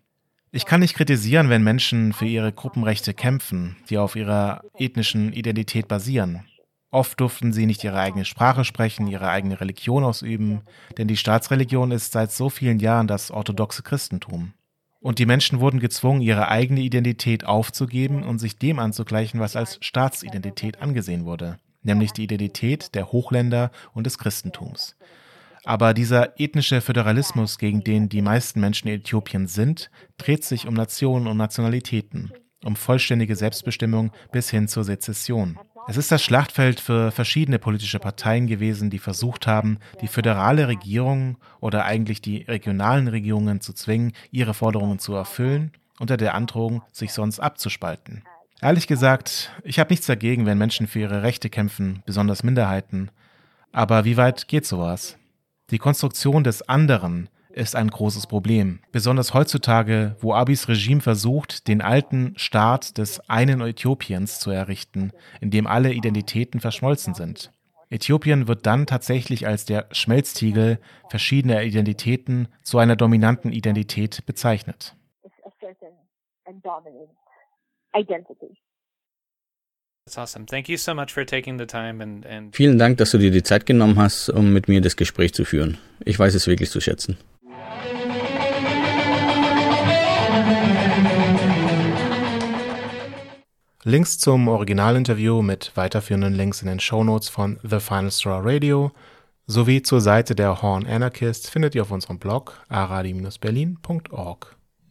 Ich 0.52 0.66
kann 0.66 0.82
nicht 0.82 0.96
kritisieren, 0.96 1.50
wenn 1.50 1.64
Menschen 1.64 2.12
für 2.12 2.26
ihre 2.26 2.52
Gruppenrechte 2.52 3.14
kämpfen, 3.14 3.78
die 3.90 3.98
auf 3.98 4.16
ihrer 4.16 4.64
ethnischen 4.78 5.32
Identität 5.32 5.88
basieren. 5.88 6.44
Oft 6.90 7.22
durften 7.22 7.54
sie 7.54 7.66
nicht 7.66 7.84
ihre 7.86 7.98
eigene 7.98 8.26
Sprache 8.26 8.66
sprechen, 8.66 9.08
ihre 9.08 9.30
eigene 9.30 9.62
Religion 9.62 10.04
ausüben, 10.04 10.64
denn 10.98 11.08
die 11.08 11.16
Staatsreligion 11.16 11.92
ist 11.92 12.12
seit 12.12 12.34
so 12.34 12.50
vielen 12.50 12.80
Jahren 12.80 13.08
das 13.08 13.32
orthodoxe 13.32 13.82
Christentum. 13.82 14.54
Und 15.02 15.18
die 15.18 15.26
Menschen 15.26 15.60
wurden 15.60 15.80
gezwungen, 15.80 16.22
ihre 16.22 16.48
eigene 16.48 16.82
Identität 16.82 17.44
aufzugeben 17.44 18.24
und 18.24 18.38
sich 18.38 18.58
dem 18.58 18.78
anzugleichen, 18.78 19.40
was 19.40 19.56
als 19.56 19.80
Staatsidentität 19.82 20.80
angesehen 20.80 21.26
wurde, 21.26 21.58
nämlich 21.82 22.14
die 22.14 22.24
Identität 22.24 22.94
der 22.94 23.12
Hochländer 23.12 23.72
und 23.94 24.06
des 24.06 24.20
Christentums. 24.20 24.96
Aber 25.64 25.94
dieser 25.94 26.40
ethnische 26.40 26.82
Föderalismus, 26.82 27.58
gegen 27.58 27.84
den 27.84 28.10
die 28.10 28.22
meisten 28.22 28.60
Menschen 28.60 28.88
in 28.88 29.00
Äthiopien 29.00 29.48
sind, 29.48 29.90
dreht 30.18 30.44
sich 30.44 30.68
um 30.68 30.76
Nationen 30.76 31.28
und 31.28 31.38
Nationalitäten, 31.38 32.32
um 32.64 32.76
vollständige 32.76 33.36
Selbstbestimmung 33.36 34.12
bis 34.32 34.52
hin 34.52 34.68
zur 34.68 34.84
Sezession. 34.84 35.60
Es 35.88 35.98
ist 35.98 36.12
das 36.12 36.24
Schlachtfeld 36.24 36.80
für 36.80 37.12
verschiedene 37.12 37.60
politische 37.60 38.00
Parteien 38.00 38.48
gewesen, 38.48 38.90
die 38.90 39.00
versucht 39.00 39.48
haben, 39.48 39.80
die 40.02 40.08
föderale 40.08 40.68
Regierung 40.68 41.38
oder 41.60 41.86
eigentlich 41.86 42.22
die 42.22 42.44
regionalen 42.44 43.08
Regierungen 43.08 43.62
zu 43.62 43.74
zwingen, 43.74 44.14
ihre 44.32 44.54
Forderungen 44.54 45.00
zu 45.00 45.14
erfüllen, 45.14 45.72
unter 46.00 46.18
der 46.18 46.36
Androhung, 46.36 46.82
sich 46.92 47.14
sonst 47.14 47.40
abzuspalten. 47.40 48.24
Ehrlich 48.62 48.88
gesagt, 48.88 49.52
ich 49.64 49.80
habe 49.80 49.92
nichts 49.92 50.06
dagegen, 50.06 50.46
wenn 50.46 50.58
Menschen 50.58 50.88
für 50.88 51.00
ihre 51.00 51.24
Rechte 51.24 51.50
kämpfen, 51.50 52.04
besonders 52.06 52.44
Minderheiten. 52.44 53.10
Aber 53.72 54.06
wie 54.06 54.18
weit 54.18 54.48
geht 54.48 54.66
sowas? 54.66 55.18
Die 55.72 55.80
Konstruktion 55.80 56.44
des 56.44 56.68
anderen 56.70 57.30
ist 57.54 57.76
ein 57.76 57.90
großes 57.90 58.28
Problem, 58.28 58.80
besonders 58.92 59.34
heutzutage, 59.34 60.16
wo 60.20 60.34
Abis 60.34 60.68
Regime 60.68 61.02
versucht, 61.02 61.68
den 61.68 61.82
alten 61.82 62.34
Staat 62.38 62.98
des 62.98 63.20
einen 63.30 63.62
Äthiopiens 63.62 64.40
zu 64.40 64.52
errichten, 64.52 65.12
in 65.40 65.52
dem 65.52 65.68
alle 65.68 65.94
Identitäten 65.94 66.60
verschmolzen 66.60 67.14
sind. 67.14 67.52
Äthiopien 67.90 68.48
wird 68.48 68.66
dann 68.66 68.86
tatsächlich 68.86 69.48
als 69.48 69.66
der 69.66 69.88
Schmelztiegel 69.92 70.80
verschiedener 71.10 71.62
Identitäten 71.64 72.48
zu 72.64 72.78
einer 72.78 72.96
dominanten 72.96 73.52
Identität 73.52 74.26
bezeichnet. 74.26 74.96
Vielen 82.54 82.80
Dank, 82.80 82.98
dass 82.98 83.12
du 83.12 83.18
dir 83.18 83.32
die 83.32 83.44
Zeit 83.44 83.66
genommen 83.66 84.00
hast, 84.00 84.30
um 84.30 84.52
mit 84.52 84.68
mir 84.68 84.82
das 84.82 84.96
Gespräch 84.96 85.34
zu 85.34 85.46
führen. 85.46 85.78
Ich 86.04 86.18
weiß 86.18 86.34
es 86.34 86.48
wirklich 86.48 86.70
zu 86.70 86.82
schätzen. 86.82 87.18
Links 93.84 94.20
zum 94.20 94.48
Originalinterview 94.48 95.42
mit 95.42 95.72
weiterführenden 95.74 96.36
Links 96.36 96.62
in 96.62 96.68
den 96.68 96.80
Shownotes 96.80 97.30
von 97.30 97.60
The 97.64 97.80
Final 97.80 98.12
Straw 98.12 98.42
Radio 98.44 98.92
sowie 99.48 99.82
zur 99.82 100.02
Seite 100.02 100.36
der 100.36 100.62
Horn 100.62 100.86
Anarchist 100.86 101.50
findet 101.50 101.74
ihr 101.74 101.82
auf 101.82 101.90
unserem 101.90 102.20
Blog 102.20 102.64
aradi-berlin.org. 102.70 104.56